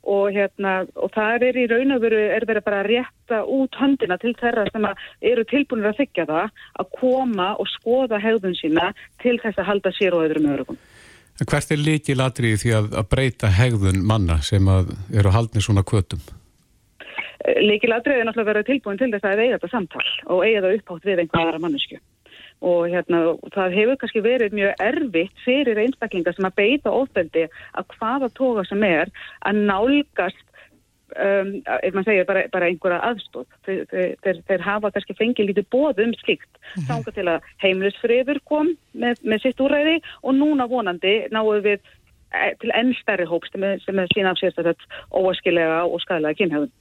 og, 0.06 0.30
hérna, 0.34 0.74
og 0.94 1.10
það 1.14 1.46
er 1.48 1.60
í 1.62 1.66
raun 1.70 1.94
og 1.96 2.02
veru 2.04 2.20
er 2.30 2.46
verið 2.46 2.66
bara 2.66 2.82
að 2.82 2.90
rétta 2.92 3.40
út 3.56 3.78
höndina 3.80 4.18
til 4.22 4.34
þeirra 4.38 4.66
sem 4.70 4.86
eru 5.32 5.46
tilbúinir 5.50 5.90
að 5.90 6.02
þykja 6.02 6.28
það 6.30 6.60
að 6.82 6.92
koma 7.00 7.48
og 7.58 7.70
skoða 7.74 8.20
hegðun 8.22 8.58
sína 8.58 8.92
til 9.22 9.38
þess 9.42 9.58
að 9.58 9.68
halda 9.72 9.94
sér 9.98 10.14
og 10.18 10.28
öðrum 10.28 10.50
öðrum. 10.52 10.78
Hvert 11.44 11.72
er 11.74 11.80
líkil 11.80 12.20
atriði 12.24 12.58
því 12.62 12.74
að, 12.78 12.90
að 12.96 13.08
breyta 13.12 13.52
hegðun 13.52 14.02
manna 14.08 14.38
sem 14.44 14.68
eru 14.72 15.32
haldni 15.34 15.60
svona 15.60 15.84
kvötum? 15.84 16.22
Líkil 17.60 17.92
atriði 17.92 18.22
er 18.22 18.28
náttúrulega 18.28 18.46
að 18.46 18.52
vera 18.54 18.66
tilbúin 18.66 19.00
til 19.00 19.10
þess 19.12 19.28
að 19.28 19.42
eiga 19.44 19.58
þetta 19.58 19.72
samtal 19.74 20.06
og 20.32 20.44
eiga 20.46 20.62
það 20.64 20.76
upphátt 20.78 21.08
við 21.10 21.22
einhverja 21.22 21.60
mannesku. 21.62 21.98
Og 22.64 22.86
hérna, 22.88 23.20
það 23.52 23.76
hefur 23.76 23.98
kannski 24.00 24.22
verið 24.24 24.56
mjög 24.56 24.80
erfitt 24.80 25.42
fyrir 25.44 25.80
einstaklingar 25.82 26.34
sem 26.34 26.48
að 26.48 26.56
beita 26.56 26.94
ofbeldi 26.96 27.44
að 27.76 27.90
hvaða 27.98 28.30
toga 28.38 28.64
sem 28.64 28.86
er 28.88 29.12
að 29.44 29.60
nálgast 29.68 30.45
um, 31.16 31.52
ef 31.64 31.94
maður 31.94 32.08
segir 32.10 32.28
bara, 32.28 32.44
bara 32.52 32.70
einhverja 32.70 33.02
aðstóð 33.10 33.46
þeir, 33.66 34.14
þeir, 34.24 34.40
þeir 34.48 34.64
hafa 34.66 34.92
kannski 34.94 35.16
fengið 35.18 35.50
lítið 35.50 35.68
bóð 35.72 36.02
um 36.04 36.14
slikt 36.22 36.48
mm 36.48 36.62
-hmm. 36.74 36.88
þángar 36.90 37.16
til 37.18 37.26
að 37.32 37.50
heimilisfriður 37.64 38.40
kom 38.44 38.72
með, 38.92 39.20
með 39.22 39.44
sitt 39.44 39.60
úræði 39.60 40.00
og 40.22 40.36
núna 40.38 40.68
vonandi 40.70 41.16
náðu 41.34 41.60
við 41.68 41.78
e, 41.80 42.54
til 42.60 42.72
enn 42.74 42.94
stærri 43.00 43.28
hópst 43.28 43.52
sem 43.52 43.98
er 43.98 44.12
sína 44.14 44.32
af 44.32 44.40
sérstaklega 44.40 44.76
óaskilega 45.10 45.84
og 45.84 46.00
skadalega 46.04 46.38
kynhefðun. 46.40 46.72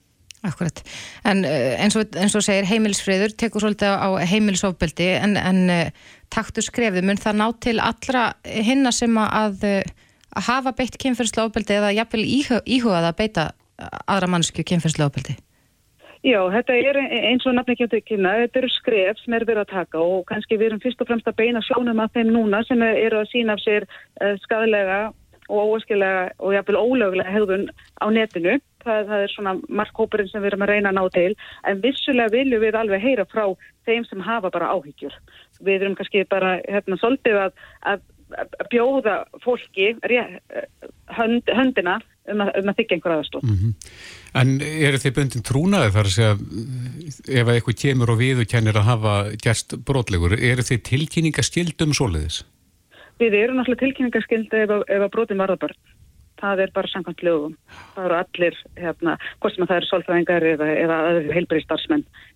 Akkurat, 0.45 0.81
en 1.25 1.45
e, 1.45 1.75
eins 1.81 1.95
og, 1.95 2.05
eins 2.15 2.35
og 2.35 2.43
segir 2.45 2.67
heimilisfriður 2.69 3.33
tekur 3.33 3.63
svolítið 3.63 3.97
á 3.97 4.09
heimilisofbeldi 4.29 5.09
en, 5.17 5.37
en 5.37 5.69
e, 5.69 5.81
taktu 6.29 6.61
skrefið 6.61 7.05
mun 7.07 7.21
það 7.21 7.39
ná 7.41 7.47
til 7.59 7.79
allra 7.79 8.33
hinna 8.43 8.91
sem 8.91 9.17
að, 9.17 9.63
að 10.35 10.43
hafa 10.49 10.75
beitt 10.77 10.97
kynferðslega 11.01 11.47
ofbeldi 11.49 11.79
eða 11.79 11.95
jafnvel 11.95 12.25
íhugað 12.65 13.09
að 13.09 13.17
beita 13.17 13.51
aðra 13.81 14.31
mannskju 14.31 14.65
kynferðslega 14.67 15.11
opildi? 15.11 15.35
Já, 16.25 16.39
þetta 16.49 16.73
er 16.73 16.97
eins 17.29 17.43
og 17.45 17.59
að 17.59 17.91
tekina, 17.91 18.31
þetta 18.41 18.57
eru 18.63 18.69
skref 18.73 19.19
sem 19.21 19.33
er 19.37 19.43
verið 19.45 19.61
að 19.61 19.73
taka 19.75 19.99
og 20.01 20.23
kannski 20.25 20.57
við 20.57 20.71
erum 20.71 20.81
fyrst 20.81 21.03
og 21.03 21.09
fremst 21.11 21.27
að 21.29 21.37
beina 21.37 21.61
sjónum 21.61 22.01
að 22.01 22.15
þeim 22.15 22.31
núna 22.33 22.63
sem 22.65 22.81
eru 22.81 23.19
að 23.19 23.29
sína 23.29 23.53
af 23.53 23.61
sér 23.61 23.85
uh, 23.85 24.33
skadalega 24.41 25.11
og 25.45 25.75
óaskilega 25.75 26.31
og 26.41 26.55
jáfnvel 26.55 26.79
ólöglega 26.81 27.29
hegðun 27.29 27.67
á 28.01 28.05
netinu. 28.09 28.55
Það, 28.85 29.03
það 29.09 29.21
er 29.25 29.31
svona 29.33 29.53
markkópurinn 29.69 30.31
sem 30.31 30.41
við 30.41 30.51
erum 30.51 30.65
að 30.65 30.71
reyna 30.73 30.89
að 30.89 30.97
ná 30.97 31.03
til 31.13 31.37
en 31.69 31.85
vissulega 31.85 32.33
viljum 32.33 32.65
við 32.65 32.79
alveg 32.79 33.05
heyra 33.05 33.27
frá 33.29 33.45
þeim 33.85 34.09
sem 34.09 34.25
hafa 34.25 34.49
bara 34.53 34.71
áhyggjur. 34.73 35.13
Við 35.61 35.85
erum 35.85 35.95
kannski 35.97 36.25
bara 36.29 36.57
hérna 36.65 36.97
svolítið 37.01 37.39
að, 37.43 37.63
að 37.85 38.09
bjóða 38.73 39.15
fólki 39.45 39.93
hönd, 41.13 41.53
höndina 41.53 41.99
um 42.31 42.43
að, 42.43 42.51
um 42.59 42.71
að 42.71 42.79
þykja 42.79 42.97
einhver 42.97 43.15
aðstof. 43.15 43.43
Mm 43.45 43.57
-hmm. 43.59 43.73
En 44.41 44.53
eru 44.61 45.01
þið 45.01 45.15
bundin 45.17 45.45
trúnaði 45.49 45.91
þar 45.95 46.09
að 46.09 46.15
segja 46.15 46.33
ef 47.41 47.51
eitthvað 47.53 47.81
kemur 47.81 48.11
og 48.13 48.19
viðurkennir 48.19 48.79
að 48.81 48.89
hafa 48.89 49.15
gerst 49.43 49.77
brotlegur, 49.85 50.37
eru 50.39 50.61
þið 50.61 50.81
tilkynningaskildum 50.91 51.93
svoleiðis? 51.93 52.43
Við 53.19 53.33
erum 53.33 53.57
náttúrulega 53.59 53.85
tilkynningarskildi 53.85 54.63
ef, 54.65 54.69
að- 54.69 54.87
ef 54.89 55.01
að 55.01 55.13
brotin 55.13 55.39
varða 55.39 55.61
börn. 55.61 55.79
Það 56.35 56.59
er 56.59 56.71
bara 56.75 56.87
samkvæmt 56.91 57.23
lögum. 57.23 57.53
Það 57.95 58.05
eru 58.05 58.15
allir, 58.15 58.55
hérna, 58.75 59.17
hvort 59.39 59.55
sem 59.55 59.63
að 59.63 59.69
það 59.69 59.77
eru 59.77 59.87
sálfræðingar 59.87 60.43
eða, 60.43 60.67
eða 60.83 60.97
heilbæri 61.31 61.63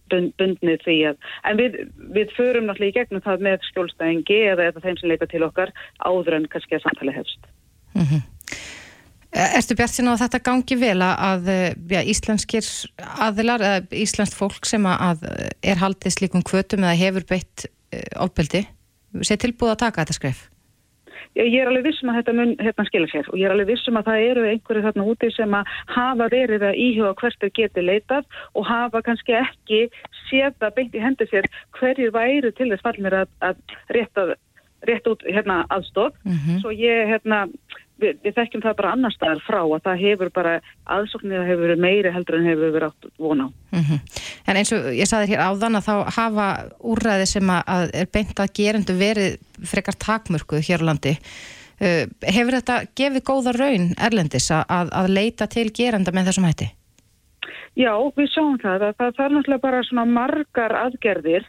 bundnið 0.09 0.81
því 0.85 0.97
að, 1.11 1.17
en 1.43 1.59
við, 1.59 1.77
við 2.15 2.31
förum 2.37 2.65
náttúrulega 2.69 2.89
í 2.89 2.97
gegnum 2.97 3.21
það 3.21 3.45
með 3.45 3.67
skjólstæðingi 3.69 4.39
eða, 4.53 4.69
eða 4.71 4.83
þeim 4.85 4.97
sem 4.97 5.11
leita 5.11 5.27
til 5.29 5.43
okkar 5.45 5.73
áður 6.01 6.37
en 6.39 6.47
kannski 6.47 6.77
að 6.79 6.85
samtali 6.87 7.15
hefst. 7.19 7.49
Ertu 9.29 9.75
bjart 9.77 9.93
sína 9.93 10.15
að 10.15 10.23
þetta 10.23 10.39
gangi 10.47 10.75
vel 10.81 10.97
að, 11.05 11.19
að 11.29 11.49
já, 11.93 11.99
íslenskir 12.01 12.69
aðilar 13.21 13.61
eða 13.61 13.99
íslenskt 14.01 14.37
fólk 14.37 14.65
sem 14.65 14.87
að 14.89 15.27
er 15.61 15.77
haldið 15.77 16.15
slíkum 16.15 16.45
kvötum 16.45 16.81
eða 16.87 16.97
hefur 16.97 17.27
beitt 17.29 17.67
ofbeldi 18.17 18.65
sé 19.25 19.37
tilbúið 19.39 19.75
að 19.75 19.83
taka 19.85 20.03
þetta 20.03 20.17
skref? 20.17 20.47
Já, 21.37 21.43
ég 21.45 21.61
er 21.61 21.69
alveg 21.69 21.85
vissum 21.85 22.09
að 22.09 22.19
þetta 22.19 22.33
mun 22.37 22.51
hérna 22.57 22.85
skilja 22.87 23.09
sér 23.11 23.27
og 23.29 23.37
ég 23.37 23.45
er 23.45 23.53
alveg 23.53 23.69
vissum 23.69 23.97
að 23.99 24.07
það 24.09 24.23
eru 24.31 24.45
einhverju 24.49 24.83
þarna 24.85 25.07
úti 25.11 25.29
sem 25.35 25.55
að 25.59 25.73
hafa 25.93 26.27
verið 26.33 26.65
að 26.65 26.79
íhuga 26.85 27.11
hvert 27.19 27.43
þau 27.43 27.51
geti 27.59 27.83
leitað 27.85 28.39
og 28.57 28.65
hafa 28.69 29.01
kannski 29.05 29.35
ekki 29.37 29.81
séð 30.29 30.55
það 30.63 30.75
beint 30.79 30.97
í 30.97 31.03
hendi 31.03 31.27
sér 31.29 31.49
hverjir 31.77 32.13
væru 32.15 32.53
til 32.57 32.71
þess 32.71 32.85
fallmir 32.87 33.17
að, 33.21 33.35
að 33.45 33.61
rétta, 33.93 34.25
rétta 34.89 35.13
út 35.13 35.27
hérna 35.27 35.61
aðstof. 35.69 36.17
Svo 36.63 36.73
ég 36.73 37.13
hérna 37.13 37.43
við, 38.01 38.17
við 38.23 38.35
þekkjum 38.37 38.63
það 38.63 38.77
bara 38.79 38.93
annar 38.95 39.13
staðar 39.13 39.43
frá 39.45 39.59
að 39.61 39.83
það 39.85 40.01
hefur 40.03 40.31
bara 40.35 40.55
aðsóknir 40.95 41.45
hefur 41.47 41.65
verið 41.67 41.83
meiri 41.83 42.13
heldur 42.15 42.39
en 42.39 42.49
hefur 42.49 42.73
verið 42.75 42.89
átt 42.89 43.09
von 43.19 43.45
á. 43.45 43.47
Mm 43.75 44.01
En 44.49 44.57
eins 44.57 44.71
og 44.73 44.87
ég 44.97 45.05
saði 45.05 45.29
hér 45.29 45.43
áðan 45.45 45.77
að 45.77 45.85
þá 45.85 45.95
hafa 46.15 46.47
úrræði 46.79 47.25
sem 47.29 47.49
að, 47.53 47.63
að 47.67 47.91
er 48.01 48.07
beint 48.09 48.39
að 48.39 48.53
gerendu 48.57 48.95
verið 48.97 49.35
frekar 49.61 49.97
takmörkuð 49.99 50.63
hér 50.65 50.81
á 50.81 50.87
landi. 50.89 51.13
Uh, 51.79 52.09
hefur 52.25 52.57
þetta 52.57 52.79
gefið 52.97 53.23
góða 53.29 53.53
raun 53.53 53.93
erlendis 54.01 54.49
að, 54.51 54.63
að, 54.73 54.89
að 54.99 55.13
leita 55.13 55.47
til 55.47 55.69
gerenda 55.69 56.11
með 56.11 56.31
þessum 56.31 56.49
hætti? 56.49 56.71
Já, 57.77 57.93
við 58.17 58.27
sjáum 58.33 58.57
það. 58.59 58.89
Það, 58.97 59.13
það 59.15 59.25
er 59.25 59.35
náttúrulega 59.35 59.65
bara 59.67 59.83
svona 59.87 60.05
margar 60.09 60.75
aðgerðir 60.81 61.45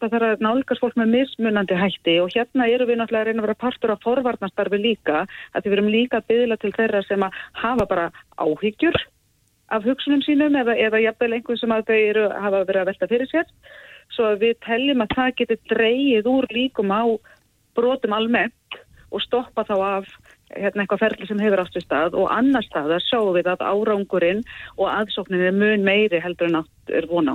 það 0.00 0.14
þarf 0.14 0.28
að 0.28 0.44
nálgast 0.46 0.82
fólk 0.82 0.98
með 1.00 1.12
mismunandi 1.16 1.78
hætti 1.78 2.18
og 2.22 2.32
hérna 2.34 2.68
eru 2.70 2.86
við 2.88 3.00
náttúrulega 3.00 3.22
að 3.22 3.28
reyna 3.28 3.42
að 3.42 3.46
vera 3.48 3.62
partur 3.62 3.94
af 3.94 4.04
forvarnastarfi 4.06 4.80
líka 4.80 5.24
að 5.52 5.64
við 5.64 5.74
verum 5.74 5.90
líka 5.92 6.20
að 6.20 6.28
byggla 6.32 6.58
til 6.62 6.72
þeirra 6.76 7.02
sem 7.06 7.26
að 7.26 7.40
hafa 7.62 7.88
bara 7.90 8.06
áhyggjur 8.36 8.98
af 9.72 9.86
hugsunum 9.88 10.22
sínum 10.26 10.56
eða, 10.60 10.76
eða 10.76 11.00
jafnvel 11.06 11.32
einhvern 11.36 11.60
sem 11.60 11.72
að 11.72 11.86
þau 11.88 11.98
eru, 11.98 12.26
hafa 12.44 12.64
verið 12.68 12.82
að 12.82 12.90
velta 12.92 13.10
fyrir 13.12 13.30
sér 13.30 13.48
svo 14.12 14.32
við 14.40 14.58
teljum 14.66 15.04
að 15.04 15.14
það 15.16 15.34
getur 15.40 15.62
dreyið 15.72 16.28
úr 16.28 16.48
líkum 16.52 16.92
á 16.92 17.02
brotum 17.76 18.16
almennt 18.16 18.80
og 19.12 19.22
stoppa 19.24 19.64
þá 19.68 19.76
af 19.78 20.10
hérna 20.52 20.84
eitthvað 20.84 21.02
ferli 21.04 21.28
sem 21.28 21.40
hefur 21.40 21.62
átt 21.62 21.78
í 21.78 21.84
stað 21.84 22.16
og 22.20 22.28
annar 22.32 22.64
stað 22.66 22.96
að 22.96 23.06
sjáum 23.06 23.32
við 23.36 23.48
að 23.52 23.64
árangurinn 23.64 24.42
og 24.76 24.86
aðsóknin 24.92 25.46
er 25.48 25.56
mun 25.56 25.86
meiri 25.86 26.20
heldur 26.20 26.50
en 26.50 26.60
átt 26.62 26.92
er 26.92 27.08
von 27.08 27.32
á. 27.32 27.34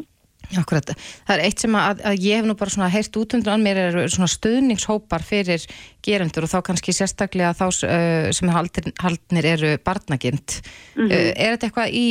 Akkurat, 0.56 0.94
það 1.28 1.34
er 1.34 1.44
eitt 1.44 1.60
sem 1.60 1.74
að, 1.76 2.02
að 2.08 2.22
ég 2.24 2.40
hef 2.40 2.46
nú 2.48 2.56
bara 2.56 2.72
svona 2.72 2.88
heyrt 2.94 3.18
út 3.20 3.34
undan 3.36 3.66
mér 3.66 3.82
eru 3.90 4.06
svona 4.08 4.30
stuðningshópar 4.32 5.26
fyrir 5.28 5.66
gerendur 6.06 6.48
og 6.48 6.54
þá 6.54 6.62
kannski 6.70 6.96
sérstaklega 6.96 7.52
þá 7.58 7.66
uh, 7.68 8.30
sem 8.32 8.54
haldnir, 8.56 8.94
haldnir 9.04 9.50
eru 9.52 9.74
barnagind. 9.84 10.62
Mm 10.96 11.04
-hmm. 11.04 11.12
uh, 11.12 11.32
er 11.36 11.58
þetta 11.58 11.68
eitthvað 11.68 11.92
í 11.92 12.08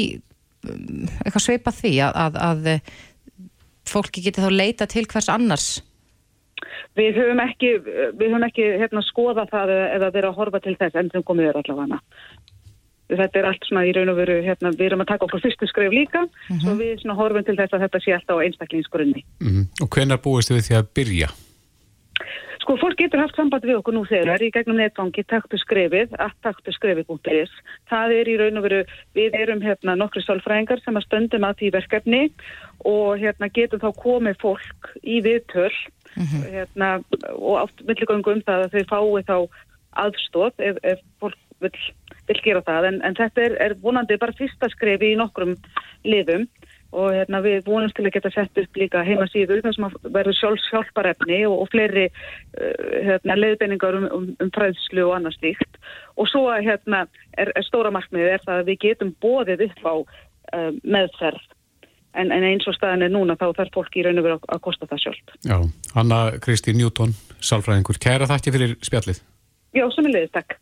eitthvað 0.66 1.44
sveipað 1.46 1.80
því 1.80 1.92
að, 2.04 2.16
að, 2.26 2.38
að 2.48 2.70
fólki 3.86 4.24
geti 4.24 4.42
þá 4.42 4.50
leita 4.52 4.88
til 4.90 5.06
hvers 5.06 5.30
annars? 5.32 5.68
Við 6.96 7.18
höfum 7.20 7.40
ekki, 7.44 7.72
við 8.16 8.30
höfum 8.30 8.46
ekki 8.46 8.66
hérna, 8.80 9.02
skoða 9.04 9.44
það 9.50 9.72
eða 9.76 10.10
verið 10.14 10.30
að 10.30 10.38
horfa 10.40 10.60
til 10.64 10.76
þess 10.80 10.96
enn 10.96 11.10
sem 11.12 11.24
komið 11.26 11.50
er 11.50 11.58
allavega 11.60 12.00
þetta 13.08 13.38
er 13.38 13.48
allt 13.50 13.66
svona 13.68 13.86
í 13.86 13.94
raun 13.94 14.12
og 14.12 14.18
veru 14.18 14.40
hérna, 14.42 14.72
við 14.74 14.86
erum 14.90 15.04
að 15.04 15.10
taka 15.12 15.26
okkur 15.28 15.44
fyrstu 15.44 15.68
skref 15.70 15.92
líka 15.92 16.24
mm 16.24 16.30
-hmm. 16.48 16.60
svo 16.62 16.74
við 16.74 17.00
svona 17.00 17.18
horfum 17.20 17.44
til 17.44 17.56
þess 17.56 17.74
að 17.74 17.82
þetta 17.86 18.02
sé 18.04 18.14
alltaf 18.14 18.36
á 18.36 18.44
einstaklingsgrunni 18.44 19.22
mm 19.40 19.48
-hmm. 19.48 19.66
Og 19.82 19.88
hvenar 19.90 20.22
búist 20.22 20.50
þið 20.50 20.66
því 20.66 20.74
að 20.76 20.88
byrja? 20.94 21.28
Sko, 22.66 22.74
fólk 22.82 22.98
getur 22.98 23.20
haft 23.22 23.36
samband 23.36 23.62
við 23.62 23.76
okkur 23.78 23.94
nú 23.94 24.00
þegar 24.10 24.42
í 24.42 24.50
gegnum 24.50 24.80
netfangi 24.80 25.22
taktu 25.22 25.58
skrefið, 25.58 26.16
taktu 26.42 26.72
skrefið.is 26.72 27.52
það 27.86 28.14
er 28.16 28.28
í 28.28 28.36
raun 28.40 28.58
og 28.58 28.64
veru 28.66 28.80
við 29.14 29.36
erum 29.38 29.62
hérna 29.62 29.94
nokkru 29.94 30.22
sálfræðingar 30.24 30.82
sem 30.82 30.96
að 30.96 31.06
stöndum 31.06 31.46
að 31.46 31.58
því 31.60 31.70
verkefni 31.76 32.22
og 32.82 33.22
hérna 33.22 33.48
getum 33.54 33.78
þá 33.78 33.92
komið 34.02 34.40
fólk 34.42 34.90
í 35.04 35.20
viðtöl 35.22 35.70
mm 36.16 36.24
-hmm. 36.26 36.42
hérna, 36.56 36.88
og 37.38 37.54
átt 37.62 37.86
milligöngu 37.86 38.34
um 38.34 38.42
það 38.42 38.64
að 38.64 38.74
þau 38.74 38.84
fái 38.90 39.22
þá 39.30 39.38
aðstóð 40.02 40.52
ef, 40.58 40.76
ef 40.82 40.98
fólk 41.20 41.38
vil 41.62 41.72
vil 42.28 42.40
gera 42.44 42.62
það 42.66 42.90
en, 42.90 43.02
en 43.06 43.18
þetta 43.18 43.44
er, 43.48 43.58
er 43.68 43.76
vonandi 43.82 44.18
bara 44.20 44.36
fyrsta 44.36 44.70
skrefi 44.72 45.12
í 45.14 45.18
nokkrum 45.20 45.56
liðum 46.06 46.48
og 46.96 47.10
hérna, 47.12 47.40
við 47.44 47.66
vonumst 47.66 47.96
til 47.98 48.06
að 48.06 48.14
geta 48.14 48.30
sett 48.32 48.60
upp 48.60 48.78
líka 48.78 49.02
heima 49.04 49.26
síður 49.30 49.62
þar 49.64 49.74
sem 49.74 49.96
verður 50.14 50.38
sjálfs 50.38 50.68
hjálparefni 50.70 51.40
og, 51.48 51.64
og 51.64 51.72
fleiri 51.72 52.06
uh, 52.06 52.86
hérna, 53.08 53.36
leiðbenningar 53.40 53.98
um, 53.98 54.06
um, 54.14 54.30
um 54.42 54.52
fræðslu 54.54 55.04
og 55.08 55.16
annað 55.18 55.36
slíkt. 55.40 55.80
Og 56.16 56.30
svo 56.30 56.46
hérna, 56.54 57.04
er, 57.36 57.52
er 57.52 57.66
stóra 57.66 57.92
markmiðið 57.94 58.36
er 58.36 58.46
það 58.46 58.62
að 58.62 58.70
við 58.70 58.80
getum 58.86 59.12
bóðið 59.24 59.66
upp 59.68 59.84
á 59.84 59.94
uh, 59.98 60.72
meðferð. 60.86 61.52
En, 62.16 62.30
en 62.32 62.46
eins 62.48 62.64
og 62.64 62.72
staðin 62.72 63.04
er 63.04 63.12
núna 63.12 63.36
þá 63.36 63.50
þarf 63.58 63.74
fólki 63.74 64.00
í 64.00 64.06
raun 64.06 64.22
og 64.22 64.24
veru 64.24 64.38
að, 64.40 64.60
kosta 64.64 64.86
það 64.88 65.02
sjálf 65.02 65.34
Já, 65.44 65.58
Anna 66.00 66.20
Kristi 66.40 66.72
Njúton, 66.72 67.12
sálfræðingur, 67.44 68.00
kæra 68.00 68.30
þakki 68.30 68.54
fyrir 68.54 68.72
spjallið 68.80 69.20
Já, 69.76 69.84
sem 69.92 70.06
er 70.08 70.14
leiðist, 70.14 70.32
takk 70.32 70.56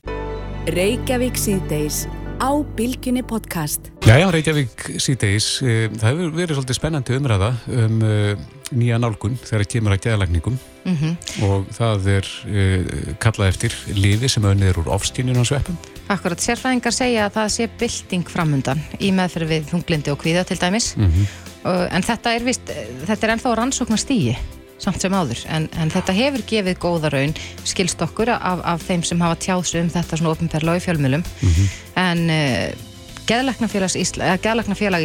Reykjavík 0.75 1.37
síðdeis 1.39 2.05
á 2.43 2.51
Bilginni 2.75 3.23
podcast. 3.23 3.93
Jæja, 4.03 4.31
Reykjavík 4.35 4.81
síðdeis, 4.99 5.61
það 5.61 6.07
hefur 6.09 6.33
verið 6.35 6.59
svolítið 6.59 6.79
spennandi 6.79 7.19
umræða 7.21 7.51
um 7.69 8.01
uh, 8.03 8.33
nýja 8.75 8.99
nálgun 8.99 9.37
þegar 9.39 9.63
það 9.63 9.71
kemur 9.75 9.95
að 9.95 10.01
geðalagningum 10.07 10.57
mm 10.57 10.97
-hmm. 10.97 11.45
og 11.47 11.69
það 11.77 12.09
er 12.17 12.33
uh, 12.49 13.13
kallað 13.23 13.53
eftir 13.53 13.77
liði 13.95 14.33
sem 14.33 14.49
önnið 14.51 14.73
er 14.73 14.81
úr 14.83 14.91
ofskynjun 14.97 15.39
á 15.39 15.45
sveppum. 15.47 15.79
Akkurat, 16.09 16.41
sérfræðingar 16.41 16.97
segja 16.97 17.29
að 17.29 17.37
það 17.39 17.55
sé 17.55 17.69
bylting 17.79 18.29
framundan 18.29 18.83
í 18.99 19.13
meðferð 19.13 19.49
við 19.55 19.71
þunglindi 19.71 20.11
og 20.11 20.19
kvíða 20.25 20.45
til 20.49 20.59
dæmis 20.59 20.97
mm 20.97 21.07
-hmm. 21.07 21.31
uh, 21.71 21.87
en 21.95 22.03
þetta 22.03 22.35
er, 22.35 22.43
vist, 22.43 22.67
þetta 23.07 23.27
er 23.27 23.33
ennþá 23.37 23.55
rannsóknastígi 23.63 24.37
samt 24.83 25.01
sem 25.01 25.15
áður, 25.15 25.41
en, 25.49 25.69
en 25.79 25.93
þetta 25.93 26.13
hefur 26.17 26.43
gefið 26.51 26.81
góða 26.83 27.13
raun, 27.15 27.35
skilst 27.65 28.03
okkur 28.05 28.35
af, 28.35 28.65
af 28.65 28.83
þeim 28.85 29.05
sem 29.07 29.21
hafa 29.23 29.39
tjáðs 29.41 29.75
um 29.81 29.91
þetta 29.93 30.19
svona 30.19 30.33
ofinperla 30.35 30.77
í 30.77 30.83
fjölmjölum, 30.85 31.23
mm 31.23 31.53
-hmm. 31.53 31.69
en 32.03 32.25
uh, 32.31 32.91
Geðlæknafélag 33.25 33.97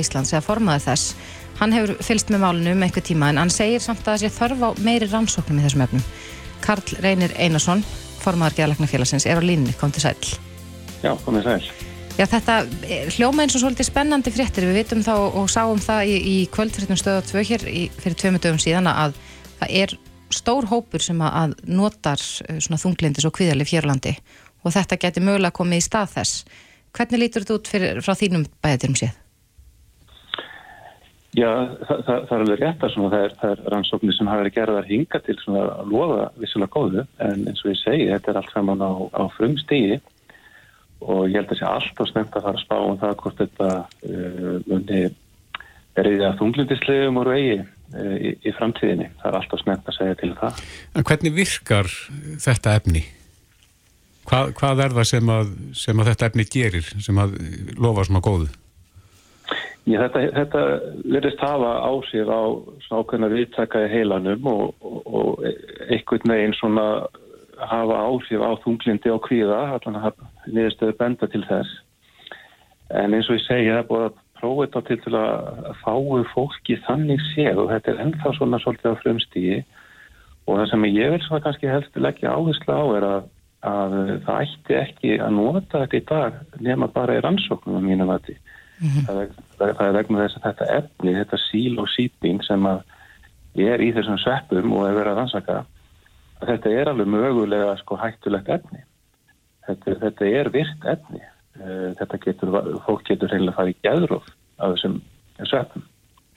Íslands, 0.02 0.34
eða 0.34 0.44
formaði 0.44 0.84
þess 0.90 1.14
hann 1.60 1.76
hefur 1.76 1.96
fylst 2.04 2.32
með 2.32 2.44
málunum 2.44 2.78
um 2.78 2.84
einhver 2.84 3.04
tíma 3.04 3.32
en 3.32 3.40
hann 3.42 3.52
segir 3.52 3.84
samt 3.84 4.04
að 4.06 4.14
það 4.14 4.22
sé 4.22 4.32
þörf 4.36 4.64
á 4.64 4.70
meiri 4.84 5.08
rannsóknum 5.12 5.60
í 5.60 5.66
þessum 5.66 5.84
efnum. 5.86 6.04
Karl 6.64 6.96
Reynir 7.04 7.36
Einarsson 7.40 7.84
formaðar 8.20 8.58
Geðlæknafélagsins, 8.58 9.28
er 9.28 9.40
á 9.40 9.44
línni, 9.44 9.76
kom 9.80 9.92
til 9.96 10.04
sæl. 10.04 10.16
Já, 11.04 11.14
komið 11.24 11.48
sæl. 11.48 11.72
Já, 12.20 12.26
þetta 12.28 12.56
hljóma 13.16 13.46
eins 13.46 13.56
og 13.56 13.64
svolítið 13.64 13.88
spennandi 13.88 14.32
fréttir, 14.36 14.68
við 14.68 14.82
vitum 14.82 15.04
þá 15.06 15.14
og 15.16 15.48
sáum 15.52 15.80
það 15.80 16.12
í, 16.12 16.16
í 16.20 16.38
kvöldfréttum 16.52 17.00
stöða 17.00 17.24
2 17.30 17.44
hér 17.48 17.64
í, 17.72 17.86
fyrir 17.96 18.18
tveimu 18.20 18.42
dögum 18.44 18.60
síðan 18.60 18.92
að 18.92 19.16
það 19.60 19.76
er 19.84 19.96
stór 20.34 20.68
hópur 20.70 21.04
sem 21.04 21.22
að 21.26 21.56
notar 21.66 22.22
svona 22.22 22.80
þunglindis 22.82 23.28
og 23.28 23.36
kviðalif 23.38 23.74
hérlandi 23.74 24.16
og 24.64 24.76
þetta 24.76 25.00
geti 25.02 25.24
mögulega 25.24 25.56
komið 25.56 25.82
í 25.82 25.86
stað 25.86 26.14
þess. 26.18 26.44
Hvernig 26.96 27.22
lítur 27.22 27.46
þetta 27.46 27.58
út 27.58 27.72
fyrir, 27.72 28.02
frá 28.04 28.16
þínum 28.18 28.46
bæðaturum 28.64 28.98
séð? 29.00 29.18
Já, 31.38 31.50
það, 31.86 32.00
það, 32.06 32.22
það 32.26 32.32
er 32.34 32.44
alveg 32.44 32.62
rétt 32.64 32.84
að 32.84 32.94
svona, 32.96 33.10
það 33.14 33.24
er, 33.24 33.34
það 33.40 33.52
er 33.52 33.60
rannsóknir 33.74 34.16
sem 34.18 34.30
hafa 34.30 34.42
verið 34.42 34.56
gerðar 34.56 34.88
hinga 34.90 35.20
til 35.26 35.36
svona 35.44 35.66
að 35.76 35.92
lofa 35.94 36.24
vissulega 36.42 36.74
góðu 36.74 37.04
en 37.22 37.44
eins 37.52 37.62
og 37.62 37.70
ég 37.70 37.82
segi, 37.84 38.08
þetta 38.10 38.32
er 38.32 38.40
allt 38.42 38.54
saman 38.56 38.82
á, 38.82 38.92
á 39.14 39.24
frumstígi 39.36 40.00
og 41.06 41.22
ég 41.30 41.38
held 41.38 41.54
að 41.54 41.60
sé 41.62 41.68
alltaf 41.70 42.10
snemt 42.10 42.34
að 42.34 42.48
fara 42.48 42.58
að 42.58 42.64
spá 42.66 42.76
um 42.82 42.98
það 43.04 43.14
hvort 43.22 43.44
þetta 43.44 43.70
uh, 43.86 44.56
muni 44.66 45.04
að 46.00 46.40
þunglindislegum 46.40 47.20
og 47.22 47.30
vegi 47.30 47.60
uh, 47.60 48.16
í, 48.18 48.34
í 48.46 48.56
framtíðinni. 48.58 49.10
Það 49.22 49.32
er 49.32 49.40
alltaf 49.42 49.64
snemt 49.64 49.90
að 49.90 49.98
segja 49.98 50.20
til 50.22 50.32
það. 50.40 50.64
En 50.96 51.08
hvernig 51.10 51.36
virkar 51.36 51.92
þetta 52.46 52.76
efni? 52.80 53.04
Hvað, 54.30 54.52
hvað 54.60 54.84
er 54.86 54.98
það 54.98 55.08
sem 55.10 55.30
að, 55.34 55.54
sem 55.74 56.02
að 56.02 56.12
þetta 56.12 56.28
efni 56.30 56.50
gerir 56.54 56.90
sem 57.02 57.22
að 57.22 57.38
lofa 57.82 58.06
svona 58.06 58.22
góðu? 58.26 58.50
Já, 59.90 60.04
þetta, 60.04 60.22
þetta 60.36 60.62
verðist 61.10 61.40
hafa 61.42 61.72
á 61.82 61.92
svona 62.12 63.00
ákveðna 63.00 63.30
viðtaka 63.32 63.88
í 63.88 63.90
heilanum 63.90 64.50
og, 64.52 64.76
og, 64.86 65.00
og 65.08 65.48
einhvern 65.90 66.34
veginn 66.36 66.54
svona 66.60 66.86
hafa 67.60 67.98
áhrif 68.06 68.44
á 68.44 68.52
þunglindi 68.64 69.12
og 69.12 69.24
kvíða, 69.26 69.60
allan 69.76 69.98
að 70.00 70.20
niðurstöðu 70.48 70.96
benda 71.00 71.30
til 71.32 71.42
þess. 71.48 71.72
En 72.90 73.14
eins 73.14 73.30
og 73.30 73.40
ég 73.40 73.46
segja, 73.46 73.80
það 73.80 73.82
er 73.82 73.90
búin 73.90 74.06
að 74.06 74.20
prófa 74.40 74.66
þetta 74.66 74.82
til 74.88 75.00
til 75.06 75.18
að 75.20 75.74
fáu 75.84 76.24
fólki 76.34 76.80
þannig 76.88 77.22
séð 77.34 77.66
og 77.66 77.74
þetta 77.74 77.94
er 77.94 78.06
ennþá 78.06 78.36
svona 78.38 78.62
svolítið 78.64 78.96
á 78.96 79.02
frumstígi 79.04 79.60
og 80.48 80.56
það 80.56 80.70
sem 80.72 80.88
ég 80.90 81.12
vil 81.14 81.22
svona 81.26 81.46
kannski 81.46 81.70
helst 81.70 82.00
leggja 82.00 82.34
áherslu 82.34 82.74
á 82.74 82.86
er 82.98 83.08
að 83.10 83.28
að 83.68 83.96
það 84.24 84.44
ætti 84.46 84.76
ekki 84.80 85.16
að 85.20 85.34
nota 85.36 85.82
þetta 85.84 85.98
í 85.98 86.06
dag 86.08 86.38
nema 86.64 86.88
bara 86.94 87.18
í 87.18 87.24
rannsóknum 87.24 87.82
á 87.84 87.84
mínum 87.84 88.08
vati. 88.08 88.38
Það, 88.80 89.18
er, 89.26 89.32
það 89.60 89.82
er 89.86 89.96
vegna 89.98 90.22
þess 90.22 90.38
að 90.38 90.46
þetta 90.46 90.68
efni, 90.78 91.16
þetta 91.18 91.40
sílósípín 91.50 92.40
sem 92.48 92.70
að 92.70 92.86
er 93.60 93.84
í 93.84 93.90
þessum 93.96 94.20
sveppum 94.22 94.76
og 94.78 94.86
er 94.88 94.96
verið 94.96 95.12
að 95.12 95.20
rannsaka 95.20 95.58
að 96.40 96.54
þetta 96.54 96.72
er 96.72 96.92
alveg 96.94 97.12
mögulega 97.12 97.74
sko 97.82 97.98
hættulegt 98.00 98.54
efni. 98.56 98.86
Þetta, 99.68 99.98
þetta 100.06 100.32
er 100.40 100.52
virt 100.54 100.88
efni. 100.94 101.22
Eh, 101.60 101.94
Þetta 102.00 102.20
getur, 102.24 102.52
fólk 102.86 103.04
getur 103.10 103.32
reynilega 103.34 103.52
að 103.52 103.58
fara 103.60 103.74
í 103.74 103.80
gæðróf 103.84 104.28
af 104.60 104.76
þessum 104.76 105.00
sveppum. 105.50 105.84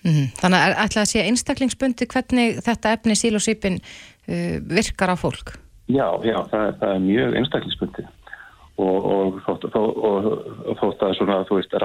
Mhm. 0.03 0.25
Þannig 0.41 0.63
að 0.67 0.79
ætla 0.83 1.03
að 1.05 1.11
sé 1.13 1.23
einstaklingsbundi 1.29 2.07
hvernig 2.11 2.57
þetta 2.67 2.95
efni 2.97 3.15
sílósýpin 3.15 3.77
uh, 3.79 4.57
virkar 4.67 5.13
á 5.15 5.17
fólk. 5.19 5.55
Já, 5.87 6.09
já, 6.27 6.39
það, 6.51 6.65
er- 6.67 6.77
það 6.81 6.95
er 6.97 7.05
mjög 7.07 7.37
einstaklingsbundi 7.39 8.05
og, 8.83 9.05
og, 9.13 9.39
og, 9.47 9.97
og, 10.09 10.27
þótt 10.81 11.05
að 11.07 11.15
svona, 11.19 11.39
þú 11.47 11.59
veist, 11.61 11.77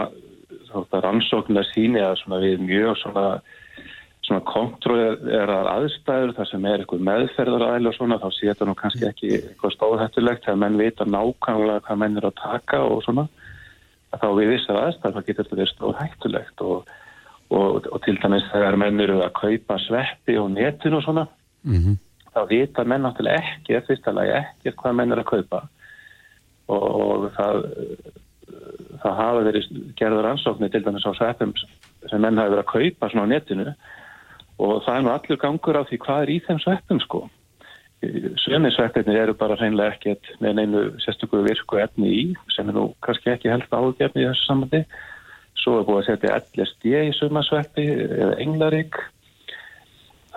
þótt 0.72 0.98
að 0.98 1.04
rannsóknar 1.06 1.68
síni 1.74 2.02
að 2.02 2.16
svona 2.24 2.40
við 2.42 2.64
mjög 2.66 2.98
svona, 3.04 3.26
svona 4.28 4.44
kontrollerar 4.44 5.70
aðstæður 5.72 6.34
þar 6.36 6.50
sem 6.52 6.66
er 6.68 6.84
eitthvað 6.84 7.06
meðferðaræðil 7.08 7.90
og 7.90 7.96
svona, 7.96 8.20
þá 8.20 8.28
sé 8.36 8.50
þetta 8.50 8.68
nú 8.68 8.76
kannski 8.78 9.08
ekki 9.08 9.30
eitthvað 9.38 9.76
stóðhættulegt 9.78 10.46
þegar 10.46 10.62
menn 10.64 10.80
vita 10.82 11.08
nákvæmlega 11.08 11.86
hvað 11.88 12.02
menn 12.04 12.20
er 12.20 12.28
að 12.28 12.38
taka 12.42 12.82
og 12.84 13.04
svona, 13.06 13.28
að 14.12 14.24
þá 14.24 14.28
við 14.40 14.52
vissar 14.54 14.82
aðstæður 14.84 15.16
þá 15.16 15.28
getur 15.30 15.48
þetta 15.48 15.60
verið 15.62 15.72
stóðhættulegt 15.74 16.66
og, 16.68 16.92
og, 17.56 17.88
og 17.88 18.04
til 18.04 18.18
dæmis 18.20 18.48
þegar 18.52 18.80
menn 18.84 19.04
eru 19.08 19.22
að 19.24 19.36
kaupa 19.40 19.80
sveppi 19.88 20.38
og 20.42 20.52
netinu 20.58 21.00
og 21.00 21.08
svona, 21.08 21.28
Mhm. 21.68 21.98
þá 22.34 22.42
vita 22.48 22.84
menn 22.86 23.04
náttúrulega 23.04 23.42
ekki, 23.42 23.82
fyrsta 23.88 24.14
lagi 24.14 24.32
ekki 24.38 24.76
hvað 24.78 24.96
menn 24.96 25.12
er 25.12 25.24
að 25.24 25.32
kaupa. 25.32 25.62
Og, 26.68 26.84
og 26.84 27.32
það, 27.36 27.62
það 29.02 29.20
hafa 29.22 29.44
verið 29.48 29.70
gerður 30.00 30.30
ansóknir 30.32 30.72
til 30.72 30.84
dæmis 30.84 31.08
á 31.08 31.12
sveppum 31.16 31.54
sem 32.10 32.22
menn 32.22 32.38
hafa 32.38 32.54
verið 32.54 32.64
að 32.64 32.74
kaupa 32.74 33.10
svona 33.12 33.28
á 33.28 33.32
netinu 33.34 33.74
og 34.58 34.80
það 34.86 34.96
er 34.96 35.04
nú 35.06 35.12
allur 35.14 35.42
gangur 35.42 35.80
á 35.80 35.84
því 35.88 36.00
hvað 36.06 36.24
er 36.24 36.32
í 36.34 36.38
þeim 36.48 36.62
sveppum 36.64 37.02
sko. 37.04 37.26
Sömi 38.44 38.70
sveppinir 38.74 39.24
eru 39.24 39.34
bara 39.38 39.58
hreinlega 39.58 39.96
ekkert 39.96 40.32
með 40.44 40.58
neinu 40.60 40.82
sérstöku 41.02 41.42
virku 41.46 41.80
efni 41.82 42.10
í 42.14 42.24
sem 42.54 42.70
er 42.70 42.78
nú 42.78 42.92
kannski 43.06 43.34
ekki 43.34 43.50
helst 43.50 43.74
ágefni 43.74 44.24
í 44.24 44.28
þessu 44.30 44.50
samandi. 44.50 44.84
Svo 45.58 45.80
er 45.80 45.88
búið 45.88 46.04
að 46.04 46.10
setja 46.12 46.38
LSD 46.38 46.98
í 47.08 47.14
suma 47.18 47.42
sveppi 47.46 47.88
eða 47.90 48.36
englarík 48.44 49.00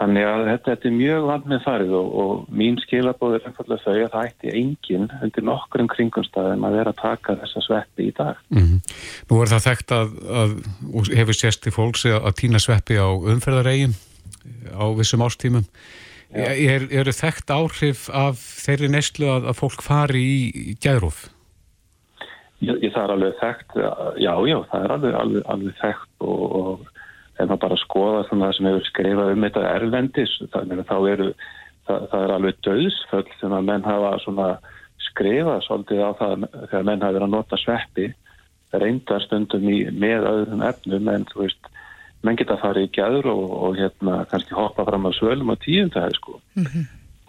Þannig 0.00 0.24
að 0.24 0.42
þetta, 0.48 0.64
þetta 0.70 0.88
er 0.88 0.94
mjög 0.96 1.24
vand 1.28 1.48
með 1.50 1.58
farið 1.66 1.90
og, 1.98 2.12
og 2.22 2.52
mín 2.56 2.78
skilabóð 2.80 3.34
er 3.36 3.48
einfallega 3.50 3.82
þau 3.84 3.96
að 3.98 4.12
það 4.14 4.28
ætti 4.30 4.52
enginn 4.56 5.08
undir 5.20 5.44
nokkrum 5.44 5.90
kringumstæðum 5.92 6.64
að 6.64 6.76
vera 6.78 6.94
að 6.94 7.02
taka 7.02 7.34
þessa 7.42 7.62
sveppi 7.66 8.06
í 8.08 8.14
dag. 8.16 8.40
Mhm. 8.48 8.78
Nú 9.28 9.40
er 9.42 9.52
það 9.52 9.66
þekkt 9.66 9.94
að, 9.98 10.14
að 10.40 10.54
hefur 11.20 11.36
sést 11.36 11.60
til 11.66 11.74
fólks 11.76 12.06
að, 12.08 12.30
týna 12.40 12.62
sveppi 12.62 12.96
á 12.96 13.08
umferðaregin 13.12 13.98
á 14.72 14.84
vissum 14.98 15.24
ástímum. 15.26 15.66
Er, 16.30 16.84
eru 16.94 17.10
þekkt 17.10 17.50
áhrif 17.50 18.06
af 18.14 18.38
þeirri 18.38 18.90
neyslu 18.92 19.26
að, 19.26 19.48
að 19.50 19.56
fólk 19.58 19.82
fari 19.82 20.20
í, 20.22 20.74
gæðróf? 20.78 21.24
Ég, 22.62 22.76
það 22.92 23.02
er 23.02 23.12
alveg 23.16 23.38
þekkt, 23.40 23.76
já, 24.20 24.32
já, 24.46 24.56
það 24.70 24.84
er 24.84 24.94
alveg, 24.94 25.14
alveg, 25.16 25.44
alveg 25.54 25.78
þekkt 25.80 26.26
og, 26.28 26.42
og 26.60 26.90
ef 27.40 27.48
maður 27.48 27.62
bara 27.64 27.78
skoða 27.80 28.20
það 28.28 28.52
sem 28.56 28.68
hefur 28.68 28.86
skrifað 28.86 29.32
um 29.34 29.46
þetta 29.46 29.64
erlendis, 29.70 30.34
þannig 30.52 30.82
að 30.82 30.90
þá 30.90 30.96
eru, 31.14 31.28
það, 31.88 32.06
það 32.12 32.26
er 32.26 32.34
alveg 32.36 32.60
döðsföll 32.66 33.26
sem 33.40 33.56
að 33.56 33.66
menn 33.70 33.88
hafa 33.88 34.12
svona 34.24 34.48
skrifað 35.08 35.64
svolítið 35.66 36.04
á 36.04 36.10
það 36.20 36.46
þegar 36.54 36.88
menn 36.90 37.04
hafa 37.04 37.16
verið 37.16 37.26
að 37.26 37.34
nota 37.34 37.60
sveppi, 37.60 38.08
reyndar 38.84 39.24
stundum 39.24 39.66
í, 39.66 39.78
með 39.90 40.28
öðrum 40.30 40.66
efnum 40.68 41.10
en 41.10 41.26
þú 41.32 41.42
veist, 41.46 41.72
menn 42.26 42.38
geta 42.38 42.56
að 42.56 42.64
fara 42.64 42.84
í 42.84 42.90
gæður 42.92 43.30
og, 43.32 43.44
og 43.64 43.76
hérna 43.80 44.22
kannski 44.30 44.56
hoppa 44.56 44.84
fram 44.88 45.08
á 45.08 45.10
svölum 45.16 45.52
á 45.52 45.56
tíundahæð 45.62 46.16
sko 46.18 46.40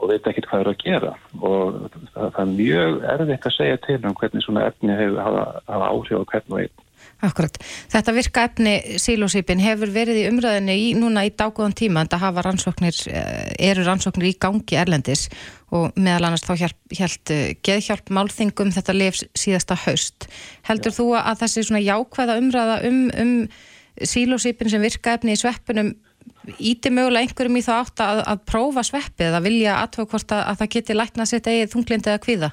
og 0.01 0.09
veit 0.09 0.27
ekkert 0.27 0.49
hvað 0.49 0.63
er 0.63 0.69
að 0.71 0.79
gera 0.81 1.15
og 1.39 1.81
það, 2.13 2.29
það 2.35 2.39
er 2.43 2.53
mjög 2.53 3.03
erfitt 3.15 3.49
að 3.49 3.57
segja 3.57 3.81
til 3.85 3.99
um 4.01 4.15
hvernig 4.17 4.45
svona 4.45 4.69
efni 4.69 4.95
hefur 4.97 5.19
hafa, 5.21 5.43
áhrif 5.67 6.17
á 6.17 6.29
hvern 6.31 6.55
og 6.55 6.63
einn. 6.63 6.87
Akkurat. 7.21 7.57
Þetta 7.89 8.13
virka 8.13 8.43
efni 8.49 8.73
sílósýpin 9.01 9.61
hefur 9.61 9.91
verið 9.93 10.23
í 10.23 10.27
umræðinu 10.29 10.73
í, 10.73 10.87
núna 10.97 11.23
í 11.27 11.31
dágóðan 11.37 11.75
tíma 11.77 12.01
en 12.01 12.09
það 12.09 12.23
hafa 12.25 12.43
rannsóknir, 12.47 12.97
eh, 13.13 13.51
eru 13.69 13.85
rannsóknir 13.85 14.31
í 14.31 14.37
gangi 14.41 14.77
erlendis 14.81 15.27
og 15.69 15.93
meðal 15.95 16.31
annars 16.31 16.45
þá 16.45 16.71
hjælt 16.97 17.33
geðhjálp 17.65 18.09
málþingum 18.09 18.73
þetta 18.73 18.97
lif 18.97 19.21
síðasta 19.37 19.77
haust. 19.85 20.27
Heldur 20.65 20.97
þú 20.97 21.11
að 21.21 21.43
þessi 21.43 21.67
svona 21.67 21.85
jákvæða 21.85 22.39
umræða 22.41 22.81
um, 22.89 23.03
um 23.21 23.35
sílósýpin 23.97 24.71
sem 24.71 24.81
virka 24.83 25.17
efni 25.17 25.35
í 25.35 25.39
sveppunum 25.39 25.93
íti 26.61 26.91
mögulega 26.93 27.25
einhverjum 27.25 27.59
í 27.59 27.63
þá 27.65 27.71
átt 27.77 28.03
að, 28.03 28.23
að 28.31 28.43
prófa 28.49 28.83
sveppi 28.85 29.27
eða 29.27 29.41
vilja 29.45 29.77
aðtöku 29.81 30.13
hvort 30.13 30.33
að, 30.33 30.43
að 30.49 30.59
það 30.61 30.73
geti 30.75 30.97
lækna 30.97 31.27
sitt 31.29 31.49
eigið 31.49 31.73
þunglindi 31.73 32.11
eða 32.11 32.23
kvíða 32.25 32.51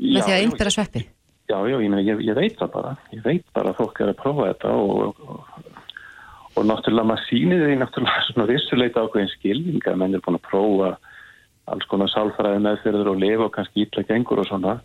með 0.00 0.22
því 0.24 0.34
að 0.34 0.44
innbyrja 0.46 0.74
sveppi? 0.76 1.02
Já, 1.50 1.58
já, 1.66 1.76
ég, 1.82 1.94
ég, 2.06 2.22
ég 2.28 2.36
veit 2.38 2.56
það 2.60 2.72
bara. 2.76 2.94
Ég 3.10 3.22
veit 3.24 3.46
bara 3.56 3.72
að 3.72 3.80
fólk 3.80 4.00
er 4.00 4.12
að 4.12 4.20
prófa 4.20 4.48
þetta 4.52 4.72
og, 4.78 5.22
og, 5.26 5.70
og 6.54 6.66
náttúrulega 6.68 7.10
maður 7.10 7.26
sýnir 7.26 7.64
því 7.66 7.78
náttúrulega 7.80 8.26
svona 8.28 8.48
vissuleita 8.50 9.04
ákveðin 9.04 9.32
skilninga. 9.34 9.96
Menn 9.98 10.14
er 10.14 10.22
búin 10.24 10.38
að 10.38 10.46
prófa 10.46 10.92
alls 11.70 11.86
konar 11.90 12.10
sálfræði 12.10 12.62
meðfyrður 12.66 13.12
og 13.12 13.20
lifa 13.22 13.48
og 13.48 13.54
kannski 13.56 13.84
ítla 13.84 14.06
gengur 14.06 14.42
og 14.42 14.48
svona 14.50 14.78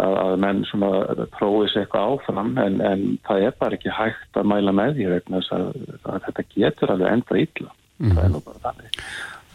að, 0.00 0.14
að 0.22 0.38
menn 0.44 0.64
svona 0.68 1.26
prófi 1.34 1.68
sér 1.72 1.84
eitthvað 1.84 2.14
áfram 2.14 2.56
en, 2.62 2.80
en 2.86 3.04
það 3.26 3.46
er 3.48 3.54
bara 3.60 3.78
ekki 3.78 3.92
hægt 3.92 4.40
að 4.40 4.48
mæla 4.52 4.74
með 4.76 4.96
því 4.98 5.10
vegna 5.12 5.42
þess 5.42 5.54
að, 5.58 5.68
að 6.08 6.26
þetta 6.26 6.48
getur 6.56 6.94
alveg 6.94 7.16
enda 7.16 7.40
ítla. 7.42 7.74
Það 8.02 8.24
er 8.24 8.32
nú 8.32 8.42
bara 8.46 8.64
þannig. 8.66 8.98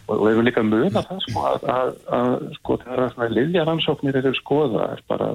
Og 0.07 0.21
við 0.23 0.31
erum 0.31 0.47
líka 0.47 0.63
að 0.63 0.69
muna 0.71 1.03
það 1.03 1.23
sko 1.25 1.47
að, 1.49 1.97
að, 2.15 2.35
sko 2.61 2.77
þegar 2.83 3.09
svona 3.11 3.33
livjaransóknir 3.33 4.19
eru 4.21 4.33
skoða 4.37 4.91
er 4.93 5.03
bara 5.09 5.33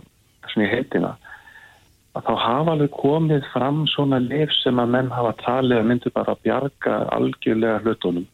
svona 0.52 0.68
í 0.68 0.72
heitina 0.72 1.16
að 2.12 2.28
þá 2.28 2.32
hafa 2.44 2.76
alveg 2.76 2.94
komið 2.96 3.44
fram 3.52 3.82
svona 3.88 4.20
lif 4.20 4.52
sem 4.58 4.80
að 4.80 4.94
menn 4.94 5.10
hafa 5.12 5.32
talið 5.40 5.80
að 5.80 5.90
myndu 5.90 6.12
bara 6.12 6.34
að 6.34 6.42
bjarga 6.46 6.96
algjörlega 7.16 7.82
hlutunum 7.84 8.26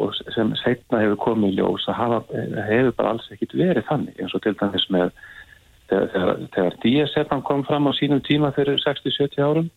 og 0.00 0.12
sem 0.34 0.52
setna 0.60 1.00
hefur 1.00 1.18
komið 1.24 1.54
í 1.54 1.56
ljós 1.58 1.86
að 1.88 1.98
hafa, 2.00 2.20
hefur 2.68 2.94
bara 2.98 3.14
alls 3.14 3.28
ekkit 3.32 3.56
verið 3.56 3.86
þannig 3.88 4.20
eins 4.20 4.36
og 4.36 4.44
til 4.44 4.54
dæmis 4.60 4.86
með 4.92 5.12
þegar, 5.90 6.08
þegar, 6.12 6.46
þegar 6.54 6.78
DSF 6.84 7.34
kom 7.46 7.64
fram 7.66 7.90
á 7.90 7.92
sínum 7.96 8.22
tíma 8.24 8.52
fyrir 8.56 8.80
60-70 8.82 9.42
árum 9.42 9.68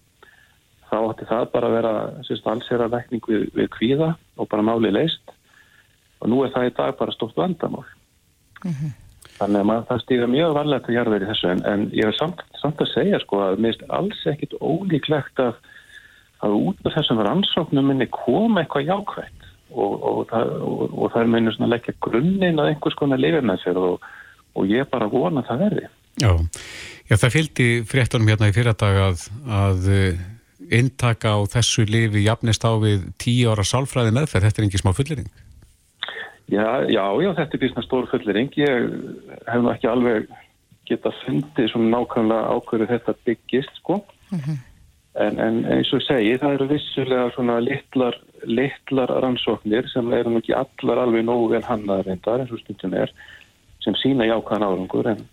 þá 0.89 0.97
ætti 1.11 1.27
það 1.29 1.51
bara 1.53 1.69
að 1.69 1.75
vera 1.77 1.93
sérst, 2.27 2.47
alls 2.49 2.71
er 2.73 2.83
að 2.83 2.95
lækning 2.95 3.27
við, 3.29 3.45
við 3.55 3.69
kvíða 3.75 4.13
og 4.39 4.49
bara 4.49 4.65
máli 4.65 4.91
leist 4.93 5.35
og 6.19 6.31
nú 6.31 6.41
er 6.43 6.53
það 6.55 6.69
í 6.69 6.73
dag 6.79 6.97
bara 6.99 7.15
stótt 7.15 7.37
vandamál. 7.39 7.85
Þannig 9.39 9.61
að 9.61 9.67
maður, 9.69 9.85
það 9.87 10.01
stýra 10.03 10.27
mjög 10.27 10.55
varlega 10.57 10.85
til 10.85 10.95
jarðveri 10.97 11.27
þessu 11.29 11.51
en, 11.53 11.61
en 11.69 11.83
ég 11.95 12.09
hef 12.09 12.17
samt, 12.17 12.41
samt 12.59 12.81
að 12.83 12.91
segja 12.91 13.19
sko 13.23 13.43
að 13.45 13.61
mér 13.63 13.77
er 13.77 13.93
alls 13.99 14.23
ekkit 14.27 14.57
ólíklegt 14.59 15.39
að, 15.39 15.53
að 16.43 16.57
út 16.57 16.89
af 16.89 16.97
þessum 16.97 17.21
rannsóknum 17.23 17.87
minni 17.87 18.09
koma 18.11 18.65
eitthvað 18.65 18.89
jákvægt 18.89 19.47
og, 19.69 19.93
og, 19.93 20.33
og, 20.33 20.83
og 20.89 21.13
það 21.13 21.21
er 21.21 21.31
meinu 21.35 21.53
svona 21.55 21.69
að 21.69 21.75
leggja 21.77 21.95
grunninn 22.03 22.59
að 22.59 22.73
einhvers 22.73 22.99
konar 22.99 23.21
lifið 23.21 23.47
með 23.47 23.63
sér 23.63 23.79
og, 23.79 24.09
og 24.57 24.67
ég 24.73 24.91
bara 24.91 25.07
vona 25.13 25.45
að 25.45 25.51
það 25.53 25.65
verði. 25.67 25.87
Já, 26.19 26.33
Já 27.09 27.15
það 27.17 27.35
fylgdi 27.35 27.69
fréttunum 27.89 28.29
hérna 28.29 28.51
í 28.51 28.53
fyrradag 28.53 28.99
að, 29.01 29.21
að 29.49 29.87
eh, 29.93 30.19
inntaka 30.79 31.33
á 31.33 31.39
þessu 31.49 31.87
lifi 31.89 32.25
jafnist 32.25 32.65
á 32.65 32.71
við 32.77 33.07
tíu 33.21 33.49
ára 33.49 33.65
sálfræði 33.65 34.13
meðferð, 34.13 34.45
þetta 34.49 34.61
er 34.61 34.67
ekki 34.67 34.81
smá 34.83 34.91
fullering. 34.93 35.29
Já, 36.49 36.85
já, 36.89 37.03
já, 37.21 37.29
þetta 37.37 37.55
er 37.55 37.61
býrsna 37.61 37.83
stór 37.85 38.07
fullering. 38.09 38.53
Ég 38.57 38.93
hef 39.47 39.61
nú 39.61 39.71
ekki 39.73 39.89
alveg 39.89 40.29
geta 40.89 41.11
fundið 41.23 41.69
svona 41.71 41.91
nákvæmlega 41.93 42.55
ákveðu 42.57 42.89
þetta 42.89 43.15
byggist, 43.27 43.81
sko. 43.81 43.99
En, 45.19 45.41
en 45.41 45.59
eins 45.65 45.89
og 45.93 46.01
ég 46.01 46.05
segi, 46.05 46.37
það 46.41 46.55
eru 46.55 46.67
vissulega 46.69 47.33
svona 47.35 47.57
litlar, 47.65 48.17
litlar 48.45 49.13
rannsóknir 49.25 49.89
sem 49.91 50.13
eru 50.15 50.33
nú 50.33 50.41
ekki 50.41 50.55
allar 50.57 51.03
alveg 51.03 51.25
nógu 51.25 51.51
vel 51.55 51.65
hannaðar 51.65 52.07
reyndar, 52.09 52.43
eins 52.43 52.53
og 52.53 52.61
stundum 52.61 52.95
er, 52.97 53.13
sem 53.83 53.97
sína 54.01 54.29
jákvæðan 54.29 54.67
árangur. 54.69 55.09
En, 55.13 55.25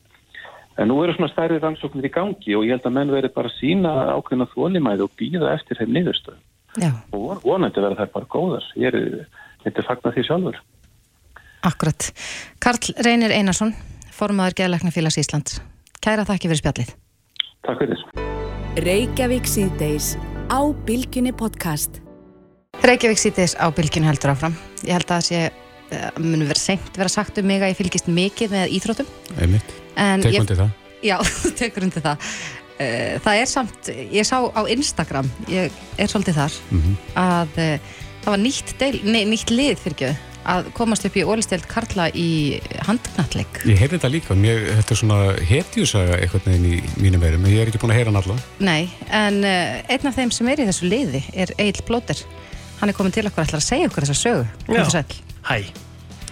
en 0.77 0.91
nú 0.91 0.99
eru 1.03 1.15
svona 1.17 1.33
stærri 1.33 1.59
rannsóknir 1.63 2.09
í 2.09 2.13
gangi 2.13 2.57
og 2.57 2.67
ég 2.67 2.77
held 2.77 2.87
að 2.89 2.97
menn 2.99 3.13
veri 3.15 3.31
bara 3.33 3.53
sína 3.57 3.93
ákveðna 4.17 4.49
þólimæði 4.53 5.07
og 5.07 5.15
býða 5.19 5.55
eftir 5.57 5.81
þeim 5.81 5.95
niðurstöðum. 5.97 6.43
Já. 6.77 6.91
Og 7.17 7.45
vonandi 7.45 7.81
verða 7.81 8.05
þær 8.05 8.13
bara 8.13 8.31
góðar. 8.33 8.71
Ég 8.77 8.93
er, 8.93 9.27
þetta 9.65 9.83
er 9.83 9.89
fagnar 9.89 10.17
því 10.17 10.27
sjálfur. 10.29 10.63
Akkurat. 11.67 12.09
Karl 12.63 12.93
Reynir 13.07 13.33
Einarsson, 13.35 13.73
formadur 14.13 14.59
Geðlæknafélags 14.61 15.19
Íslands. 15.23 15.61
Kæra 16.05 16.27
þakki 16.29 16.53
fyrir 16.53 16.63
spjallið. 16.63 16.97
Takk 17.67 17.83
fyrir. 17.83 18.03
Reykjavík 18.85 19.49
síðdeis 19.49 20.15
á 20.53 20.61
Bilginni 20.87 21.33
podcast. 21.33 22.03
Reykjavík 22.85 23.23
síðdeis 23.23 23.57
á 23.57 23.73
Bilginni 23.73 24.11
heldur 24.11 24.37
áfram. 24.37 24.59
Ég 24.85 24.93
held 24.99 25.09
að 25.09 25.17
það 25.17 25.27
sé 25.31 25.41
uh, 25.49 26.13
mun 26.21 26.47
vera 26.47 26.61
seint 26.61 27.01
vera 27.01 27.13
sagt 27.13 27.41
um 27.41 27.49
mig 27.49 27.65
að 27.65 27.73
ég 27.73 27.81
fylgist 27.81 28.13
mikið 28.13 28.55
með 28.59 28.79
íþróttum 28.79 29.11
Einmitt. 29.41 29.86
En 29.97 30.21
Tek 30.23 30.33
ég- 30.37 30.41
undir 30.45 30.57
það. 30.61 30.71
Já, 31.07 31.17
tekur 31.61 31.87
undir 31.89 32.03
það 32.05 32.31
Það 32.77 33.39
er 33.41 33.47
samt, 33.49 33.87
ég 34.13 34.27
sá 34.29 34.37
á 34.53 34.61
Instagram 34.69 35.29
ég 35.49 35.73
er 35.97 36.11
svolítið 36.13 36.37
þar 36.43 36.57
Mhm. 36.77 36.97
að 37.17 37.55
uh, 37.57 37.79
það 38.25 38.33
var 38.35 38.41
nýtt, 38.43 38.73
deil, 38.81 38.99
nei, 39.09 39.23
nýtt 39.25 39.49
lið 39.55 39.79
fyrir 39.81 40.17
að 40.47 40.69
komast 40.77 41.07
upp 41.09 41.17
í 41.17 41.25
ólistelt 41.25 41.65
Karla 41.71 42.11
í 42.13 42.61
handknalleg 42.87 43.47
Ég 43.65 43.81
heyrði 43.81 43.97
þetta 43.97 44.11
líka, 44.13 44.37
mér, 44.37 44.61
þetta 44.77 44.93
er 44.95 45.01
svona 45.01 45.17
hetjusaga 45.49 46.19
eitthvað 46.21 46.51
neginn 46.51 46.69
í 46.69 46.83
mínum 47.03 47.25
verum, 47.25 47.47
en 47.49 47.55
ég 47.57 47.65
er 47.65 47.73
ekki 47.73 47.81
búin 47.83 47.95
að 47.97 47.99
heyra 48.03 48.13
hann 48.13 48.21
alla. 48.21 48.37
Nei, 48.61 48.91
en 49.09 49.41
uh, 49.41 49.81
einn 49.89 50.07
af 50.13 50.21
þeim 50.21 50.31
sem 50.37 50.53
er 50.53 50.61
í 50.63 50.69
þessu 50.69 50.91
liði 50.93 51.25
er 51.35 51.55
Egil 51.57 51.83
Blóter 51.89 52.21
hann 52.83 52.93
er 52.93 52.99
komin 52.99 53.15
til 53.17 53.25
okkur 53.27 53.47
ætlar 53.47 53.63
að 53.65 53.69
segja 53.73 53.89
okkur 53.89 54.05
þessa 54.05 54.21
sögu 54.21 54.45
Já. 54.69 55.03
Hæ, 55.49 55.59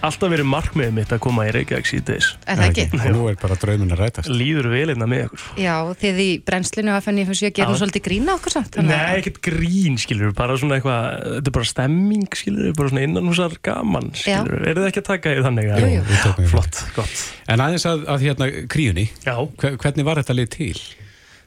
alltaf 0.07 0.31
verið 0.31 0.47
markmiðið 0.49 0.93
mitt 0.95 1.11
að 1.15 1.19
koma 1.25 1.45
í 1.47 1.51
Reykjavík 1.55 1.87
síðdeis 1.89 2.27
Er 2.45 2.59
það 2.59 2.65
ekki? 2.69 2.85
Og 2.99 3.13
nú 3.15 3.23
er 3.31 3.37
bara 3.41 3.57
draumin 3.61 3.93
að 3.95 4.01
rætast. 4.03 4.29
Líður 4.31 4.69
vel 4.73 4.93
innan 4.93 5.09
með 5.11 5.23
ykkur 5.27 5.45
Já, 5.63 5.75
þið 6.01 6.19
í 6.25 6.27
brennslinu 6.49 6.93
að 6.95 7.05
fenni 7.07 7.25
fyrir 7.29 7.49
að 7.49 7.55
gera 7.59 7.75
Já. 7.75 7.79
svolítið 7.81 8.05
grína 8.09 8.35
okkur 8.39 8.55
samt 8.55 8.77
Nei, 8.85 8.95
ekkert 9.19 9.39
grín, 9.47 9.97
skilur 10.01 10.35
bara 10.37 10.57
svona 10.61 10.77
eitthvað, 10.79 11.07
þetta 11.37 11.51
er 11.53 11.57
bara 11.59 11.69
stemming, 11.71 12.27
skilur 12.41 12.75
bara 12.79 12.93
svona 12.93 13.05
innanhúsar 13.07 13.57
gaman, 13.65 14.11
skilur 14.19 14.67
eru 14.69 14.83
þið 14.85 14.89
ekki 14.91 15.03
að 15.03 15.09
taka 15.11 15.33
í 15.35 15.41
þannig? 15.45 15.71
Jú, 15.71 15.89
jú. 15.95 16.03
Í 16.45 16.51
Flott, 16.51 16.83
gott 16.97 17.25
En 17.51 17.61
aðeins 17.65 17.85
að, 17.89 18.05
að 18.15 18.23
hérna 18.29 18.49
kríunni, 18.71 19.09
Já, 19.25 19.35
hvernig 19.61 20.05
var 20.07 20.21
þetta 20.23 20.37
lið 20.41 20.53
til? 20.59 20.77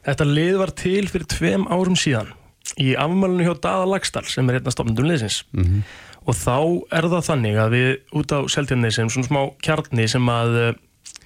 þetta 0.09 0.25
lið 0.25 0.55
var 0.61 0.71
til 0.79 1.07
fyrir 1.11 1.27
tveim 1.29 1.65
árum 1.69 1.97
síðan 1.99 2.31
í 2.81 2.93
afmælinu 3.01 3.45
hjá 3.47 3.55
Daða 3.65 3.87
Lagstall 3.91 4.27
sem 4.29 4.49
er 4.49 4.59
hérna 4.59 4.73
stofnundum 4.73 5.09
liðsins 5.09 5.41
Mhm. 5.57 5.83
Og 6.29 6.37
þá 6.37 6.59
er 6.99 7.09
það 7.09 7.27
þannig 7.31 7.59
að 7.63 7.75
við 7.75 7.89
út 8.21 8.37
á 8.37 8.39
Seltjarni 8.53 8.93
sem 8.93 9.11
svona 9.13 9.29
smá 9.31 9.41
kjarni 9.65 10.09
sem 10.11 10.29
að, 10.33 10.59
eh, 10.61 11.25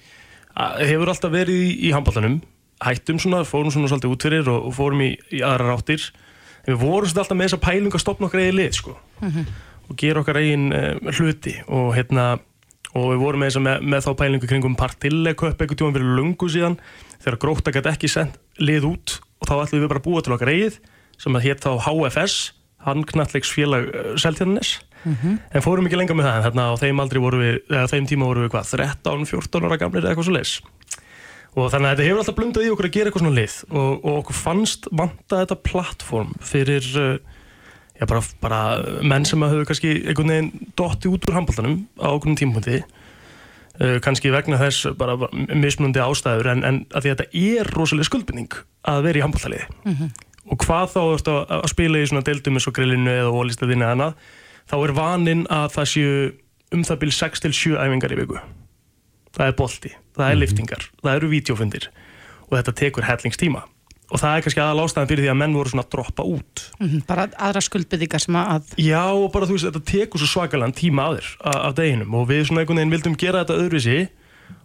að 0.55 0.83
hefur 0.93 1.11
alltaf 1.11 1.33
verið 1.33 1.63
í, 1.67 1.71
í 1.89 1.93
handbóltanum 1.95 2.39
hættum 2.83 3.19
svona, 3.21 3.43
fórum 3.47 3.71
svona 3.73 3.89
svolítið 3.91 4.13
út 4.13 4.25
fyrir 4.27 4.49
og, 4.51 4.69
og 4.69 4.75
fórum 4.75 5.03
í, 5.05 5.11
í 5.31 5.43
aðra 5.45 5.73
ráttir 5.73 6.07
en 6.63 6.73
við 6.73 6.79
vorum 6.81 7.11
alltaf 7.11 7.35
með 7.35 7.49
þessa 7.49 7.61
pæling 7.63 7.93
að 7.93 8.03
stopna 8.03 8.29
okkar 8.29 8.43
eigin 8.43 8.59
lið 8.59 8.79
sko. 8.79 8.95
Og 9.91 9.99
gera 9.99 10.23
okkar 10.23 10.39
eigin 10.39 10.69
uh, 10.71 11.11
hluti. 11.17 11.57
Og 11.67 11.91
hérna 11.97 12.37
og 12.93 13.09
við 13.09 13.21
vorum 13.23 13.43
með, 13.43 13.59
með, 13.65 13.85
með 13.91 14.05
þá 14.05 14.11
pælingu 14.21 14.49
kringum 14.49 14.77
partilleköp 14.79 15.59
einhvern 15.59 15.79
tíma 15.79 15.95
fyrir 15.95 16.17
lungu 16.19 16.49
síðan. 16.51 16.79
Þegar 17.23 17.39
gróta 17.41 17.73
gæti 17.75 17.91
ekki 17.91 18.11
sendt 18.11 18.39
lið 18.61 18.87
út 18.93 19.17
og 19.41 19.49
þá 19.49 19.55
ætlum 19.57 19.83
við 19.83 19.91
bara 19.91 20.03
að 20.03 20.07
búa 20.07 20.23
til 20.23 20.35
okkar 20.37 20.53
eigið 20.53 20.79
sem 21.19 21.35
að 21.35 21.47
hétt 21.47 21.65
þá 21.65 21.71
HFS 21.87 22.37
Handknallegsfélag 22.83 23.91
uh, 23.91 24.13
Seltjarnes 25.03 25.57
en 25.59 25.65
fórum 25.65 25.89
ekki 25.89 25.99
lengra 25.99 26.17
með 26.17 26.29
það 26.29 26.37
en 26.39 26.45
þarna 26.47 26.69
á 26.69 26.73
þeim 26.81 27.03
við, 27.43 27.59
eða 27.69 27.91
þeim 27.91 28.07
tíma 28.09 28.29
voru 28.29 28.45
við 28.45 28.53
hvað 28.55 28.71
13-14 28.73 29.67
ára 29.67 29.79
gamlir 29.81 30.03
eða 30.03 30.13
eitthvað 30.13 30.29
svo 30.29 30.37
leis 30.37 30.55
og 31.53 31.69
þannig 31.69 31.89
að 31.89 31.93
þetta 31.93 32.07
hefur 32.07 32.23
alltaf 32.23 32.37
blundað 32.39 32.65
í 32.65 32.71
okkur 32.73 32.87
að 32.87 32.95
gera 32.95 33.09
eitthvað 33.11 33.23
svona 33.23 33.37
lið. 33.37 33.55
Og, 33.69 33.91
og 33.93 34.19
okkur 34.23 34.37
fannst 34.39 34.89
vanta 34.89 35.43
þetta 35.43 35.59
plattform 35.69 36.33
fyrir 36.41 36.89
uh, 36.97 37.13
já, 37.99 38.05
bara, 38.09 38.23
bara 38.41 38.61
menn 39.05 39.27
sem 39.29 39.45
að 39.45 39.55
höfðu 39.55 39.69
kannski 39.69 39.93
einhvern 40.01 40.33
veginn 40.33 40.51
dotti 40.79 41.11
út 41.13 41.29
úr 41.29 41.37
handbóltanum 41.37 41.79
á 42.01 42.09
okkur 42.09 42.37
tímapunkti. 42.41 42.81
Uh, 43.77 43.97
kannski 44.05 44.33
vegna 44.33 44.59
þess 44.61 44.91
bara, 44.97 45.17
mismunandi 45.53 46.01
ástæður 46.01 46.51
en, 46.55 46.65
en 46.65 46.83
að 46.93 47.05
því 47.05 47.13
að 47.13 47.21
þetta 47.23 47.45
er 47.53 47.73
rosalega 47.77 48.09
skuldbindning 48.09 48.57
að 48.89 49.07
vera 49.07 49.17
í 49.17 49.23
handbóltaliði 49.25 49.65
og 50.43 50.59
hvað 50.61 50.91
þá 50.91 50.99
ertu 51.01 51.33
að, 51.33 51.53
að 51.55 51.71
spila 51.71 52.01
í 52.03 52.09
svona 52.11 52.21
deildum 52.27 52.59
eins 52.59 52.67
og 52.69 52.75
grillinu 52.77 53.13
eða 53.15 53.31
ólistæðinu 53.33 53.85
eða 53.87 53.95
annað 53.95 54.27
þá 54.69 54.75
er 54.79 54.95
vaninn 54.97 55.43
að 55.51 55.67
það 55.75 55.91
séu 55.93 56.15
um 56.73 56.83
það 56.87 57.01
byrj 57.03 57.17
6-7 57.19 57.75
æfingar 57.77 58.15
í 58.15 58.17
viku. 58.23 58.39
Það 59.33 59.47
er 59.49 59.55
bolti, 59.57 59.91
það 60.17 60.31
er 60.31 60.41
liftingar 60.41 60.87
það 61.01 61.15
eru 61.17 61.29
vídeofundir 61.31 61.87
og 62.49 62.57
þetta 62.57 62.73
tekur 62.81 63.07
hellingstíma. 63.07 63.63
Og 64.13 64.19
það 64.21 64.35
er 64.35 64.43
kannski 64.45 64.61
aðal 64.61 64.83
ástæðan 64.83 65.07
fyrir 65.09 65.23
því 65.23 65.29
að 65.31 65.37
menn 65.39 65.55
voru 65.57 65.71
svona 65.71 65.83
að 65.87 65.93
droppa 65.95 66.25
út. 66.27 66.63
Mhm, 66.77 66.99
bara 67.07 67.23
aðra 67.33 67.61
skuldbyggðingar 67.65 68.21
sem 68.21 68.35
að 68.37 68.75
Já, 68.77 69.03
og 69.09 69.31
bara 69.33 69.47
þú 69.49 69.55
veist, 69.55 69.65
þetta 69.71 69.85
tekur 69.89 70.21
svo 70.21 70.27
svakalega 70.29 70.75
tíma 70.77 71.07
að 71.07 71.15
þér 71.17 71.29
af 71.53 71.73
deginum. 71.79 72.13
Og 72.19 72.27
við 72.29 72.43
svona 72.45 72.61
einhvern 72.61 72.77
veginn 72.77 72.93
vildum 72.93 73.17
gera 73.17 73.41
þetta 73.41 73.57
öðruvísi 73.63 73.97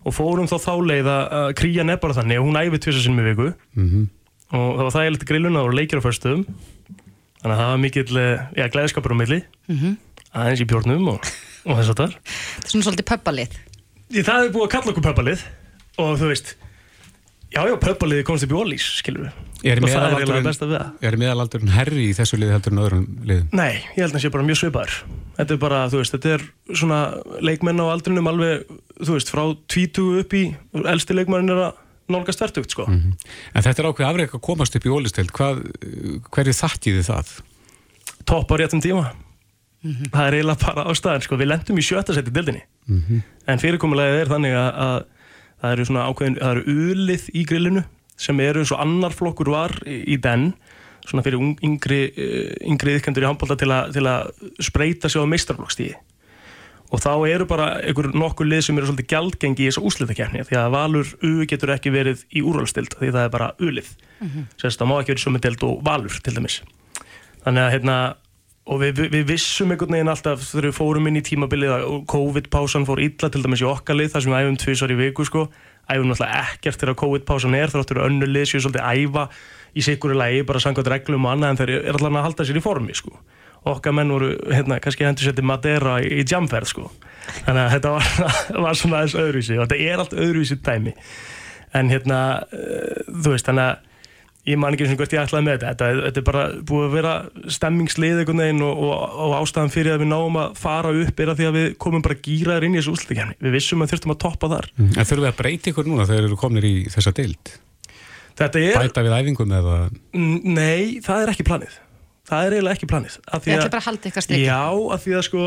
og 0.04 0.12
fórum 0.12 0.50
þá 0.50 0.56
þá 0.58 0.74
leið 0.90 1.08
að 1.14 1.24
að 1.38 1.48
krían 1.62 1.90
er 1.94 2.00
bara 2.02 2.18
þannig 2.18 2.42
og 2.42 2.48
hún 2.48 2.60
æfi 2.60 2.82
tvisa 2.82 3.00
sinni 3.04 3.24
í 3.24 3.28
viku. 3.30 3.54
Mhm. 3.78 4.08
og 4.48 4.76
það 4.76 4.84
var 4.84 4.92
það 4.92 5.04
ég 5.04 5.12
liti 5.12 5.28
grilluna 5.28 5.60
og 5.64 5.74
leikir 5.76 6.00
á 6.00 6.02
förstum 6.04 6.44
þannig 7.42 7.54
að 7.54 7.60
það 7.62 7.72
var 7.72 7.82
mikill, 7.84 8.20
eh, 8.22 8.46
já, 8.58 8.68
glæðskapur 8.74 9.14
á 9.14 9.20
milli. 9.22 9.40
Mhm. 9.68 9.96
aðeins 10.34 10.60
í 10.62 10.68
bjórnum 10.68 11.08
og, 11.14 11.28
og 11.66 11.78
þess 11.78 11.92
að 11.92 12.00
þar 12.02 12.14
þetta 12.14 12.64
er 12.64 12.72
svona 12.72 12.86
svolítið 12.88 13.08
pöppalið 13.12 13.58
Það 14.08 14.38
er 14.44 14.50
búið 14.54 14.64
að 14.66 14.72
kalla 14.72 14.92
okkur 14.92 15.04
pöppalið 15.08 15.44
og 15.98 16.14
þú 16.20 16.28
veist 16.32 16.54
já, 17.52 17.60
já, 17.64 17.74
pöppaliði 17.80 18.24
komst 18.28 18.44
upp 18.46 18.52
í 18.52 18.58
ólís, 18.60 18.86
skilur 19.00 19.28
við 19.28 19.44
Er 19.66 19.80
og 19.82 19.88
það 19.90 20.04
er 20.04 20.14
eiginlega 20.20 20.46
best 20.46 20.62
að 20.62 20.68
við 20.70 20.78
það. 20.78 20.90
er 21.08 21.16
meðalaldurinn 21.18 21.72
herri 21.74 22.02
í 22.06 22.14
þessu 22.14 22.38
liði 22.38 22.54
heldur 22.54 22.74
en 22.74 22.82
öðrum 22.84 23.06
liðum? 23.26 23.48
Nei, 23.58 23.72
ég 23.96 24.04
held 24.04 24.12
að 24.12 24.14
það 24.14 24.22
sé 24.22 24.30
bara 24.36 24.46
mjög 24.46 24.58
svipaður. 24.60 24.98
Þetta 25.38 25.54
er 25.56 25.60
bara, 25.64 25.80
þú 25.90 25.98
veist, 25.98 26.14
þetta 26.14 26.30
er 26.36 26.44
svona 26.78 26.98
leikmenn 27.42 27.82
á 27.82 27.86
aldrinum 27.90 28.30
alveg, 28.30 28.70
þú 29.02 29.16
veist, 29.16 29.32
frá 29.34 29.42
20 29.74 30.20
upp 30.22 30.36
í, 30.38 30.44
elsti 30.94 31.16
leikmennin 31.18 31.50
er 31.56 31.62
að 31.64 31.80
nálgast 32.12 32.40
verðugt, 32.42 32.70
sko. 32.74 32.86
En 32.88 33.62
þetta 33.64 33.82
er 33.82 33.88
ákveð 33.90 34.08
afreik 34.08 34.34
að 34.38 34.44
komast 34.48 34.76
upp 34.78 34.86
í 34.88 34.92
ólisteld, 34.94 35.30
Hvað, 35.36 35.62
hverju 36.34 36.54
þakkið 36.58 36.98
þið 36.98 37.08
það? 37.12 37.32
Topp 38.28 38.50
á 38.52 38.54
réttum 38.60 38.80
tíma. 38.84 39.12
Það 40.10 40.24
er 40.26 40.34
eiginlega 40.38 40.64
bara 40.66 40.84
ástæðan, 40.90 41.22
sko, 41.22 41.36
við 41.38 41.48
lendum 41.52 41.78
í 41.78 41.84
sjötta 41.86 42.14
seti 42.16 42.32
dildinni 42.34 42.64
En 43.46 43.60
fyrirkomulagið 43.62 44.22
er 44.24 44.30
þannig 44.32 44.56
að, 44.58 44.70
að 44.82 44.98
það 45.62 45.72
eru 45.76 45.84
svona 45.86 46.06
ákveðin, 46.10 46.38
það 46.40 46.50
eru 46.56 46.74
ulið 46.92 47.28
í 47.38 47.44
grillinu 47.46 47.82
sem 48.18 48.40
eru 48.42 48.64
eins 48.64 48.72
og 48.74 48.80
annar 48.82 49.14
flokkur 49.14 49.50
var 49.54 49.76
í, 49.86 50.00
í 50.14 50.16
den 50.18 50.48
svona 51.06 51.22
fyrir 51.22 51.38
yngri, 51.64 52.00
eh, 52.10 52.56
yngri 52.66 52.96
yðkendur 52.98 53.22
í 53.22 53.28
handbólta 53.30 53.54
til, 53.56 53.70
að- 53.70 53.92
til 53.94 54.02
að 54.10 54.32
spreita 54.66 55.08
sig 55.08 55.22
á 55.22 55.30
meistarflokkstíði 55.30 55.94
og 56.88 57.02
þá 57.02 57.10
eru 57.28 57.46
bara 57.48 57.66
einhver 57.82 58.08
nokkur 58.16 58.48
lið 58.48 58.62
sem 58.66 58.78
eru 58.78 58.88
svolítið 58.88 59.10
gjaldgengi 59.12 59.64
í 59.64 59.68
þessa 59.68 59.82
úslitakefni 59.84 60.44
því 60.48 60.56
að 60.56 60.70
Valur 60.72 61.10
U 61.20 61.32
getur 61.50 61.74
ekki 61.74 61.92
verið 61.92 62.22
í 62.32 62.44
úrvalstild 62.44 62.96
því 62.96 63.10
það 63.12 63.26
er 63.26 63.34
bara 63.34 63.50
ulið. 63.60 63.90
Sérst 64.60 64.80
það 64.80 64.88
má 64.88 64.94
ekki 65.00 65.12
verið 65.12 65.24
sömu 65.26 65.42
deild 65.44 65.66
og 65.68 65.82
Valur 65.84 66.16
til 66.24 66.34
dæmis. 66.38 66.62
Þannig 67.44 67.64
að 67.64 67.72
hérna 67.76 67.98
og 68.68 68.82
við, 68.82 69.02
við, 69.12 69.22
vissum 69.28 69.72
einhvern 69.72 69.96
veginn 69.96 70.12
alltaf 70.12 70.44
þegar 70.48 70.68
við 70.68 70.76
fórum 70.76 71.08
inn 71.08 71.20
í 71.20 71.24
tímabilið 71.24 71.74
að 71.76 71.86
COVID-pásan 72.12 72.88
fór 72.88 73.04
illa 73.04 73.30
til 73.32 73.44
dæmis 73.44 73.64
í 73.64 73.68
okkar 73.68 73.96
lið 73.96 74.12
þar 74.14 74.24
sem 74.24 74.34
við 74.34 74.42
æfum 74.42 74.60
tvisar 74.64 74.92
í 74.92 74.98
viku 74.98 75.28
sko. 75.28 75.46
Æfum 75.88 76.10
náttúrulega 76.10 76.42
ekkert 76.44 76.82
þegar 76.82 77.00
COVID-pásan 77.04 77.56
er 77.56 77.72
þráttur 77.72 78.02
að 78.02 78.10
önnur 78.10 78.32
lið 78.32 78.50
séu 78.50 78.64
svolítið 78.64 78.84
að 78.84 79.04
æfa 79.04 79.28
í 79.72 79.84
sikuru 79.84 80.16
lagi 80.16 80.44
bara 80.48 80.60
samkvæmt 80.60 80.90
reglum 80.92 81.28
og 81.28 81.32
annað 81.32 81.54
en 81.54 81.60
þeir 81.60 81.72
eru 81.78 82.00
allan 82.00 82.20
að 82.20 82.26
halda 82.28 82.48
sér 82.48 82.60
í 82.60 82.64
formi 82.64 82.96
sko 82.96 83.16
okkar 83.66 83.96
menn 83.96 84.12
voru 84.12 84.34
hérna 84.50 84.78
kannski 84.82 85.06
hendur 85.06 85.28
sér 85.28 85.36
til 85.38 85.46
Madeira 85.48 85.98
í, 86.04 86.22
jamferð 86.28 86.72
sko. 86.72 86.86
Þannig 87.44 87.64
að 87.64 87.74
þetta 87.76 87.96
var, 87.96 88.14
var 88.66 88.78
svona 88.78 89.02
aðeins 89.02 89.18
öðruvísi 89.18 89.58
og 89.58 89.66
þetta 89.66 89.90
er 89.90 90.04
allt 90.04 90.16
öðruvísi 90.16 90.60
dæmi. 90.64 90.94
En 91.76 91.92
hérna 91.92 92.22
uh, 92.46 93.04
þú 93.10 93.34
veist 93.34 93.50
þannig 93.50 93.68
að 93.68 93.84
ég 94.48 94.56
man 94.56 94.72
ekki 94.72 94.86
eins 94.86 94.94
og 94.94 95.02
hvert 95.02 95.12
ég 95.12 95.26
ætlaði 95.26 95.44
með 95.44 95.58
þetta. 95.58 95.74
Þetta, 95.74 96.06
þetta 96.06 96.20
er 96.22 96.26
bara 96.30 96.44
búið 96.70 96.86
að 96.86 96.96
vera 96.96 97.14
stemmingslið 97.58 98.22
einhvern 98.22 98.42
veginn 98.46 98.64
og, 98.64 98.82
og, 98.86 99.16
og 99.26 99.36
ástæðan 99.42 99.74
fyrir 99.74 99.98
að 99.98 100.04
við 100.06 100.12
náum 100.14 100.40
að 100.40 100.58
fara 100.62 100.94
upp 101.02 101.20
er 101.20 101.32
að 101.34 101.42
því 101.42 101.48
að 101.50 101.58
við 101.58 101.70
komum 101.84 102.04
bara 102.06 102.20
gýraðir 102.24 102.68
inn 102.68 102.78
í 102.78 102.80
þessu 102.80 102.94
úslutikefni 102.96 103.36
við 103.44 103.56
vissum 103.58 103.84
að 103.84 103.92
þurftum 103.92 104.14
að 104.14 104.20
toppa 104.24 104.52
þar. 104.54 104.70
En 104.78 105.02
þurfum 105.02 105.26
við 105.26 105.32
að 105.34 105.40
breyta 105.42 105.72
ykkur 105.74 105.90
núna 105.90 106.08
þegar 106.08 106.30
eru 106.30 106.40
komnir 106.40 106.68
í 106.68 106.76
þessa 106.94 107.12
deild? 107.18 107.58
þetta 108.38 108.62
er, 108.62 108.78
Bæta 108.78 109.04
við 109.04 109.16
æfingum 109.18 109.54
eða... 109.58 109.76
Nei, 110.14 110.98
það 111.04 111.24
er 111.24 111.32
ekki 111.34 111.46
planið 111.48 111.78
það 112.28 112.46
er 112.46 112.56
eiginlega 112.56 112.76
ekki 112.78 112.90
planið 112.90 113.18
Af 113.26 113.42
því 113.42 113.50
Þið 113.50 113.58
ætla 113.58 113.72
bara 113.72 113.82
að 113.82 113.88
halda 113.88 114.10
ykkar 114.12 114.26
strikki. 114.26 114.46
Já, 114.46 114.62
af 114.94 115.04
því 115.04 115.16
að 115.18 115.26
sko 115.28 115.42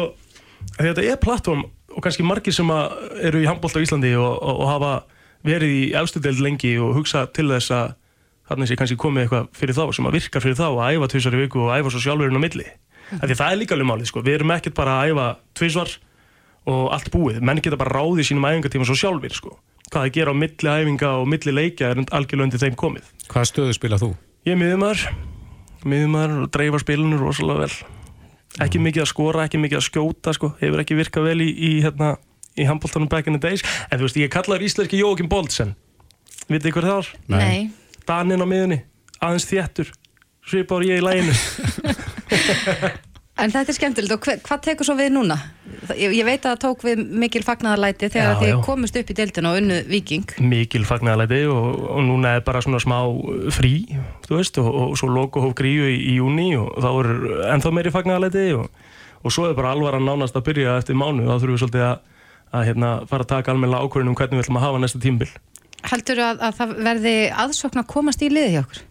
að 0.78 0.90
þetta 0.90 1.08
er 1.08 1.22
plattform 1.22 1.64
og 1.92 2.06
kannski 2.06 2.26
margir 2.26 2.56
sem 2.56 2.70
að 2.72 2.94
eru 3.30 3.42
í 3.42 3.48
handbólt 3.50 3.76
á 3.76 3.84
Íslandi 3.84 4.14
og, 4.16 4.32
og, 4.38 4.62
og 4.64 4.70
hafa 4.70 4.92
verið 5.48 5.74
í 5.74 5.82
efstu 5.98 6.22
deild 6.24 6.42
lengi 6.44 6.76
og 6.82 6.94
hugsa 7.00 7.26
til 7.34 7.50
þess 7.52 7.74
að 7.76 7.96
þarna 8.52 8.68
sé 8.68 8.78
kannski 8.80 9.00
komið 9.00 9.26
eitthvað 9.26 9.50
fyrir 9.58 9.78
þá 9.78 9.84
sem 9.96 10.08
að 10.08 10.16
virkar 10.18 10.44
fyrir 10.44 10.60
þá 10.60 10.68
að 10.70 10.96
æfa 10.96 11.10
tvisar 11.14 11.36
í 11.36 11.42
viku 11.42 11.66
og 11.66 11.74
æfa 11.74 11.94
svo 11.94 12.04
sjálfurinn 12.04 12.40
á 12.40 12.44
milli. 12.44 12.68
Af 13.12 13.26
því 13.26 13.34
að 13.34 13.42
það 13.42 13.52
er 13.52 13.60
líka 13.60 13.76
alveg 13.76 13.90
málið 13.90 14.12
sko, 14.12 14.24
við 14.28 14.38
erum 14.38 14.54
ekkert 14.56 14.78
bara 14.78 14.96
að 15.02 15.12
æfa 15.12 15.28
tvisvar 15.60 15.98
og 16.72 16.86
allt 16.96 17.12
búið, 17.12 17.42
menn 17.42 17.62
geta 17.64 17.80
bara 17.80 17.98
ráðið 17.98 18.30
sínum 18.30 18.48
æfingatíma 18.48 18.88
svo 18.88 18.98
sjálfur 19.02 19.36
sko. 19.36 19.58
Hvað 19.92 20.08
að 20.08 20.16
gera 20.20 20.32
á 20.32 20.36
milli 20.38 20.76
æfinga 20.78 21.12
og 21.20 21.28
milli 21.32 21.56
leikja 21.56 21.92
er 21.92 22.04
algjörlega 22.06 22.48
undir 22.48 22.64
þeim 22.64 22.80
komið. 22.80 23.12
Hvaða 23.28 23.50
stöðu 23.50 23.76
spila 23.76 24.00
þú? 24.00 24.14
Ég 24.48 24.56
er 24.56 24.62
miðumar 24.62 25.08
miðumar 25.88 26.34
og 26.44 26.50
dreifa 26.54 26.82
spilinu 26.82 27.20
rosalega 27.20 27.66
vel. 27.66 27.76
Ekki 28.62 28.82
mikið 28.84 29.06
að 29.06 29.12
skora, 29.14 29.46
ekki 29.48 29.62
mikið 29.62 29.80
að 29.80 29.88
skjóta 29.88 30.34
sko. 30.36 30.52
hefur 30.60 30.84
ekki 30.84 30.98
virkað 31.00 31.30
vel 31.30 31.40
í, 31.46 31.50
í, 31.52 31.72
hérna, 31.86 32.16
í 32.60 32.68
handbóltanum 32.68 33.10
back 33.12 33.30
in 33.32 33.38
the 33.38 33.44
days. 33.44 33.64
En 33.90 34.00
þú 34.00 34.10
veist, 34.10 34.20
ég 34.20 34.34
kallar 34.34 34.64
íslenski 34.64 35.00
Jókim 35.00 35.32
Boldsen 35.32 35.76
vitið 36.52 36.68
þið 36.68 36.76
hver 36.76 36.88
það 36.90 36.98
var? 36.98 37.12
Nei. 37.32 37.72
Daninn 38.10 38.44
á 38.44 38.48
miðunni, 38.50 38.80
aðeins 39.22 39.48
þéttur. 39.48 39.94
Svipar 40.48 40.84
ég 40.84 41.00
í 41.00 41.06
læginu 41.06 41.36
En 43.40 43.50
þetta 43.50 43.72
er 43.72 43.76
skemmtilegt 43.78 44.12
og 44.14 44.26
hvað 44.44 44.60
tekur 44.66 44.86
svo 44.86 44.94
við 45.00 45.14
núna? 45.16 45.38
Ég, 45.96 46.12
ég 46.14 46.26
veit 46.28 46.44
að 46.44 46.52
það 46.52 46.60
tók 46.66 46.84
við 46.86 47.00
mikil 47.24 47.42
fagnaðarlæti 47.48 48.10
þegar 48.12 48.34
Já, 48.36 48.40
þið 48.42 48.50
já. 48.52 48.58
komist 48.68 48.98
upp 49.00 49.10
í 49.14 49.16
deildina 49.18 49.54
og 49.54 49.60
unnu 49.62 49.78
viking. 49.88 50.34
mikil 50.52 50.84
fagnaðalæti 50.86 51.40
og, 51.50 51.80
og 51.96 52.04
núna 52.06 52.36
er 52.38 52.44
bara 52.46 52.62
svona 52.62 52.82
smá 52.84 52.98
frí 53.56 53.72
þú 54.28 54.36
veist, 54.38 54.60
og, 54.62 54.68
og 54.68 54.98
svo 55.00 55.10
logo 55.16 55.42
hóf 55.46 55.56
gríu 55.58 55.88
í, 55.90 55.96
í 56.12 56.18
júni 56.20 56.50
og 56.60 56.76
þá 56.84 56.90
er 56.92 57.12
ennþá 57.56 57.74
meiri 57.80 57.96
fagnaðalæti 57.96 58.46
og, 58.60 58.68
og 59.24 59.34
svo 59.34 59.48
er 59.50 59.58
bara 59.58 59.72
alvaran 59.78 60.06
nánast 60.06 60.36
að 60.38 60.46
byrja 60.52 60.76
eftir 60.84 61.00
mánu 61.00 61.24
þá 61.26 61.34
þurfum 61.40 61.56
við 61.56 61.64
svolítið 61.64 61.88
að, 61.88 61.98
að 62.52 62.68
hérna, 62.70 62.92
fara 63.10 63.26
að 63.26 63.32
taka 63.32 63.56
almennilega 63.56 63.88
ákvörðin 63.88 64.12
um 64.12 64.20
hvernig 64.20 64.38
við 64.42 64.46
ætlum 64.46 64.62
að 64.62 64.68
hafa 64.68 64.84
næsta 64.86 65.02
tímbil 65.08 65.32
Heldur 65.88 66.20
að, 66.28 66.44
að 66.46 66.58
það 66.60 66.78
verði 66.92 67.18
aðsókn 67.48 67.82
að 67.82 67.92
komast 67.96 68.22
í 68.22 68.30
liði 68.30 68.58
hjá 68.60 68.64
okkur? 68.68 68.84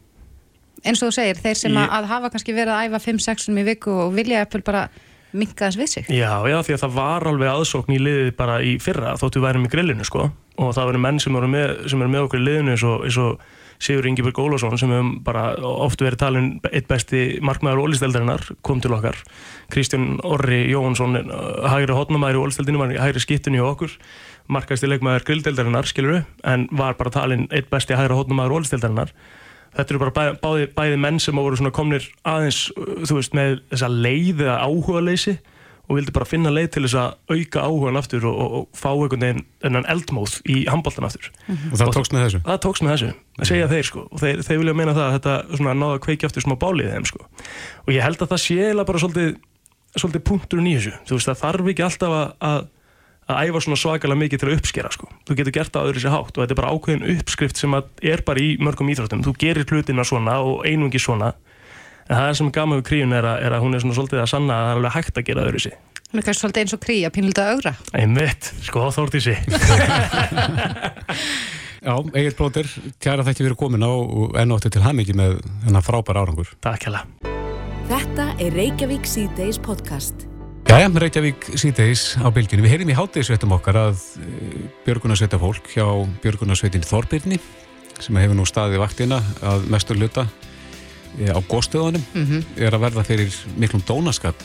Eins 0.85 1.03
og 1.03 1.11
þú 1.11 1.17
segir, 1.19 1.41
þeir 1.45 1.57
sem 1.61 1.77
Ég- 1.77 1.95
að, 1.99 2.09
hafa 2.11 2.31
kannski 2.33 2.57
verið 2.57 2.75
að 2.75 2.89
æfa 2.89 3.03
5-6 3.07 3.49
í 3.53 3.65
viku 3.65 3.95
og 4.07 4.15
vilja 4.17 4.45
eppil 4.47 4.63
bara 4.65 4.89
minka 5.33 5.69
þess 5.69 5.79
við 5.79 5.89
sig. 5.89 6.07
Já, 6.11 6.43
já, 6.49 6.59
því 6.67 6.75
að 6.75 6.83
það 6.85 6.95
var 6.97 7.27
alveg 7.31 7.53
aðsókn 7.53 7.95
í 7.95 8.01
liðið 8.03 8.37
bara 8.37 8.61
í 8.63 8.79
fyrra 8.83 9.15
þóttu 9.21 9.39
við 9.39 9.47
værum 9.47 9.67
í 9.67 9.71
grillinu 9.71 10.05
sko. 10.05 10.31
Og 10.61 10.75
það 10.75 10.91
verður 10.91 11.05
menn 11.07 11.21
sem 11.23 11.37
eru 11.37 11.49
með, 11.49 11.75
sem 11.89 12.03
eru 12.03 12.11
með 12.11 12.27
okkur 12.27 12.41
í 12.41 12.47
liðinu 12.49 12.75
eins 12.75 12.85
og, 12.85 13.05
eins 13.07 13.19
og 13.21 13.41
Sigur 13.81 14.05
Ingeberg 14.05 14.37
Ólafsson 14.37 14.77
sem 14.77 14.91
hefum 14.93 15.13
bara 15.25 15.55
oft 15.65 16.03
verið 16.05 16.21
talin 16.21 16.49
eitt 16.69 16.85
besti 16.91 17.39
markmaður 17.41 17.87
ólisteldarinnar 17.87 18.43
kom 18.67 18.83
til 18.85 18.93
okkar. 18.93 19.17
Kristján 19.73 20.19
Orri 20.21 20.67
Jóhansson 20.69 21.17
uh, 21.17 21.65
hægri 21.73 21.97
hotnamæður 21.97 22.37
í 22.37 22.43
ólisteldinu 22.45 22.91
í 22.93 23.01
hægri 23.01 23.23
skiptinu 23.25 23.63
hjá 23.63 23.71
okkur. 23.71 23.95
Markæsti 24.53 24.91
leikmaður 24.91 25.25
grilldeldarinnar 25.31 25.89
skiluru 25.89 26.21
en 26.45 26.67
var 26.77 26.99
bara 27.01 27.15
talin 27.15 27.47
eitt 27.49 27.71
besti 27.73 27.97
hægri 27.97 28.19
hotnamæður 28.21 28.59
ólisteldarinnar 28.59 29.15
þetta 29.77 29.95
eru 29.95 30.03
bara 30.03 30.35
bæði, 30.43 30.69
bæði, 30.77 30.99
menn 31.05 31.21
sem 31.23 31.39
voru 31.39 31.59
svona 31.59 31.75
komnir 31.75 32.07
aðeins, 32.29 32.67
uh, 32.77 33.01
þú 33.07 33.21
veist, 33.21 33.37
með 33.37 33.57
þessa 33.73 33.91
leið 33.93 34.45
eða 34.47 34.61
áhuga 34.67 35.05
leysi 35.07 35.39
og 35.91 35.97
vildi 35.99 36.13
bara 36.15 36.29
finna 36.29 36.53
leið 36.55 36.69
til 36.77 36.85
þess 36.85 36.97
að 37.01 37.35
auka 37.35 37.63
áhugan 37.67 37.99
aftur 37.99 38.27
og, 38.31 38.37
og, 38.39 38.53
og 38.61 38.79
fá 38.79 38.91
einhvern 38.93 39.25
veginn 39.25 39.41
enn 39.67 39.89
eldmóð 39.91 40.37
í 40.47 40.61
handbóltan 40.71 41.09
aftur. 41.09 41.33
Og 41.51 41.75
það 41.81 41.95
tókst 41.97 42.15
með 42.15 42.27
þessu? 42.27 42.41
Það 42.47 42.61
tókst 42.67 42.85
með 42.87 42.95
þessu, 42.95 43.09
það 43.41 43.51
segja 43.51 43.71
þeir 43.73 43.89
sko. 43.89 44.05
Og 44.07 44.23
þeir, 44.23 44.43
þeir 44.47 44.61
vilja 44.63 44.77
meina 44.79 44.95
það 44.95 45.07
að 45.09 45.17
þetta 45.17 45.35
svona 45.59 45.75
náða 45.81 45.97
að 45.97 46.03
kveiki 46.07 46.29
aftur 46.29 46.47
smá 46.47 46.55
bálið 46.63 46.93
þeim 46.95 47.09
sko. 47.11 47.27
Og 47.83 47.91
ég 47.97 48.07
held 48.07 48.23
að 48.23 48.31
það 48.31 48.43
sé 48.45 48.59
eiginlega 48.61 48.91
bara 48.93 49.03
svolítið, 49.03 49.33
svolítið 49.97 50.25
punkturinn 50.31 50.71
í 50.71 50.77
þessu, 50.79 50.95
þú 51.11 51.19
veist 51.19 51.33
það 51.33 51.43
þarf 51.43 51.73
ekki 51.75 51.87
alltaf 51.89 52.17
að, 52.21 52.71
að 53.31 53.51
æfa 53.51 53.63
svona 53.65 53.79
svakalega 53.81 54.21
mikið 54.25 54.43
til 54.43 54.49
að 54.51 54.57
uppskera 54.59 54.91
sko. 54.95 55.11
Þú 55.29 55.37
getur 55.39 55.55
gert 55.55 55.73
það 55.75 55.85
á 55.85 55.89
öðru 55.91 56.03
sér 56.03 56.15
hátt 56.15 56.33
og 56.35 56.43
þetta 56.43 56.57
er 56.57 56.61
bara 56.61 56.73
ákveðin 56.75 57.07
uppskrift 57.15 57.61
sem 57.61 57.77
að 57.79 57.91
er 58.13 58.25
bara 58.27 58.43
í 58.43 58.51
mörgum 58.63 58.91
íþróttum. 58.93 59.23
Þú 59.27 59.37
gerir 59.41 59.69
hlutina 59.71 60.07
svona 60.07 60.41
og 60.45 60.67
einungi 60.69 61.01
svona 61.03 61.35
en 62.11 62.17
það 62.19 62.33
sem 62.41 62.51
er 62.51 62.57
gaman 62.57 62.81
við 62.81 62.89
kríun 62.91 63.15
er 63.15 63.29
að, 63.29 63.45
er 63.47 63.55
að 63.55 63.65
hún 63.65 63.77
er 63.77 63.85
svona 63.85 63.97
svolítið 63.99 64.25
að 64.25 64.31
sanna 64.33 64.57
að 64.57 64.67
það 64.67 64.73
er 64.73 64.81
alveg 64.81 64.97
hægt 64.97 65.21
að 65.21 65.27
gera 65.31 65.47
öðru 65.47 65.63
sér. 65.67 65.79
Hún 66.11 66.19
er 66.19 66.27
kannski 66.27 66.43
svolítið 66.43 66.65
eins 66.65 66.75
og 66.75 66.83
krí 66.83 66.97
að 67.07 67.15
pínlita 67.15 67.47
augra. 67.53 67.73
Einmitt, 67.95 68.51
sko 68.67 68.89
þórti 68.97 69.21
sér. 69.23 69.39
Já, 71.81 71.95
Egil 72.19 72.35
Blóter, 72.37 72.67
kæra 73.01 73.25
þætti 73.25 73.47
fyrir 73.47 73.57
komin 73.57 73.87
á 73.87 73.89
og 73.89 74.35
ennáttu 74.37 74.69
til 74.73 74.83
hamingi 74.85 75.15
með 75.17 75.39
þennan 75.65 75.87
frábæra 75.87 76.27
árangur. 76.27 76.51
Takk 76.61 76.91
hella. 76.91 77.07
Þetta 77.91 78.33
er 78.37 78.59
Reykjavík 78.59 79.09
C-Days 79.09 79.63
podcast. 79.63 80.30
Jæja, 80.69 80.89
Reykjavík 80.95 81.49
síðdeis 81.59 82.03
á 82.23 82.29
bylgjunni. 82.33 82.63
Við 82.65 82.73
heyrim 82.75 82.91
í 82.93 82.97
hátegisveitum 82.97 83.53
okkar 83.57 83.79
að 83.81 84.03
björgunarsveita 84.87 85.39
fólk 85.43 85.67
hjá 85.75 85.85
björgunarsveitin 86.23 86.85
Þorbirni 86.87 87.41
sem 88.01 88.17
hefur 88.17 88.39
nú 88.39 88.47
staðið 88.49 88.81
vaktina 88.85 89.19
að 89.45 89.67
mestur 89.73 89.99
luta 90.01 90.25
á 91.21 91.39
góðstöðunum 91.51 92.05
Mhm. 92.15 92.45
er 92.57 92.71
að 92.73 92.81
verða 92.87 93.05
fyrir 93.05 93.35
miklum 93.59 93.83
dónaskap 93.83 94.37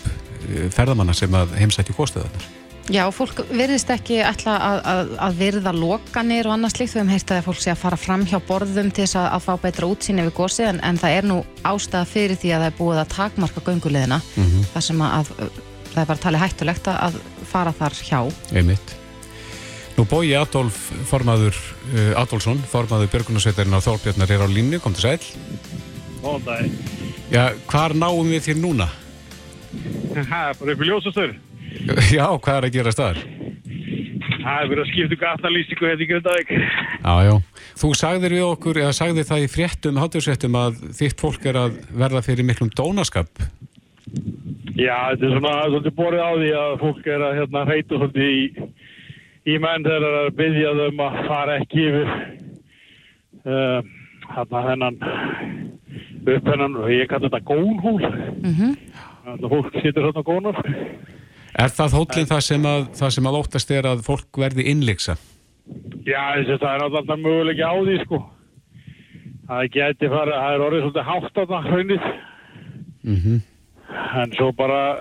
eh, 0.49 0.67
ferðamanna 0.73 1.13
sem 1.13 1.29
að 1.31 1.53
heimsætti 1.61 1.93
góðstöðunar. 1.93 2.47
Já, 2.89 3.05
fólk 3.09 3.39
virðist 3.49 3.89
ekki 3.89 4.19
ætla 4.21 4.57
að, 4.61 4.79
að, 4.85 5.13
að 5.25 5.37
virða 5.39 5.71
lokanir 5.73 6.45
og 6.45 6.53
annað 6.53 6.75
slíkt. 6.75 6.93
Við 6.93 6.99
hefum 7.01 7.13
heyrt 7.15 7.31
að 7.33 7.45
fólk 7.47 7.61
sé 7.63 7.71
að 7.71 7.79
fara 7.81 7.97
fram 7.97 8.25
hjá 8.29 8.37
borðum 8.45 8.91
til 8.93 9.05
þess 9.07 9.15
að, 9.17 9.29
að 9.33 9.45
fá 9.45 9.53
betra 9.61 9.87
útsýni 9.89 10.25
við 10.27 10.35
gósið 10.37 10.67
en, 10.69 10.79
en 10.85 10.97
það 11.01 11.15
er 11.17 11.23
nú 11.25 11.37
ástæða 11.65 12.05
fyrir 12.05 12.37
því 12.37 12.51
að 12.53 12.59
það 12.61 12.69
er 12.69 12.77
búið 12.81 12.99
að 13.01 13.13
takmarka 13.15 13.63
gönguleðina 13.65 14.19
Mhm. 14.35 14.65
þar 14.73 14.81
sem 14.89 15.01
að 15.01 15.31
það 15.95 16.03
er 16.03 16.09
bara 16.11 16.23
talið 16.25 16.43
hættulegt 16.45 16.87
að- 16.91 17.01
að 17.07 17.17
fara 17.49 17.73
þar 17.79 17.97
hjá. 18.03 18.19
Einmitt. 18.53 18.95
Nú 19.95 20.03
bói 20.11 20.33
Adolf 20.35 20.75
formaður 21.07 21.55
uh, 21.95 22.19
Adolfsson, 22.19 22.59
formaður 22.67 23.07
björgunarsveitarinn 23.13 23.77
á 23.79 23.85
Þorbjarnar 23.85 24.31
er 24.35 24.43
á 24.43 24.47
línu, 24.51 24.79
kom 24.83 24.93
til 24.97 25.05
sæl. 25.07 25.23
Góðan 26.19 26.43
dag. 26.43 26.71
Já, 27.31 27.43
hvar 27.71 27.95
náum 27.95 28.27
við 28.27 28.43
þér 28.49 28.59
núna? 28.59 28.89
Það 30.15 30.49
er 30.49 30.59
bara 30.59 30.75
upp 30.75 30.83
í 30.83 30.89
ljósastöður. 30.89 31.35
Já, 32.17 32.25
hvað 32.27 32.57
er 32.59 32.67
að 32.67 32.75
gera 32.75 32.91
staðar? 32.95 33.21
Það 34.45 34.59
er 34.61 34.67
verið 34.69 34.81
að 34.83 34.89
skipta 34.91 35.15
um 35.15 35.21
gatalýstingu 35.23 35.87
hérna 35.89 36.03
í 36.05 36.07
Grindavík. 36.11 36.51
Já, 37.01 37.13
já. 37.25 37.33
Þú 37.81 37.89
sagðir 37.97 38.35
við 38.35 38.43
okkur, 38.45 38.77
eða 38.83 38.93
sagðir 38.99 39.25
það 39.27 39.45
í 39.45 39.47
fréttum, 39.51 39.97
hátursfréttum 40.03 40.57
að 40.59 40.77
þitt 40.99 41.23
fólk 41.23 41.47
er 41.49 41.57
að 41.63 41.79
verða 41.97 42.21
fyrir 42.27 42.45
miklum 42.47 42.69
dónaskap. 42.77 43.31
Já, 44.75 44.95
þetta 45.11 45.25
er 45.25 45.35
svona 45.37 45.53
svolítið 45.69 45.95
borðið 45.95 46.23
á 46.25 46.31
því 46.35 46.49
að 46.59 46.73
fólk 46.81 47.05
er 47.07 47.21
að 47.23 47.37
hérna 47.39 47.65
hreita 47.69 47.99
svolítið 47.99 48.31
í, 48.31 48.71
í 49.47 49.59
menn 49.63 49.85
þegar 49.85 50.03
það 50.05 50.17
er 50.19 50.25
að 50.25 50.39
byggja 50.39 50.73
þau 50.79 50.87
um 50.87 51.03
að 51.05 51.19
fara 51.29 51.55
ekki 51.61 51.85
yfir 51.85 52.11
uh, 53.45 53.93
hérna 54.35 54.63
þennan 54.67 54.99
upp 56.25 56.49
hennan, 56.49 56.77
ég 56.91 57.07
kallar 57.09 57.29
þetta 57.29 57.45
gónhúl. 57.45 58.01
Mm 58.01 58.53
-hmm. 58.57 58.75
Þannig 59.25 59.45
að 59.45 59.53
fólk 59.55 59.79
situr 59.81 60.07
hérna 60.09 60.23
gónar. 60.25 60.59
Er 61.55 61.71
það 61.71 61.95
hóllin 61.97 62.29
það 62.29 62.41
sem 62.49 62.65
að, 62.65 62.81
það 62.99 63.09
sem 63.15 63.27
að 63.29 63.37
óttast 63.39 63.71
er 63.71 63.85
að 63.87 64.03
fólk 64.03 64.39
verði 64.43 64.67
innleiksa? 64.71 65.15
Já, 66.05 66.21
þess 66.35 66.51
að 66.55 66.61
það 66.61 66.73
er 66.73 66.81
náttúrulega 66.83 67.21
möguleiki 67.23 67.63
á 67.63 67.75
því, 67.79 67.97
sko. 68.03 68.19
Það 69.47 69.69
geti 69.77 70.09
fara, 70.09 70.39
það 70.43 70.55
er 70.55 70.65
orðið 70.65 70.81
svolítið 70.83 71.09
hátt 71.09 71.37
á 71.39 71.43
það 71.51 71.67
hraunið. 71.69 72.07
Mm 73.05 73.19
-hmm. 73.23 73.39
En 74.15 74.31
svo 74.35 74.49
bara, 74.57 74.97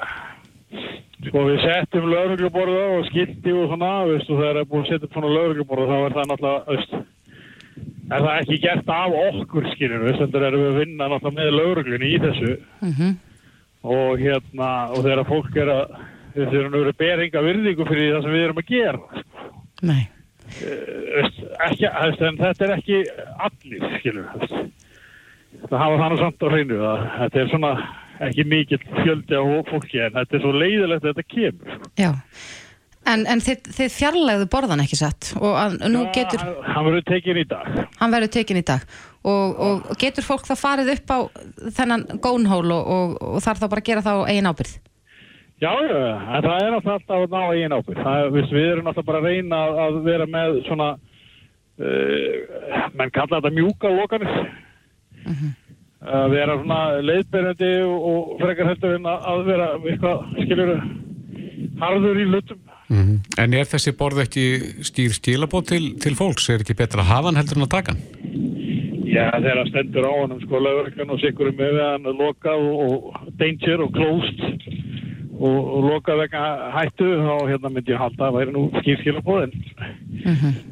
sko 1.24 1.44
við 1.48 1.60
settum 1.64 2.08
laurugluborða 2.10 2.84
og 2.98 3.06
skilti 3.08 3.52
og 3.56 3.68
svona, 3.72 3.90
veistu, 4.10 4.36
það 4.38 4.50
er 4.60 4.68
búin 4.70 4.84
að 4.84 4.90
setja 4.90 5.08
upp 5.08 5.14
svona 5.16 5.30
laurugluborða 5.34 5.86
þá 5.90 5.98
er 6.08 6.16
það 6.18 6.30
náttúrulega, 6.30 6.64
veist, 6.70 6.96
er 8.14 8.24
það 8.26 8.40
ekki 8.42 8.58
gert 8.64 8.90
af 8.96 9.16
okkur, 9.20 9.68
skiljur, 9.74 10.04
veist, 10.08 10.24
þannig 10.34 10.48
erum 10.50 10.64
við 10.64 10.70
að 10.72 10.80
vinna 10.82 11.08
náttúrulega 11.14 11.38
með 11.38 11.56
lauruglunni 11.58 12.10
í 12.10 12.18
þessu 12.24 12.52
Mhm. 12.82 13.14
og 13.84 14.18
hérna, 14.20 14.68
og 14.92 15.00
þegar 15.04 15.24
fólk 15.30 15.56
er 15.56 15.68
að, 15.74 15.96
við 16.34 16.50
þurfum 16.52 16.74
að 16.74 16.84
vera 16.84 16.98
beringa 17.04 17.42
virðingu 17.48 17.88
fyrir 17.88 18.14
það 18.14 18.22
sem 18.22 18.32
við 18.36 18.44
erum 18.44 18.62
að 18.62 18.70
gera, 18.74 19.24
Nei. 19.84 20.08
Eh, 20.60 21.22
veist, 21.22 21.38
ekki, 21.66 21.88
þetta 22.38 22.64
er 22.64 22.72
ekki 22.78 22.98
allir, 23.48 23.98
skiljur, 23.98 24.28
veist. 24.38 24.54
Það 25.70 25.78
hafa 25.80 25.98
þannig 26.02 26.18
samt 26.20 26.42
á 26.44 26.48
hreinu 26.52 26.78
að 26.84 27.04
þetta 27.18 27.40
er 27.40 27.48
svona 27.48 27.70
ekki 28.22 28.44
mikill 28.46 28.82
fjöldi 29.02 29.34
á 29.38 29.42
fólki 29.70 29.98
en 30.04 30.12
þetta 30.18 30.36
er 30.38 30.44
svo 30.44 30.52
leiðilegt 30.54 31.04
að 31.04 31.10
þetta 31.10 31.26
kemur. 31.34 31.80
Já. 31.98 32.12
En, 33.04 33.26
en 33.28 33.42
þið, 33.44 33.66
þið 33.76 33.90
fjarlægðu 33.92 34.46
borðan 34.48 34.80
ekki 34.80 34.96
satt 34.96 35.34
og 35.36 35.58
að, 35.60 35.74
nú 35.92 36.06
getur, 36.14 36.40
Hann 36.64 36.86
verður 36.86 37.02
tekin 37.10 37.36
í 37.36 37.44
dag. 37.50 37.66
hann 38.00 38.14
verður 38.14 38.30
tekin 38.32 38.56
í 38.56 38.64
dag 38.64 38.86
og, 39.28 39.58
og 39.66 39.90
getur 40.00 40.24
fólk 40.24 40.46
þá 40.48 40.54
farið 40.56 40.92
upp 40.94 41.12
á 41.12 41.18
þennan 41.76 42.06
gónhól 42.24 42.64
og, 42.72 42.88
og, 42.96 43.12
og 43.34 43.44
þarf 43.44 43.60
þá 43.60 43.68
bara 43.68 43.82
að 43.84 43.90
gera 43.90 44.04
það 44.06 44.22
á 44.24 44.28
eigin 44.32 44.48
ábyrð? 44.48 44.72
Já, 45.60 45.70
en 45.70 46.44
það 46.48 46.64
er 46.64 46.76
alltaf 46.78 47.12
að 47.14 47.26
ná 47.36 47.42
eigin 47.52 47.76
ábyrgð. 47.76 48.00
Það, 48.04 48.24
við, 48.34 48.48
við 48.56 48.70
erum 48.70 48.88
náttúrulega 48.88 49.10
bara 49.10 49.20
að 49.20 49.28
reyna 49.28 49.60
að, 49.84 50.00
vera 50.08 50.26
með 50.28 50.56
svona, 50.66 50.88
uh, 51.78 52.88
menn 52.96 53.12
kalla 53.14 53.38
þetta 53.38 53.52
mjúka 53.60 53.92
lokanir. 53.94 54.40
Að 56.04 56.34
vera 56.34 56.58
svona 56.60 56.80
leiðberjandi 57.00 57.72
og, 57.86 58.08
og 58.10 58.42
frekar 58.42 58.70
heldur 58.72 58.98
en 58.98 59.08
að, 59.08 59.26
að 59.30 59.44
vera 59.48 59.68
eitthvað, 59.80 60.24
skiljur, 60.44 60.72
harður 61.80 62.20
í 62.20 62.28
hlutum. 62.28 62.60
Mm 62.92 63.14
En 63.40 63.54
er 63.56 63.64
þessi 63.66 63.94
borð 63.96 64.20
ekki 64.26 64.44
skýr 64.84 65.14
skilabót 65.16 65.70
til, 65.72 65.94
til 66.02 66.14
fólks? 66.18 66.50
Er 66.52 66.60
ekki 66.62 66.76
betra 66.76 67.00
að 67.02 67.10
hafa 67.10 67.30
hann 67.30 67.40
heldur 67.40 67.58
en 67.58 67.66
að 67.66 67.72
taka 67.72 67.94
hann? 67.94 68.02
Já, 69.14 69.30
þegar 69.30 69.60
það 69.60 69.70
stendur 69.70 70.06
á 70.10 70.12
honum, 70.12 70.40
sko, 70.42 70.60
lögurkan 70.62 71.12
og 71.14 71.20
sikkurum 71.22 71.58
með 71.58 71.80
hann 71.80 72.08
lokað 72.18 72.64
og, 72.66 72.94
og 73.14 73.28
danger 73.38 73.84
og 73.84 73.92
closed 73.94 74.40
og, 75.34 75.58
og 75.58 75.86
lokað 75.88 76.22
vegna 76.24 76.70
hættu, 76.74 77.10
þá 77.20 77.34
hérna 77.50 77.70
myndi 77.74 77.94
ég 77.94 78.02
halda 78.02 78.28
að 78.28 78.38
væri 78.38 78.54
nú 78.54 78.64
skýrskilabóð 78.80 79.46
en, 79.46 79.54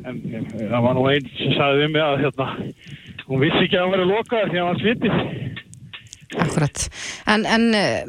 en 0.08 0.20
eh, 0.32 0.50
það 0.72 0.86
var 0.86 0.98
nú 0.98 1.06
einn 1.12 1.30
sem 1.38 1.54
sagði 1.58 1.84
við 1.84 1.94
mig 1.94 2.04
að 2.06 2.20
hérna, 2.24 2.48
hún 3.32 3.42
vissi 3.42 3.64
ekki 3.66 3.78
að 3.78 3.84
hann 3.84 3.94
væri 3.96 4.08
lokað 4.10 4.50
því 4.52 4.60
að 4.60 4.68
hann 4.68 4.82
svitið. 4.82 5.52
Akkurat. 6.42 6.86
En, 7.28 7.44
en 7.44 7.64
eh, 7.76 8.04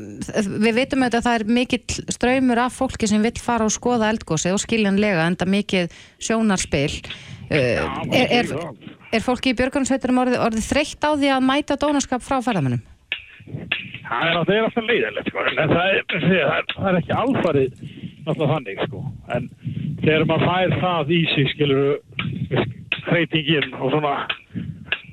við 0.48 0.78
veitum 0.78 1.04
auðvitað 1.04 1.20
að 1.20 1.26
það 1.28 1.38
er 1.38 1.54
mikill 1.58 2.14
ströymur 2.16 2.62
af 2.64 2.78
fólki 2.78 3.10
sem 3.12 3.24
vill 3.24 3.36
fara 3.44 3.68
og 3.68 3.74
skoða 3.76 4.14
eldgósi 4.14 4.54
og 4.54 4.62
skiljanlega 4.64 5.26
enda 5.28 5.48
mikið 5.50 5.92
sjónarspil. 6.24 7.02
Uh, 7.54 7.84
er, 8.16 8.32
er, 8.40 8.54
er 9.14 9.22
fólki 9.22 9.52
í 9.52 9.58
björgunarsveitunum 9.60 10.22
orðið, 10.24 10.40
orðið 10.46 10.70
þreytt 10.72 11.06
á 11.06 11.12
því 11.12 11.32
að 11.36 11.44
mæta 11.46 11.76
dónaskap 11.78 12.24
frá 12.24 12.40
ferðamönnum? 12.42 12.82
Það 13.44 14.30
er, 14.30 14.38
það 14.40 14.54
er 14.56 14.68
alltaf 14.68 14.88
leiðilegt 14.88 15.30
sko, 15.30 15.44
en 15.44 15.60
það 15.60 15.90
er, 15.90 16.00
það 16.14 16.38
er, 16.38 16.70
það 16.72 16.88
er 16.90 17.00
ekki 17.02 17.16
alfarið 17.20 17.76
náttúrulega 18.24 18.54
þannig 18.54 18.82
sko, 18.88 19.02
en 19.36 19.50
þegar 20.00 20.26
maður 20.30 20.48
fær 20.48 20.76
það 20.84 21.12
í 21.12 21.20
sig, 21.34 21.52
skilur 21.52 22.64
hreytingin 23.10 23.76
og 23.80 23.92
svona, 23.92 24.14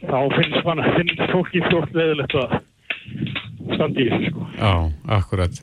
þá 0.05 0.18
finnst 0.36 0.62
mann, 0.66 0.84
finnst 0.96 1.24
fólki 1.32 1.64
fljótt 1.68 1.96
leiðilegt 1.96 2.36
að 2.40 2.57
standa 3.74 4.01
í 4.01 4.09
þessu 4.11 4.30
sko. 4.30 4.46
Já, 4.57 4.72
akkurat. 5.18 5.61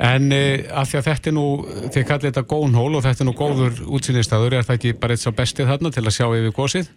En 0.00 0.30
uh, 0.32 0.78
af 0.80 0.88
því 0.88 1.00
að 1.00 1.08
þetta 1.10 1.30
er 1.30 1.36
nú, 1.36 1.46
þið 1.92 2.06
kallið 2.08 2.30
þetta 2.30 2.46
gónhól 2.54 2.94
og 2.96 3.04
þetta 3.04 3.24
er 3.24 3.28
nú 3.28 3.36
góður 3.36 3.82
útsýnistaður, 3.98 4.56
er 4.56 4.68
það 4.68 4.78
ekki 4.78 4.94
bara 5.02 5.16
eitt 5.16 5.24
sá 5.24 5.32
bestið 5.36 5.68
þarna 5.72 5.92
til 5.92 6.06
að 6.06 6.16
sjá 6.16 6.26
yfir 6.28 6.56
gósið? 6.56 6.88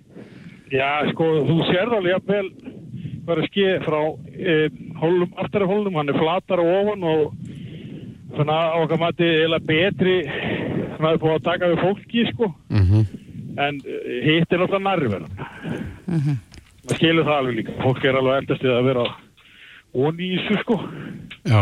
Já, 0.73 0.89
sko, 1.11 1.27
þú 1.49 1.57
sérð 1.67 1.97
alveg 1.99 2.15
jafnvel 2.15 2.47
hvað 3.23 3.33
er 3.35 3.41
að 3.41 3.49
ske 3.49 3.73
frá 3.85 3.99
e, 4.33 4.55
hólum, 4.99 5.35
aftari 5.39 5.67
hólum, 5.69 5.99
hann 5.99 6.11
er 6.11 6.17
flatar 6.19 6.63
og 6.63 6.71
ofan 6.79 7.05
og 7.07 7.35
svona 8.33 8.57
á 8.73 8.77
okkar 8.81 8.99
mati 8.99 9.29
eða 9.45 9.59
betri 9.63 10.15
svona 10.95 11.13
að 11.13 11.21
búið 11.21 11.35
að 11.37 11.45
taka 11.47 11.69
við 11.71 11.83
fólki, 11.83 12.25
sko 12.31 12.51
Mm 12.69 12.85
-hmm. 12.87 13.03
en 13.57 13.75
eh, 13.85 14.23
hitt 14.25 14.51
er 14.51 14.59
náttúrulega 14.59 14.87
nærverð 14.89 15.25
maður 16.83 16.99
skilur 16.99 17.27
það 17.27 17.39
alveg 17.39 17.59
líka. 17.59 17.77
Fólk 17.83 18.05
er 18.05 18.19
alveg 18.19 18.41
eldast 18.41 18.65
við 18.67 18.75
að 18.75 18.87
vera 18.89 19.05
onni 19.93 20.29
í 20.29 20.41
þessu, 20.41 20.59
sko. 20.63 20.79
Já, 21.47 21.61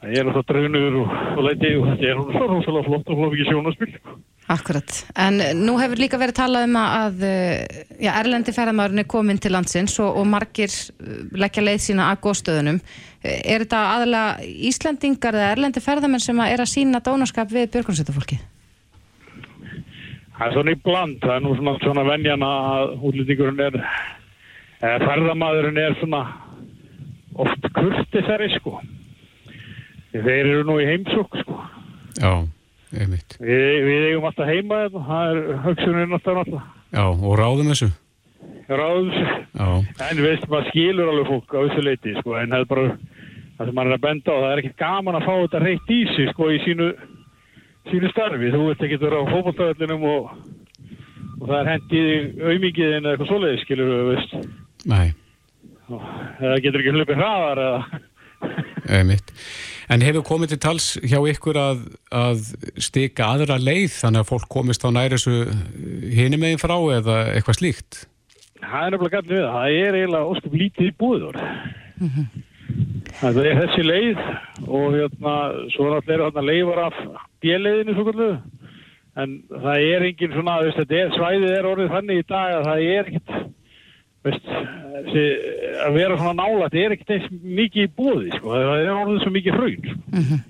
það 0.00 0.18
er 0.18 0.28
náttúrulega 0.28 0.48
draunur 0.50 0.98
og, 1.00 1.14
og 1.36 1.46
leiti 1.46 1.72
og 1.76 1.86
þetta 1.90 2.10
er 2.10 2.20
náttúrulega 2.20 2.40
svo 2.40 2.50
rosalega 2.52 2.88
flott 2.88 3.10
og 3.14 3.22
flott 3.22 3.36
ekki 3.36 3.48
sjónaspill, 3.48 3.94
sko. 3.96 4.20
Akkurat, 4.50 4.96
en 5.22 5.36
nú 5.60 5.76
hefur 5.78 6.00
líka 6.00 6.18
verið 6.18 6.40
talað 6.40 6.64
um 6.66 6.76
að 6.80 7.20
eh, 7.22 7.84
já, 8.02 8.10
Erlendi 8.18 8.50
ferðamæðurinn 8.56 9.04
er 9.04 9.06
komin 9.12 9.38
til 9.38 9.52
landsins 9.54 9.94
og, 10.02 10.16
og 10.18 10.26
margir 10.26 10.72
eh, 10.74 11.20
leggja 11.38 11.62
leið 11.62 11.84
sína 11.84 12.08
að 12.10 12.24
góðstöðunum. 12.24 12.80
Er 13.22 13.62
þetta 13.62 13.82
aðalega 13.92 14.48
Íslandingar 14.70 15.38
eða 15.38 15.52
Erlendi 15.54 15.82
ferðamenn 15.84 16.24
sem 16.24 16.42
að 16.42 16.56
er 16.56 16.64
að 16.64 16.72
sína 16.72 17.02
dónaskap 17.04 17.52
við 17.52 17.70
björgunsveitafólkið? 17.76 18.42
Það 20.40 20.48
er 20.48 20.56
svona 20.56 20.74
í 20.74 20.80
bland, 20.82 21.20
það 21.22 21.36
er 21.36 21.42
nú 21.44 21.54
svona, 21.60 21.76
svona 21.84 22.06
venjan 22.08 22.42
að 22.48 22.92
útlýtingurinn 23.06 23.64
er, 23.68 23.78
eða 24.80 25.00
ferðamaðurinn 25.06 25.80
er 25.80 25.96
svona 26.00 26.22
oft 27.40 27.68
kurtisari 27.76 28.50
sko. 28.56 28.80
Þeir 30.10 30.40
eru 30.40 30.62
nú 30.66 30.78
í 30.82 30.88
heimsók 30.88 31.36
sko. 31.44 31.56
já, 32.18 32.32
einmitt. 32.98 33.36
Við, 33.38 33.74
við 33.86 34.06
eigum 34.10 34.26
alltaf 34.30 34.50
heima 34.50 34.80
þetta, 34.84 35.02
það 35.06 35.40
er 35.94 36.00
alltaf 36.10 36.40
alltaf. 36.42 36.64
Já, 36.90 37.04
og 37.06 37.34
ráðum 37.38 37.70
þessu. 37.70 37.90
Ráðum 38.70 39.12
þessu. 39.14 39.36
Já, 39.60 39.68
En 40.10 40.22
veist, 40.24 40.48
maður 40.50 40.70
skilur 40.72 41.12
alveg 41.12 41.30
fólk 41.30 41.54
á 41.54 41.60
þessu 41.68 41.84
leiti 41.86 42.16
sko, 42.18 42.34
en 42.40 42.50
það 42.50 42.64
er 42.64 42.70
bara 42.72 42.86
það 43.60 43.68
sem 43.68 43.76
maður 43.76 43.92
er 43.92 43.98
að 43.98 44.04
benda 44.08 44.34
á, 44.34 44.36
það 44.40 44.50
er 44.50 44.62
ekkert 44.62 44.80
gaman 44.80 45.18
að 45.20 45.26
fá 45.28 45.32
þetta 45.36 45.62
reitt 45.64 45.90
í 45.94 46.00
sig 46.16 46.30
sko 46.32 46.48
í 46.50 46.58
sínu, 46.64 46.88
sínu 47.92 48.10
starfi. 48.10 48.50
Þú 48.54 48.64
ert 48.72 48.84
ekki 48.86 48.98
að 48.98 49.06
vera 49.06 49.20
á 49.22 49.30
fótballtöðlinum 49.30 50.06
og, 50.10 50.32
og 51.38 51.44
það 51.44 51.56
er 51.60 51.70
hendið 51.74 52.42
auðmingiðin 52.50 53.04
eða 53.04 53.12
eitthvað 53.14 53.30
svoleiðis, 53.30 53.64
skilur 53.68 53.92
við, 53.92 54.02
veist. 54.10 54.36
Nei, 54.88 55.10
Það 55.90 56.62
getur 56.64 56.82
ekki 56.82 56.94
hlupið 56.94 57.18
hraðar 57.18 57.60
eða... 57.64 58.00
einmitt. 58.96 59.32
En 59.90 60.04
hefur 60.06 60.22
komið 60.26 60.52
til 60.52 60.60
tals 60.62 60.86
hjá 61.02 61.18
ykkur 61.32 61.58
að, 61.58 61.80
að 62.14 62.44
stika 62.80 63.32
aðra 63.34 63.58
leið 63.58 63.96
þannig 63.96 64.22
að 64.22 64.30
fólk 64.30 64.46
komist 64.52 64.86
á 64.86 64.88
næri 64.94 65.18
þessu 65.18 65.50
hinum 66.14 66.44
megin 66.44 66.62
frá 66.62 66.76
eða 66.94 67.18
eitthvað 67.34 67.58
slíkt? 67.58 68.04
Það 68.60 68.86
er 68.86 68.94
nefnilega 68.94 69.16
gætið 69.18 69.34
við 69.34 69.42
það. 69.42 69.56
Það 69.56 69.80
er 69.80 69.98
eiginlega 69.98 70.30
óskup 70.30 70.56
lítið 70.62 70.86
í 70.86 70.94
búður. 71.00 71.40
Það 73.20 73.42
er 73.42 73.60
þessi 73.64 73.84
leið 73.84 74.24
og 74.68 74.94
hérna, 74.94 75.36
svo 75.74 75.90
náttúrulega 75.90 76.14
eru 76.16 76.26
þarna 76.28 76.46
leifar 76.46 76.82
af 76.86 76.98
bjelleiðinu 77.42 77.96
svo 77.96 78.06
kallu. 78.10 78.32
En 79.18 79.32
það 79.50 79.86
er 79.90 80.04
engin 80.06 80.36
svona, 80.36 80.60
veist, 80.62 80.78
þetta 80.78 81.00
er, 81.00 81.16
svæðið 81.16 81.54
er 81.56 81.66
orðið 81.66 81.96
þannig 81.96 82.20
í 82.20 82.26
dag 82.30 82.52
að 82.60 82.68
það 82.68 82.84
er 82.86 83.10
ekkert, 83.10 83.32
veist, 84.26 84.48
að 85.84 85.96
vera 85.96 86.18
svona 86.20 86.36
nála, 86.42 86.68
þetta 86.68 86.82
er 86.84 86.94
ekkert 86.96 87.12
eins 87.16 87.28
mikið 87.60 87.86
í 87.86 87.92
búði, 87.96 88.30
sko. 88.36 88.54
Það 88.54 88.84
er 88.84 88.94
orðið 88.94 89.20
svo 89.24 89.34
mikið 89.36 89.58
hraun, 89.58 89.90
sko. 89.90 90.40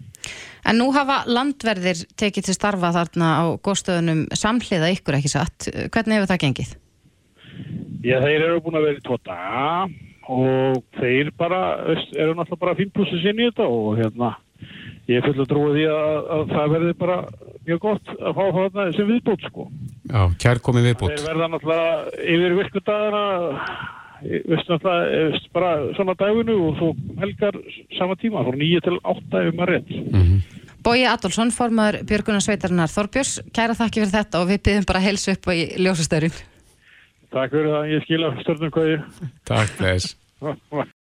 En 0.71 0.77
nú 0.77 0.91
hafa 0.93 1.23
landverðir 1.31 2.03
tekið 2.21 2.51
til 2.51 2.55
starfa 2.55 2.93
þarna 2.95 3.31
á 3.41 3.45
góðstöðunum 3.64 4.27
samhliða 4.37 4.91
ykkur 4.93 5.16
ekki 5.16 5.33
satt. 5.33 5.71
Hvernig 5.89 6.18
hefur 6.18 6.31
það 6.35 6.43
gengið? 6.45 6.75
Já, 8.05 8.16
þeir 8.21 8.45
eru 8.45 8.61
búin 8.64 8.79
að 8.79 8.87
vera 8.89 9.01
í 9.01 9.18
daga 9.25 9.64
og 10.31 10.85
þeir 11.01 11.33
bara, 11.41 11.61
veist, 11.89 12.12
eru 12.14 12.37
náttúrulega 12.37 12.62
bara 12.62 12.77
fínpúsið 12.79 13.25
sinni 13.25 13.47
í 13.47 13.51
þetta 13.51 13.66
og 13.66 13.99
hérna, 13.99 14.31
ég 15.11 15.19
er 15.21 15.27
full 15.27 15.43
að 15.43 15.49
trúa 15.51 15.71
því 15.75 15.87
að, 15.91 16.19
að 16.35 16.43
það 16.55 16.75
verði 16.75 16.93
bara 17.01 17.17
mjög 17.69 17.81
gott 17.85 18.13
að 18.17 18.37
fá 18.37 18.43
þarna 18.57 18.85
sem 18.97 19.09
viðbútt, 19.09 19.47
sko. 19.49 19.67
Já, 20.11 20.21
kær 20.43 20.61
komið 20.67 20.87
viðbútt. 20.91 21.17
Þeir 21.17 21.27
verða 21.31 21.49
náttúrulega 21.55 22.29
yfir 22.35 22.55
virkudagana, 22.61 23.25
veist 24.23 24.71
náttúrulega, 24.73 25.25
veist, 25.33 25.51
bara 25.57 25.73
svona 25.99 26.17
daginu 26.21 26.57
og 26.69 26.79
svo 26.79 26.93
helgar 27.23 27.59
sama 27.99 28.19
tíma, 28.21 28.45
frá 28.47 28.61
nýju 28.63 28.85
til 28.87 28.97
átta 29.03 29.45
ef 29.49 29.59
maður 29.59 29.75
rétt. 29.77 29.93
Bói 30.81 31.03
Adolfsson, 31.05 31.51
formaður 31.53 32.01
Björgunar 32.09 32.45
Sveitarinnar 32.45 32.93
Þorbjörns, 32.93 33.35
kæra 33.53 33.77
þakki 33.77 34.01
fyrir 34.01 34.15
þetta 34.15 34.41
og 34.41 34.49
við 34.49 34.63
byggjum 34.69 34.89
bara 34.89 35.03
heilsu 35.05 35.35
upp 35.35 35.51
á 35.51 35.53
í 35.53 35.67
ljósastöðurinn. 35.83 36.39
Takk 37.35 37.53
fyrir 37.53 37.75
það, 37.75 37.91
ég 37.93 38.07
skila 38.07 38.33
stjórnum 38.41 38.73
hvað 38.79 38.89
ég. 38.95 39.29
Takk, 39.51 39.77
þess. 39.83 40.17